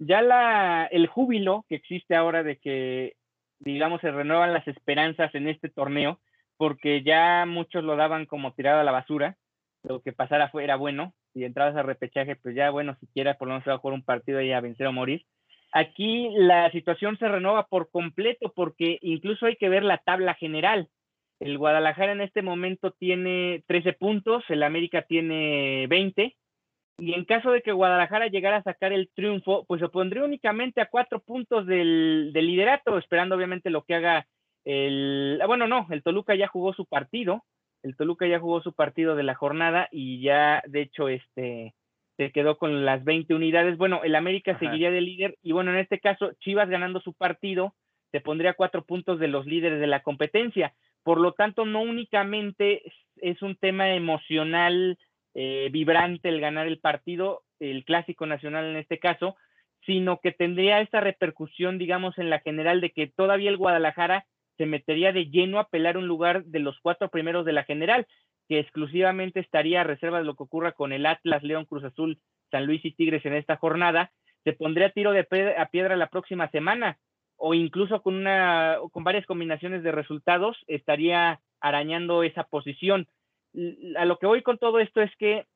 ya 0.00 0.22
la, 0.22 0.88
el 0.90 1.06
júbilo 1.06 1.64
que 1.68 1.76
existe 1.76 2.16
ahora 2.16 2.42
de 2.42 2.56
que, 2.56 3.14
digamos, 3.60 4.00
se 4.00 4.10
renuevan 4.10 4.52
las 4.52 4.66
esperanzas 4.66 5.32
en 5.36 5.46
este 5.46 5.68
torneo, 5.68 6.18
porque 6.62 7.02
ya 7.02 7.44
muchos 7.44 7.82
lo 7.82 7.96
daban 7.96 8.24
como 8.24 8.52
tirado 8.52 8.78
a 8.78 8.84
la 8.84 8.92
basura, 8.92 9.36
lo 9.82 10.00
que 10.00 10.12
pasara 10.12 10.48
fuera 10.48 10.76
bueno, 10.76 11.12
y 11.34 11.42
entrabas 11.42 11.74
a 11.74 11.82
repechaje, 11.82 12.36
pues 12.36 12.54
ya 12.54 12.70
bueno, 12.70 12.96
siquiera 13.00 13.34
por 13.34 13.48
lo 13.48 13.54
menos 13.54 13.64
se 13.64 13.70
va 13.70 13.74
a 13.74 13.78
jugar 13.80 13.94
un 13.94 14.04
partido 14.04 14.40
y 14.40 14.52
a 14.52 14.60
vencer 14.60 14.86
o 14.86 14.92
morir. 14.92 15.24
Aquí 15.72 16.30
la 16.36 16.70
situación 16.70 17.18
se 17.18 17.26
renueva 17.26 17.66
por 17.66 17.90
completo 17.90 18.52
porque 18.54 18.98
incluso 19.02 19.46
hay 19.46 19.56
que 19.56 19.68
ver 19.68 19.82
la 19.82 19.98
tabla 19.98 20.34
general. 20.34 20.86
El 21.40 21.58
Guadalajara 21.58 22.12
en 22.12 22.20
este 22.20 22.42
momento 22.42 22.92
tiene 22.92 23.64
13 23.66 23.94
puntos, 23.94 24.44
el 24.48 24.62
América 24.62 25.02
tiene 25.02 25.88
20, 25.88 26.36
y 26.98 27.14
en 27.14 27.24
caso 27.24 27.50
de 27.50 27.62
que 27.62 27.72
Guadalajara 27.72 28.28
llegara 28.28 28.58
a 28.58 28.62
sacar 28.62 28.92
el 28.92 29.10
triunfo, 29.16 29.64
pues 29.66 29.80
se 29.80 29.88
pondría 29.88 30.22
únicamente 30.22 30.80
a 30.80 30.86
cuatro 30.86 31.18
puntos 31.18 31.66
del 31.66 32.32
liderato, 32.32 32.98
esperando 32.98 33.34
obviamente 33.34 33.68
lo 33.68 33.82
que 33.82 33.96
haga 33.96 34.28
el, 34.64 35.40
ah, 35.42 35.46
bueno, 35.46 35.66
no, 35.66 35.86
el 35.90 36.02
Toluca 36.02 36.34
ya 36.34 36.46
jugó 36.46 36.72
su 36.72 36.86
partido, 36.86 37.44
el 37.82 37.96
Toluca 37.96 38.26
ya 38.26 38.38
jugó 38.38 38.62
su 38.62 38.72
partido 38.72 39.16
de 39.16 39.22
la 39.22 39.34
jornada 39.34 39.88
y 39.90 40.20
ya, 40.20 40.62
de 40.66 40.82
hecho, 40.82 41.08
este, 41.08 41.74
se 42.16 42.30
quedó 42.30 42.58
con 42.58 42.84
las 42.84 43.04
20 43.04 43.34
unidades. 43.34 43.76
Bueno, 43.76 44.02
el 44.04 44.14
América 44.14 44.58
seguiría 44.58 44.90
de 44.90 45.00
líder 45.00 45.36
y 45.42 45.52
bueno, 45.52 45.72
en 45.72 45.78
este 45.78 45.98
caso, 45.98 46.32
Chivas 46.40 46.68
ganando 46.68 47.00
su 47.00 47.12
partido, 47.12 47.74
se 48.12 48.20
pondría 48.20 48.54
cuatro 48.54 48.84
puntos 48.84 49.18
de 49.18 49.28
los 49.28 49.46
líderes 49.46 49.80
de 49.80 49.86
la 49.86 50.02
competencia. 50.02 50.74
Por 51.02 51.18
lo 51.18 51.32
tanto, 51.32 51.64
no 51.64 51.80
únicamente 51.80 52.82
es 53.16 53.42
un 53.42 53.56
tema 53.56 53.90
emocional 53.94 54.98
eh, 55.34 55.70
vibrante 55.72 56.28
el 56.28 56.40
ganar 56.40 56.66
el 56.66 56.78
partido, 56.78 57.42
el 57.58 57.84
clásico 57.84 58.26
nacional 58.26 58.66
en 58.66 58.76
este 58.76 58.98
caso, 58.98 59.36
sino 59.86 60.20
que 60.20 60.30
tendría 60.30 60.80
esta 60.80 61.00
repercusión, 61.00 61.78
digamos, 61.78 62.18
en 62.18 62.30
la 62.30 62.40
general 62.40 62.80
de 62.80 62.90
que 62.90 63.06
todavía 63.08 63.50
el 63.50 63.56
Guadalajara 63.56 64.26
se 64.56 64.66
metería 64.66 65.12
de 65.12 65.26
lleno 65.26 65.58
a 65.58 65.68
pelar 65.68 65.96
un 65.96 66.06
lugar 66.06 66.44
de 66.44 66.58
los 66.58 66.78
cuatro 66.80 67.08
primeros 67.08 67.44
de 67.44 67.52
la 67.52 67.64
general, 67.64 68.06
que 68.48 68.58
exclusivamente 68.58 69.40
estaría 69.40 69.80
a 69.80 69.84
reserva 69.84 70.18
de 70.18 70.24
lo 70.24 70.34
que 70.34 70.42
ocurra 70.42 70.72
con 70.72 70.92
el 70.92 71.06
Atlas, 71.06 71.42
León, 71.42 71.64
Cruz 71.64 71.84
Azul, 71.84 72.18
San 72.50 72.66
Luis 72.66 72.84
y 72.84 72.92
Tigres 72.92 73.24
en 73.24 73.34
esta 73.34 73.56
jornada, 73.56 74.12
se 74.44 74.52
pondría 74.52 74.90
tiro 74.90 75.12
de 75.12 75.26
a 75.56 75.66
piedra 75.66 75.96
la 75.96 76.08
próxima 76.08 76.50
semana 76.50 76.98
o 77.36 77.54
incluso 77.54 78.02
con 78.02 78.14
una 78.14 78.76
con 78.92 79.04
varias 79.04 79.26
combinaciones 79.26 79.82
de 79.82 79.92
resultados 79.92 80.56
estaría 80.66 81.40
arañando 81.60 82.22
esa 82.22 82.44
posición. 82.44 83.08
A 83.96 84.04
lo 84.04 84.18
que 84.18 84.26
voy 84.26 84.42
con 84.42 84.58
todo 84.58 84.78
esto 84.78 85.00
es 85.00 85.10
que 85.16 85.46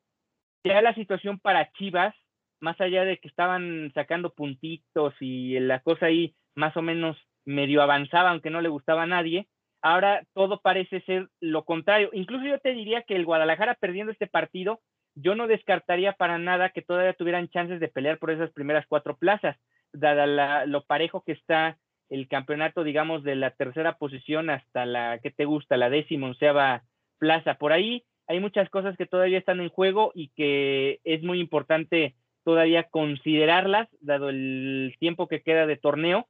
ya 0.65 0.83
la 0.83 0.95
situación 0.95 1.39
para 1.39 1.71
Chivas, 1.73 2.15
más 2.61 2.81
allá 2.81 3.05
de 3.05 3.19
que 3.19 3.29
estaban 3.29 3.93
sacando 3.95 4.35
puntitos 4.35 5.15
y 5.21 5.59
la 5.61 5.81
cosa 5.81 6.07
ahí 6.07 6.35
más 6.55 6.77
o 6.77 6.83
menos 6.83 7.17
medio 7.47 7.81
avanzaba, 7.81 8.31
aunque 8.31 8.51
no 8.51 8.61
le 8.61 8.69
gustaba 8.69 9.05
a 9.05 9.07
nadie, 9.07 9.49
Ahora 9.87 10.25
todo 10.35 10.61
parece 10.61 11.01
ser 11.03 11.29
lo 11.41 11.65
contrario. 11.65 12.11
Incluso 12.13 12.45
yo 12.45 12.59
te 12.59 12.73
diría 12.73 13.03
que 13.03 13.15
el 13.15 13.25
Guadalajara 13.25 13.75
perdiendo 13.75 14.11
este 14.11 14.27
partido, 14.27 14.81
yo 15.15 15.37
no 15.37 15.47
descartaría 15.47 16.13
para 16.13 16.39
nada 16.39 16.71
que 16.71 16.83
todavía 16.83 17.13
tuvieran 17.13 17.49
chances 17.51 17.79
de 17.79 17.87
pelear 17.87 18.19
por 18.19 18.33
esas 18.33 18.51
primeras 18.51 18.85
cuatro 18.89 19.17
plazas, 19.17 19.57
dada 19.93 20.67
lo 20.67 20.83
parejo 20.83 21.23
que 21.23 21.31
está 21.33 21.79
el 22.09 22.27
campeonato, 22.27 22.83
digamos, 22.83 23.23
de 23.23 23.37
la 23.37 23.53
tercera 23.53 23.97
posición 23.97 24.51
hasta 24.51 24.87
la 24.87 25.21
que 25.21 25.31
te 25.31 25.45
gusta, 25.45 25.77
la 25.77 25.89
décima, 25.89 26.27
onceava 26.27 26.83
plaza. 27.19 27.55
Por 27.55 27.73
ahí 27.73 28.05
hay 28.27 28.41
muchas 28.41 28.69
cosas 28.71 28.97
que 28.97 29.07
todavía 29.07 29.39
están 29.39 29.61
en 29.61 29.69
juego 29.69 30.11
y 30.17 30.31
que 30.31 30.99
es 31.05 31.23
muy 31.23 31.39
importante 31.39 32.17
todavía 32.45 32.85
considerarlas, 32.85 33.89
dado 34.01 34.31
el 34.31 34.97
tiempo 34.99 35.29
que 35.29 35.43
queda 35.43 35.67
de 35.67 35.77
torneo 35.77 36.27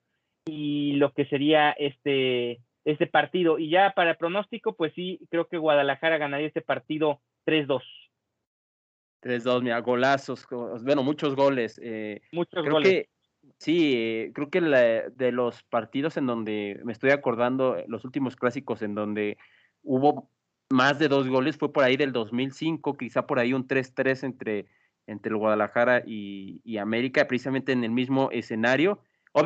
y 0.47 0.92
lo 0.92 1.12
que 1.12 1.26
sería 1.26 1.72
este, 1.72 2.61
este 2.84 3.07
partido. 3.07 3.59
Y 3.59 3.70
ya 3.70 3.92
para 3.94 4.16
pronóstico, 4.16 4.74
pues 4.74 4.92
sí, 4.94 5.20
creo 5.30 5.49
que 5.49 5.59
Guadalajara 5.59 6.18
ganaría 6.18 6.47
este 6.47 6.62
partido 6.62 7.20
3-2. 7.47 7.82
3-2, 9.22 9.62
mira, 9.62 9.80
golazos, 9.80 10.47
bueno, 10.82 11.03
muchos 11.03 11.34
goles. 11.34 11.80
Eh, 11.82 12.20
muchos 12.32 12.68
goles. 12.68 13.09
Sí, 13.59 13.94
eh, 13.97 14.32
creo 14.34 14.51
que 14.51 14.61
de 14.61 15.32
los 15.32 15.62
partidos 15.64 16.16
en 16.16 16.26
donde 16.26 16.80
me 16.84 16.92
estoy 16.92 17.11
acordando, 17.11 17.76
los 17.86 18.05
últimos 18.05 18.36
clásicos 18.36 18.82
en 18.82 18.94
donde 18.94 19.38
hubo 19.82 20.30
más 20.70 20.99
de 20.99 21.09
dos 21.09 21.28
goles 21.28 21.57
fue 21.57 21.72
por 21.72 21.84
ahí 21.84 21.97
del 21.97 22.12
2005, 22.12 22.97
quizá 22.97 23.26
por 23.26 23.38
ahí 23.38 23.53
un 23.53 23.66
3-3 23.66 24.24
entre, 24.24 24.66
entre 25.07 25.30
el 25.30 25.36
Guadalajara 25.36 26.03
y, 26.05 26.76
América, 26.78 27.26
precisamente 27.26 27.72
en 27.72 27.84
el 27.84 27.90
mismo 27.90 28.30
escenario. 28.32 29.01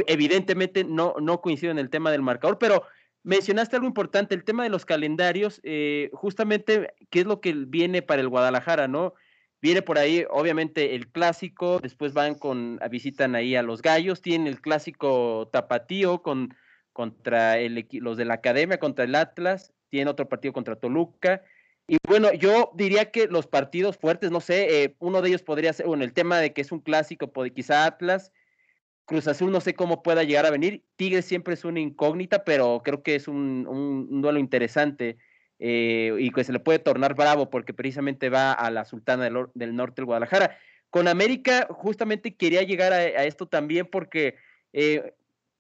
Evidentemente 0.06 0.84
no, 0.84 1.14
no 1.20 1.40
coincido 1.40 1.72
en 1.72 1.78
el 1.78 1.90
tema 1.90 2.10
del 2.10 2.22
marcador, 2.22 2.58
pero 2.58 2.84
mencionaste 3.22 3.76
algo 3.76 3.88
importante, 3.88 4.34
el 4.34 4.44
tema 4.44 4.62
de 4.62 4.70
los 4.70 4.86
calendarios, 4.86 5.60
eh, 5.62 6.10
justamente 6.12 6.94
qué 7.10 7.20
es 7.20 7.26
lo 7.26 7.40
que 7.40 7.52
viene 7.52 8.02
para 8.02 8.20
el 8.20 8.28
Guadalajara, 8.28 8.88
¿no? 8.88 9.14
Viene 9.62 9.82
por 9.82 9.98
ahí, 9.98 10.24
obviamente, 10.30 10.94
el 10.94 11.08
clásico, 11.08 11.80
después 11.80 12.14
van 12.14 12.34
con, 12.34 12.80
visitan 12.90 13.34
ahí 13.34 13.56
a 13.56 13.62
los 13.62 13.82
gallos, 13.82 14.22
tienen 14.22 14.46
el 14.46 14.62
clásico 14.62 15.50
tapatío 15.52 16.22
con, 16.22 16.54
contra 16.94 17.58
el, 17.58 17.86
los 17.92 18.16
de 18.16 18.24
la 18.24 18.34
academia, 18.34 18.78
contra 18.78 19.04
el 19.04 19.14
Atlas, 19.14 19.74
tienen 19.90 20.08
otro 20.08 20.28
partido 20.28 20.54
contra 20.54 20.76
Toluca. 20.76 21.42
Y 21.86 21.98
bueno, 22.08 22.32
yo 22.32 22.70
diría 22.74 23.10
que 23.10 23.26
los 23.26 23.46
partidos 23.46 23.98
fuertes, 23.98 24.30
no 24.30 24.40
sé, 24.40 24.84
eh, 24.84 24.96
uno 24.98 25.20
de 25.20 25.28
ellos 25.28 25.42
podría 25.42 25.72
ser, 25.74 25.86
bueno, 25.86 26.04
el 26.04 26.14
tema 26.14 26.38
de 26.38 26.54
que 26.54 26.62
es 26.62 26.72
un 26.72 26.80
clásico, 26.80 27.30
puede, 27.32 27.52
quizá 27.52 27.84
Atlas, 27.84 28.32
Cruz 29.10 29.26
Azul 29.26 29.50
no 29.50 29.60
sé 29.60 29.74
cómo 29.74 30.04
pueda 30.04 30.22
llegar 30.22 30.46
a 30.46 30.52
venir, 30.52 30.84
Tigres 30.94 31.24
siempre 31.24 31.54
es 31.54 31.64
una 31.64 31.80
incógnita, 31.80 32.44
pero 32.44 32.80
creo 32.84 33.02
que 33.02 33.16
es 33.16 33.26
un, 33.26 34.22
duelo 34.22 34.38
interesante. 34.38 35.18
Eh, 35.58 36.14
y 36.20 36.30
que 36.30 36.44
se 36.44 36.52
le 36.52 36.60
puede 36.60 36.78
tornar 36.78 37.14
bravo 37.16 37.50
porque 37.50 37.74
precisamente 37.74 38.30
va 38.30 38.52
a 38.52 38.70
la 38.70 38.84
Sultana 38.84 39.24
del, 39.24 39.74
Norte 39.74 39.94
del 39.96 40.04
Guadalajara. 40.04 40.56
Con 40.90 41.08
América 41.08 41.66
justamente 41.70 42.36
quería 42.36 42.62
llegar 42.62 42.92
a, 42.92 43.24
esto 43.24 43.46
también 43.46 43.84
porque 43.84 44.36
eh, 44.72 45.12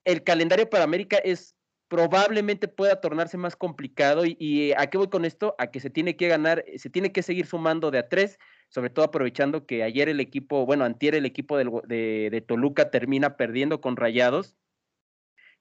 el 0.04 0.22
calendario 0.22 0.70
para 0.70 0.84
América 0.84 1.16
es 1.16 1.56
probablemente 1.88 2.68
pueda 2.68 3.00
tornarse 3.00 3.36
más 3.36 3.56
complicado 3.56 4.22
y, 4.24 4.72
a 4.76 4.86
qué 4.86 4.96
voy 4.96 5.08
con 5.08 5.24
esto 5.24 5.56
a 5.58 5.72
que 5.72 5.80
se 5.80 5.90
tiene 5.90 6.16
que 6.16 6.28
ganar 6.28 6.64
se 6.76 6.88
tiene 6.88 7.10
que 7.10 7.22
seguir 7.24 7.46
sumando 7.46 7.90
de 7.90 7.98
a 7.98 8.08
tres 8.08 8.38
sobre 8.70 8.90
todo 8.90 9.04
aprovechando 9.04 9.66
que 9.66 9.82
ayer 9.82 10.08
el 10.08 10.20
equipo 10.20 10.64
bueno 10.64 10.84
antier 10.84 11.14
el 11.14 11.26
equipo 11.26 11.58
de 11.58 12.44
Toluca 12.46 12.90
termina 12.90 13.36
perdiendo 13.36 13.80
con 13.80 13.96
Rayados 13.96 14.56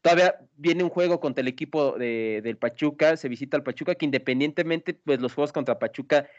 Todavía 0.01 0.35
viene 0.55 0.83
un 0.83 0.89
juego 0.89 1.19
contra 1.19 1.41
el 1.41 1.49
equipo 1.49 1.97
de, 1.97 2.41
del 2.41 2.57
Pachuca, 2.57 3.17
se 3.17 3.27
visita 3.27 3.57
al 3.57 3.63
Pachuca, 3.63 3.95
que 3.95 4.05
independientemente, 4.05 4.93
pues 4.93 5.19
los 5.19 5.33
juegos 5.33 5.51
contra 5.51 5.79
Pachuca 5.79 6.29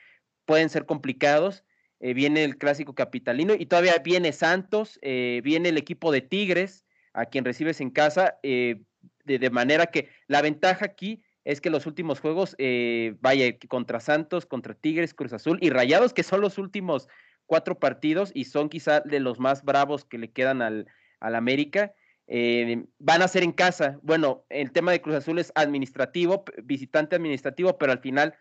pueden 0.47 0.71
ser 0.71 0.87
complicados. 0.87 1.65
Eh, 2.01 2.15
viene 2.15 2.45
el 2.45 2.57
clásico 2.57 2.95
capitalino 2.95 3.53
y 3.53 3.67
todavía 3.67 3.95
viene 4.03 4.33
Santos, 4.33 4.99
eh, 5.03 5.43
viene 5.45 5.69
el 5.69 5.77
equipo 5.77 6.11
de 6.11 6.23
Tigres, 6.23 6.87
a 7.13 7.27
quien 7.27 7.45
recibes 7.45 7.83
en 7.83 7.91
casa, 7.91 8.39
eh, 8.43 8.81
de, 9.27 9.51
manera 9.51 9.87
que 9.87 10.09
la 10.27 10.41
ventaja 10.41 10.87
aquí 10.87 11.23
es 11.45 11.61
que 11.61 11.71
los 11.71 11.87
últimos 11.87 12.21
juegos, 12.21 12.57
vaya, 13.21 13.59
contra 13.69 14.01
Santos, 14.01 14.47
contra 14.47 14.75
Tigres, 14.75 15.15
Cruz 15.15 15.33
Azul 15.33 15.59
y 15.61 15.71
Rayados, 15.71 16.13
que 16.13 16.23
son 16.23 16.41
los 16.41 16.59
últimos 16.59 17.09
cuatro 17.47 17.79
partidos 17.79 18.31
y 18.33 18.45
son 18.45 18.69
quizá 18.69 19.01
de 19.01 19.19
los 19.19 19.41
más 19.41 19.65
bravos 19.65 20.05
que 20.05 20.19
le 20.19 20.31
quedan 20.31 20.63
al, 20.63 20.87
al 21.19 21.35
América. 21.35 21.93
Eh, 22.29 22.85
van 23.01 23.23
a 23.23 23.29
ser 23.29 23.43
en 23.43 23.51
casa. 23.51 23.99
Bueno, 24.03 24.45
el 24.51 24.71
tema 24.71 24.93
de 24.93 25.03
Cruz 25.03 25.17
Azul 25.17 25.41
es 25.41 25.51
administrativo, 25.57 26.45
visitante 26.63 27.17
administrativo, 27.17 27.77
pero 27.77 27.91
al 27.91 27.99
final, 27.99 28.37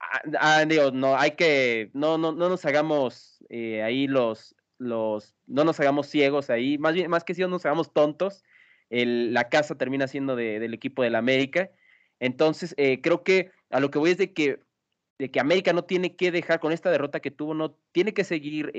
ah, 0.00 0.22
ah, 0.40 0.64
no 0.90 1.18
hay 1.18 1.32
que, 1.32 1.90
no, 1.92 2.16
no, 2.16 2.32
no 2.32 2.48
nos 2.48 2.64
hagamos 2.64 3.44
eh, 3.50 3.82
ahí 3.82 4.06
los, 4.06 4.56
los, 4.78 5.36
no 5.46 5.64
nos 5.64 5.78
hagamos 5.80 6.06
ciegos 6.06 6.48
ahí, 6.48 6.78
más 6.78 6.94
bien, 6.94 7.10
más 7.10 7.24
que 7.24 7.34
si 7.34 7.42
no 7.42 7.48
nos 7.48 7.66
hagamos 7.66 7.92
tontos. 7.92 8.42
la 8.88 9.50
casa 9.50 9.74
termina 9.74 10.08
siendo 10.08 10.34
del 10.34 10.72
equipo 10.72 11.02
del 11.02 11.16
América. 11.16 11.68
Entonces, 12.20 12.74
eh, 12.76 13.00
creo 13.00 13.22
que 13.24 13.50
a 13.70 13.80
lo 13.80 13.90
que 13.90 13.98
voy 13.98 14.10
es 14.10 14.18
de 14.18 14.32
que, 14.32 14.60
de 15.18 15.30
que 15.30 15.40
América 15.40 15.72
no 15.72 15.84
tiene 15.84 16.16
que 16.16 16.30
dejar 16.30 16.60
con 16.60 16.72
esta 16.72 16.90
derrota 16.90 17.20
que 17.20 17.30
tuvo, 17.30 17.54
no 17.54 17.78
tiene 17.92 18.14
que 18.14 18.24
seguir 18.24 18.72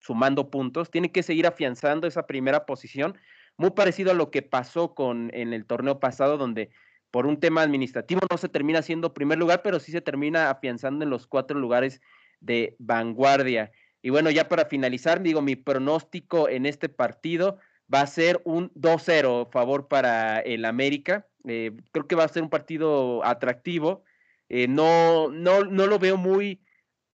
sumando 0.00 0.50
puntos, 0.50 0.90
tiene 0.90 1.10
que 1.10 1.22
seguir 1.22 1.46
afianzando 1.46 2.06
esa 2.06 2.26
primera 2.26 2.66
posición, 2.66 3.16
muy 3.56 3.70
parecido 3.70 4.10
a 4.10 4.14
lo 4.14 4.30
que 4.30 4.42
pasó 4.42 4.94
con 4.94 5.30
en 5.32 5.54
el 5.54 5.64
torneo 5.64 5.98
pasado, 5.98 6.36
donde 6.36 6.70
por 7.10 7.26
un 7.26 7.38
tema 7.38 7.62
administrativo 7.62 8.20
no 8.28 8.36
se 8.36 8.48
termina 8.48 8.82
siendo 8.82 9.14
primer 9.14 9.38
lugar, 9.38 9.62
pero 9.62 9.78
sí 9.78 9.92
se 9.92 10.00
termina 10.00 10.50
afianzando 10.50 11.04
en 11.04 11.10
los 11.10 11.26
cuatro 11.26 11.58
lugares 11.58 12.02
de 12.40 12.76
vanguardia. 12.78 13.70
Y 14.02 14.10
bueno, 14.10 14.30
ya 14.30 14.48
para 14.48 14.66
finalizar, 14.66 15.22
digo, 15.22 15.40
mi 15.40 15.56
pronóstico 15.56 16.48
en 16.48 16.66
este 16.66 16.88
partido 16.88 17.58
va 17.92 18.00
a 18.00 18.06
ser 18.06 18.42
un 18.44 18.70
2-0 18.74 19.50
favor 19.50 19.88
para 19.88 20.40
el 20.40 20.64
América. 20.64 21.26
Eh, 21.46 21.72
creo 21.92 22.06
que 22.06 22.16
va 22.16 22.24
a 22.24 22.28
ser 22.28 22.42
un 22.42 22.50
partido 22.50 23.24
atractivo. 23.24 24.04
Eh, 24.48 24.68
no, 24.68 25.28
no, 25.30 25.64
no 25.64 25.86
lo 25.86 25.98
veo 25.98 26.16
muy, 26.16 26.62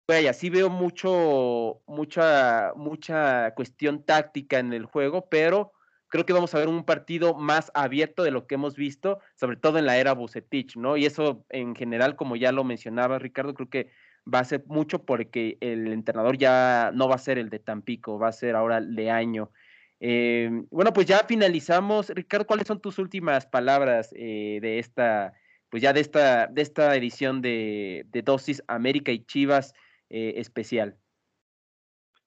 vaya, 0.07 0.33
sí 0.33 0.49
veo 0.49 0.69
mucho, 0.69 1.81
mucha, 1.87 2.73
mucha 2.75 3.53
cuestión 3.55 4.03
táctica 4.03 4.59
en 4.59 4.73
el 4.73 4.85
juego, 4.85 5.29
pero 5.29 5.71
creo 6.09 6.25
que 6.25 6.33
vamos 6.33 6.53
a 6.55 6.59
ver 6.59 6.67
un 6.67 6.83
partido 6.83 7.35
más 7.35 7.71
abierto 7.75 8.23
de 8.23 8.31
lo 8.31 8.47
que 8.47 8.55
hemos 8.55 8.75
visto, 8.75 9.19
sobre 9.35 9.57
todo 9.57 9.77
en 9.77 9.85
la 9.85 9.97
era 9.97 10.13
Bucetich, 10.13 10.75
¿no? 10.75 10.97
Y 10.97 11.05
eso 11.05 11.45
en 11.49 11.75
general, 11.75 12.15
como 12.15 12.35
ya 12.35 12.51
lo 12.51 12.63
mencionaba 12.63 13.19
Ricardo, 13.19 13.53
creo 13.53 13.69
que 13.69 13.91
va 14.31 14.39
a 14.39 14.45
ser 14.45 14.63
mucho 14.67 15.05
porque 15.05 15.57
el 15.61 15.87
entrenador 15.87 16.37
ya 16.37 16.91
no 16.93 17.07
va 17.07 17.15
a 17.15 17.19
ser 17.19 17.37
el 17.37 17.49
de 17.49 17.59
Tampico, 17.59 18.19
va 18.19 18.29
a 18.29 18.31
ser 18.33 18.55
ahora 18.55 18.79
el 18.79 18.95
de 18.95 19.11
año. 19.11 19.51
Eh, 19.99 20.49
bueno, 20.71 20.93
pues 20.93 21.07
ya 21.07 21.19
finalizamos. 21.27 22.09
Ricardo, 22.09 22.45
¿cuáles 22.45 22.67
son 22.67 22.81
tus 22.81 22.99
últimas 22.99 23.45
palabras 23.45 24.13
eh, 24.15 24.59
de 24.61 24.79
esta, 24.79 25.33
pues 25.69 25.83
ya 25.83 25.93
de 25.93 25.99
esta, 26.01 26.47
de 26.47 26.61
esta 26.61 26.95
edición 26.95 27.41
de, 27.41 28.05
de 28.09 28.21
Dosis 28.21 28.63
América 28.67 29.11
y 29.11 29.25
Chivas? 29.25 29.73
Eh, 30.09 30.33
especial. 30.37 30.95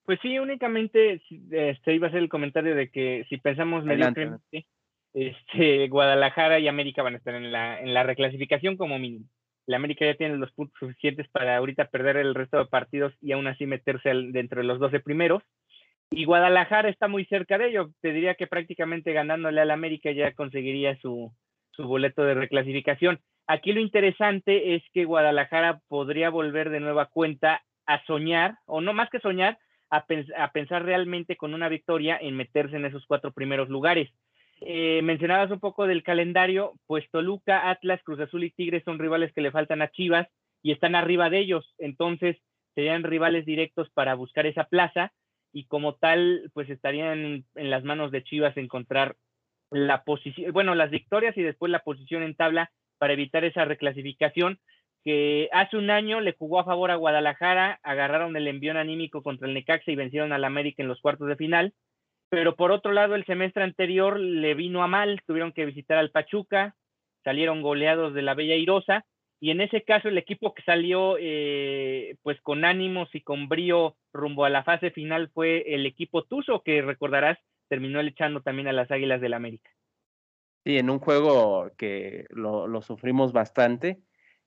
Pues 0.04 0.20
sí, 0.22 0.38
únicamente 0.38 1.20
este, 1.50 1.94
iba 1.94 2.06
a 2.06 2.10
ser 2.10 2.20
el 2.20 2.28
comentario 2.28 2.76
de 2.76 2.90
que 2.90 3.26
si 3.28 3.38
pensamos 3.38 3.84
mediocremente, 3.84 4.66
este, 5.12 5.88
Guadalajara 5.88 6.60
y 6.60 6.68
América 6.68 7.02
van 7.02 7.14
a 7.14 7.16
estar 7.16 7.34
en 7.34 7.50
la, 7.50 7.80
en 7.80 7.92
la 7.92 8.04
reclasificación 8.04 8.76
como 8.76 9.00
mínimo. 9.00 9.26
La 9.66 9.76
América 9.76 10.04
ya 10.04 10.14
tiene 10.14 10.36
los 10.36 10.52
puntos 10.52 10.78
suficientes 10.78 11.28
para 11.28 11.56
ahorita 11.56 11.88
perder 11.88 12.16
el 12.16 12.36
resto 12.36 12.58
de 12.58 12.66
partidos 12.66 13.14
y 13.20 13.32
aún 13.32 13.48
así 13.48 13.66
meterse 13.66 14.10
dentro 14.30 14.60
de 14.60 14.66
los 14.66 14.78
12 14.78 15.00
primeros. 15.00 15.42
Y 16.12 16.26
Guadalajara 16.26 16.90
está 16.90 17.08
muy 17.08 17.24
cerca 17.24 17.58
de 17.58 17.68
ello. 17.68 17.90
Te 18.02 18.12
diría 18.12 18.34
que 18.34 18.46
prácticamente 18.46 19.12
ganándole 19.12 19.60
al 19.60 19.70
América 19.70 20.12
ya 20.12 20.32
conseguiría 20.32 20.96
su, 21.00 21.32
su 21.70 21.84
boleto 21.84 22.22
de 22.22 22.34
reclasificación. 22.34 23.18
Aquí 23.46 23.72
lo 23.72 23.80
interesante 23.80 24.74
es 24.74 24.82
que 24.92 25.06
Guadalajara 25.06 25.80
podría 25.88 26.30
volver 26.30 26.70
de 26.70 26.80
nueva 26.80 27.06
cuenta 27.06 27.62
a 27.86 28.04
soñar, 28.04 28.56
o 28.66 28.80
no 28.80 28.92
más 28.92 29.10
que 29.10 29.20
soñar, 29.20 29.58
a, 29.90 30.06
pensar 30.52 30.84
realmente 30.84 31.36
con 31.36 31.52
una 31.52 31.68
victoria 31.68 32.18
en 32.20 32.36
meterse 32.36 32.76
en 32.76 32.86
esos 32.86 33.04
cuatro 33.06 33.32
primeros 33.32 33.68
lugares. 33.68 34.10
Eh, 34.60 35.00
mencionabas 35.02 35.50
un 35.50 35.60
poco 35.60 35.86
del 35.86 36.02
calendario, 36.02 36.74
pues 36.86 37.04
Toluca, 37.10 37.68
Atlas, 37.68 38.00
Cruz 38.04 38.20
Azul 38.20 38.44
y 38.44 38.50
Tigres 38.50 38.84
son 38.84 38.98
rivales 38.98 39.32
que 39.32 39.40
le 39.40 39.50
faltan 39.50 39.82
a 39.82 39.90
Chivas 39.90 40.28
y 40.62 40.72
están 40.72 40.94
arriba 40.94 41.28
de 41.28 41.40
ellos, 41.40 41.74
entonces 41.78 42.36
serían 42.74 43.02
rivales 43.02 43.44
directos 43.44 43.90
para 43.90 44.14
buscar 44.14 44.46
esa 44.46 44.64
plaza 44.64 45.12
y 45.52 45.64
como 45.64 45.94
tal, 45.94 46.50
pues 46.54 46.70
estarían 46.70 47.44
en 47.54 47.70
las 47.70 47.84
manos 47.84 48.10
de 48.10 48.24
Chivas 48.24 48.56
encontrar 48.56 49.16
la 49.70 50.04
posición, 50.04 50.52
bueno, 50.52 50.74
las 50.74 50.90
victorias 50.90 51.36
y 51.36 51.42
después 51.42 51.70
la 51.70 51.80
posición 51.80 52.22
en 52.22 52.34
tabla 52.34 52.70
para 52.98 53.14
evitar 53.14 53.44
esa 53.44 53.64
reclasificación, 53.64 54.58
que 55.04 55.48
hace 55.52 55.76
un 55.76 55.90
año 55.90 56.20
le 56.20 56.34
jugó 56.34 56.60
a 56.60 56.64
favor 56.64 56.90
a 56.90 56.96
Guadalajara, 56.96 57.80
agarraron 57.82 58.36
el 58.36 58.46
envión 58.46 58.76
anímico 58.76 59.22
contra 59.22 59.48
el 59.48 59.54
Necaxa 59.54 59.90
y 59.90 59.96
vencieron 59.96 60.32
al 60.32 60.44
América 60.44 60.82
en 60.82 60.88
los 60.88 61.00
cuartos 61.00 61.26
de 61.26 61.36
final. 61.36 61.74
Pero 62.28 62.54
por 62.54 62.70
otro 62.70 62.92
lado, 62.92 63.14
el 63.14 63.24
semestre 63.24 63.64
anterior 63.64 64.20
le 64.20 64.54
vino 64.54 64.82
a 64.82 64.86
mal, 64.86 65.20
tuvieron 65.26 65.52
que 65.52 65.66
visitar 65.66 65.98
al 65.98 66.10
Pachuca, 66.10 66.76
salieron 67.24 67.62
goleados 67.62 68.14
de 68.14 68.22
la 68.22 68.34
Bella 68.34 68.54
Irosa 68.54 69.04
y 69.42 69.50
en 69.50 69.60
ese 69.60 69.82
caso 69.82 70.06
el 70.06 70.18
equipo 70.18 70.54
que 70.54 70.62
salió 70.62 71.16
eh, 71.18 72.14
pues 72.22 72.40
con 72.42 72.64
ánimos 72.64 73.12
y 73.12 73.22
con 73.22 73.48
brío 73.48 73.96
rumbo 74.12 74.44
a 74.44 74.50
la 74.50 74.62
fase 74.62 74.92
final 74.92 75.32
fue 75.34 75.74
el 75.74 75.84
equipo 75.84 76.22
Tuzo 76.22 76.62
que 76.62 76.80
recordarás 76.80 77.40
terminó 77.66 77.98
echando 77.98 78.40
también 78.42 78.68
a 78.68 78.72
las 78.72 78.92
Águilas 78.92 79.20
del 79.20 79.34
América. 79.34 79.68
Sí, 80.64 80.78
en 80.78 80.90
un 80.90 81.00
juego 81.00 81.72
que 81.76 82.26
lo, 82.30 82.68
lo 82.68 82.82
sufrimos 82.82 83.32
bastante 83.32 83.98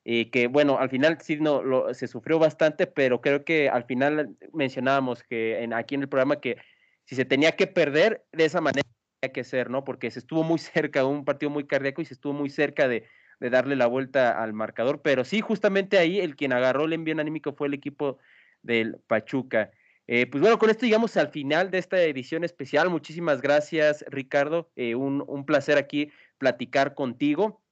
y 0.05 0.31
que 0.31 0.47
bueno, 0.47 0.77
al 0.79 0.89
final 0.89 1.17
sí 1.19 1.39
no, 1.41 1.61
lo, 1.61 1.93
se 1.93 2.07
sufrió 2.07 2.39
bastante, 2.39 2.87
pero 2.87 3.19
creo 3.19 3.43
que 3.43 3.67
al 3.67 3.83
final 3.83 4.37
mencionábamos 4.53 5.23
que 5.23 5.61
en, 5.61 5.73
aquí 5.73 5.95
en 5.95 6.03
el 6.03 6.09
programa 6.09 6.39
que 6.39 6.55
si 7.03 7.15
se 7.17 7.25
tenía 7.25 7.51
que 7.57 7.67
perder 7.67 8.23
de 8.31 8.45
esa 8.45 8.61
manera 8.61 8.87
tenía 9.19 9.33
que 9.33 9.43
ser, 9.43 9.69
¿no? 9.69 9.83
Porque 9.83 10.09
se 10.09 10.19
estuvo 10.19 10.43
muy 10.43 10.59
cerca, 10.59 11.05
un 11.05 11.25
partido 11.25 11.49
muy 11.49 11.67
cardíaco 11.67 12.01
y 12.01 12.05
se 12.05 12.13
estuvo 12.13 12.31
muy 12.31 12.49
cerca 12.49 12.87
de, 12.87 13.05
de 13.39 13.49
darle 13.49 13.75
la 13.75 13.87
vuelta 13.87 14.41
al 14.41 14.53
marcador, 14.53 15.01
pero 15.01 15.23
sí, 15.23 15.41
justamente 15.41 15.97
ahí 15.97 16.19
el 16.19 16.35
quien 16.35 16.53
agarró 16.53 16.85
el 16.85 16.93
envío 16.93 17.19
anímico 17.19 17.53
fue 17.53 17.67
el 17.67 17.73
equipo 17.73 18.17
del 18.61 18.97
Pachuca. 19.07 19.71
Eh, 20.07 20.27
pues 20.27 20.41
bueno, 20.41 20.59
con 20.59 20.69
esto 20.69 20.85
llegamos 20.85 21.17
al 21.17 21.29
final 21.29 21.71
de 21.71 21.79
esta 21.79 22.01
edición 22.01 22.43
especial. 22.43 22.89
Muchísimas 22.89 23.41
gracias, 23.41 24.05
Ricardo. 24.07 24.69
Eh, 24.75 24.95
un, 24.95 25.23
un, 25.27 25.45
placer 25.45 25.77
aquí 25.77 26.11
platicar 26.37 26.93
contigo. 26.93 27.63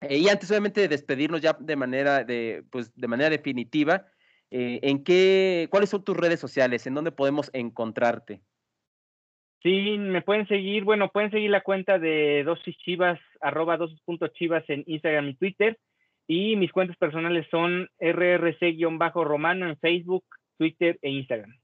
Eh, 0.00 0.18
y 0.18 0.28
antes, 0.28 0.50
obviamente, 0.50 0.80
de 0.80 0.88
despedirnos 0.88 1.40
ya 1.40 1.56
de 1.58 1.76
manera, 1.76 2.24
de, 2.24 2.64
pues, 2.70 2.94
de 2.94 3.08
manera 3.08 3.30
definitiva, 3.30 4.06
eh, 4.50 4.80
¿en 4.82 5.02
qué, 5.02 5.68
cuáles 5.70 5.90
son 5.90 6.04
tus 6.04 6.16
redes 6.16 6.40
sociales? 6.40 6.86
¿En 6.86 6.94
dónde 6.94 7.12
podemos 7.12 7.50
encontrarte? 7.52 8.40
Sí, 9.62 9.98
me 9.98 10.22
pueden 10.22 10.46
seguir, 10.46 10.84
bueno, 10.84 11.10
pueden 11.10 11.32
seguir 11.32 11.50
la 11.50 11.62
cuenta 11.62 11.98
de 11.98 12.44
dosis 12.44 12.76
chivas, 12.78 13.18
arroba 13.40 13.76
dosis.chivas 13.76 14.64
en 14.68 14.84
Instagram 14.86 15.28
y 15.28 15.34
Twitter. 15.34 15.78
Y 16.26 16.56
mis 16.56 16.72
cuentas 16.72 16.96
personales 16.96 17.46
son 17.50 17.88
rrc-romano 17.98 19.68
en 19.68 19.78
Facebook, 19.78 20.24
Twitter 20.58 20.98
e 21.00 21.10
Instagram. 21.10 21.54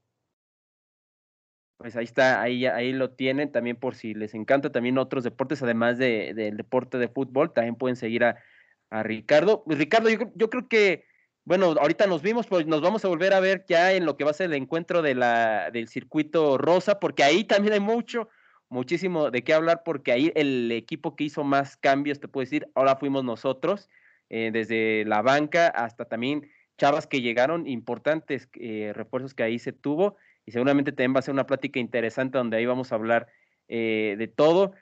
Pues 1.77 1.95
ahí 1.97 2.05
está, 2.05 2.41
ahí, 2.41 2.65
ahí 2.65 2.93
lo 2.93 3.11
tienen, 3.11 3.51
también 3.51 3.75
por 3.75 3.95
si 3.95 4.13
les 4.13 4.33
encanta 4.33 4.71
también 4.71 4.97
otros 4.97 5.23
deportes, 5.23 5.61
además 5.61 5.97
de, 5.97 6.33
del 6.33 6.55
deporte 6.55 6.97
de 6.97 7.09
fútbol, 7.09 7.53
también 7.53 7.75
pueden 7.75 7.97
seguir 7.97 8.23
a, 8.23 8.41
a 8.89 9.03
Ricardo. 9.03 9.63
Pues 9.65 9.77
Ricardo, 9.77 10.09
yo, 10.09 10.31
yo, 10.35 10.49
creo 10.49 10.67
que, 10.69 11.05
bueno, 11.43 11.75
ahorita 11.79 12.07
nos 12.07 12.21
vimos, 12.21 12.47
pues 12.47 12.65
nos 12.65 12.81
vamos 12.81 13.03
a 13.03 13.09
volver 13.09 13.33
a 13.33 13.41
ver 13.41 13.65
ya 13.67 13.91
en 13.91 14.05
lo 14.05 14.15
que 14.15 14.23
va 14.23 14.31
a 14.31 14.35
ser 14.35 14.47
el 14.47 14.55
encuentro 14.55 15.01
de 15.01 15.15
la, 15.15 15.69
del 15.69 15.89
circuito 15.89 16.57
rosa, 16.57 16.99
porque 16.99 17.23
ahí 17.23 17.43
también 17.43 17.73
hay 17.73 17.81
mucho, 17.81 18.29
muchísimo 18.69 19.31
de 19.31 19.43
qué 19.43 19.53
hablar, 19.53 19.83
porque 19.83 20.11
ahí 20.11 20.31
el 20.35 20.71
equipo 20.71 21.15
que 21.15 21.25
hizo 21.25 21.43
más 21.43 21.77
cambios, 21.77 22.19
te 22.19 22.27
puedo 22.27 22.45
decir, 22.45 22.67
ahora 22.75 22.95
fuimos 22.95 23.23
nosotros, 23.23 23.89
eh, 24.29 24.49
desde 24.51 25.05
la 25.05 25.21
banca 25.21 25.67
hasta 25.67 26.05
también 26.05 26.49
chavas 26.77 27.07
que 27.07 27.21
llegaron, 27.21 27.67
importantes 27.67 28.49
eh, 28.53 28.91
refuerzos 28.93 29.33
que 29.33 29.43
ahí 29.43 29.59
se 29.59 29.71
tuvo 29.71 30.17
y 30.45 30.51
seguramente 30.51 30.91
también 30.91 31.15
va 31.15 31.19
a 31.19 31.23
ser 31.23 31.33
una 31.33 31.47
plática 31.47 31.79
interesante 31.79 32.37
donde 32.37 32.57
ahí 32.57 32.65
vamos 32.65 32.91
a 32.91 32.95
hablar 32.95 33.27
eh, 33.67 34.15
de 34.17 34.27
todo. 34.27 34.73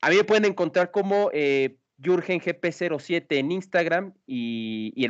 A 0.00 0.10
mí 0.10 0.16
me 0.16 0.24
pueden 0.24 0.46
encontrar 0.46 0.90
como 0.90 1.30
eh, 1.32 1.76
JurgenGP07 2.02 3.26
en 3.36 3.52
Instagram 3.52 4.14
y, 4.26 5.06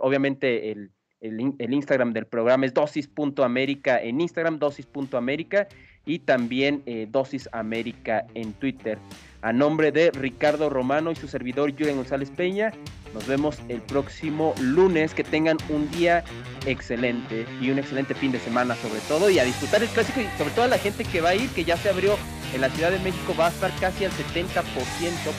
obviamente 0.00 0.72
el, 0.72 0.90
el, 1.22 1.72
Instagram 1.72 2.12
del 2.12 2.26
programa 2.26 2.66
es 2.66 2.74
dosis.américa 2.74 4.00
en 4.02 4.20
Instagram, 4.20 4.58
dosis.américa 4.58 5.68
y 6.04 6.18
también 6.18 6.82
eh, 6.86 7.06
Dosis 7.10 7.48
América 7.52 8.26
en 8.34 8.52
Twitter. 8.54 8.98
A 9.40 9.52
nombre 9.52 9.92
de 9.92 10.10
Ricardo 10.10 10.68
Romano 10.68 11.10
y 11.10 11.16
su 11.16 11.28
servidor 11.28 11.72
Julián 11.72 11.96
González 11.96 12.30
Peña, 12.30 12.72
nos 13.14 13.26
vemos 13.26 13.60
el 13.68 13.80
próximo 13.82 14.54
lunes. 14.60 15.14
Que 15.14 15.24
tengan 15.24 15.58
un 15.68 15.90
día 15.90 16.24
excelente 16.66 17.46
y 17.60 17.70
un 17.70 17.78
excelente 17.78 18.14
fin 18.14 18.32
de 18.32 18.38
semana 18.38 18.74
sobre 18.76 19.00
todo 19.00 19.30
y 19.30 19.38
a 19.38 19.44
disfrutar 19.44 19.82
el 19.82 19.88
clásico 19.88 20.20
y 20.20 20.38
sobre 20.38 20.50
todo 20.50 20.64
a 20.64 20.68
la 20.68 20.78
gente 20.78 21.04
que 21.04 21.20
va 21.20 21.30
a 21.30 21.34
ir, 21.34 21.48
que 21.50 21.64
ya 21.64 21.76
se 21.76 21.88
abrió 21.88 22.16
en 22.54 22.60
la 22.60 22.70
Ciudad 22.70 22.90
de 22.90 22.98
México, 23.00 23.34
va 23.38 23.46
a 23.46 23.50
estar 23.50 23.70
casi 23.80 24.04
al 24.04 24.12
70% 24.12 24.62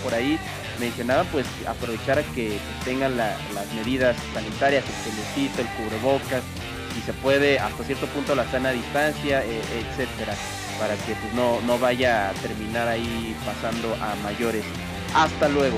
por 0.03 0.13
ahí. 0.13 0.37
Mencionaba 0.79 1.23
pues 1.25 1.45
aprovechar 1.67 2.19
a 2.19 2.23
que 2.23 2.57
tengan 2.83 3.17
la, 3.17 3.37
las 3.53 3.71
medidas 3.73 4.15
sanitarias, 4.33 4.83
el 4.85 5.11
telecito, 5.11 5.61
el 5.61 5.67
cubrebocas, 5.69 6.43
y 6.97 7.01
se 7.01 7.13
puede 7.13 7.59
hasta 7.59 7.83
cierto 7.83 8.07
punto 8.07 8.35
la 8.35 8.49
sana 8.51 8.71
distancia, 8.71 9.43
eh, 9.43 9.61
etcétera, 9.79 10.35
para 10.79 10.95
que 10.95 11.13
pues 11.15 11.33
no, 11.33 11.61
no 11.61 11.77
vaya 11.79 12.29
a 12.29 12.33
terminar 12.33 12.87
ahí 12.87 13.35
pasando 13.45 13.95
a 13.95 14.15
mayores. 14.23 14.63
Hasta 15.15 15.47
luego. 15.47 15.77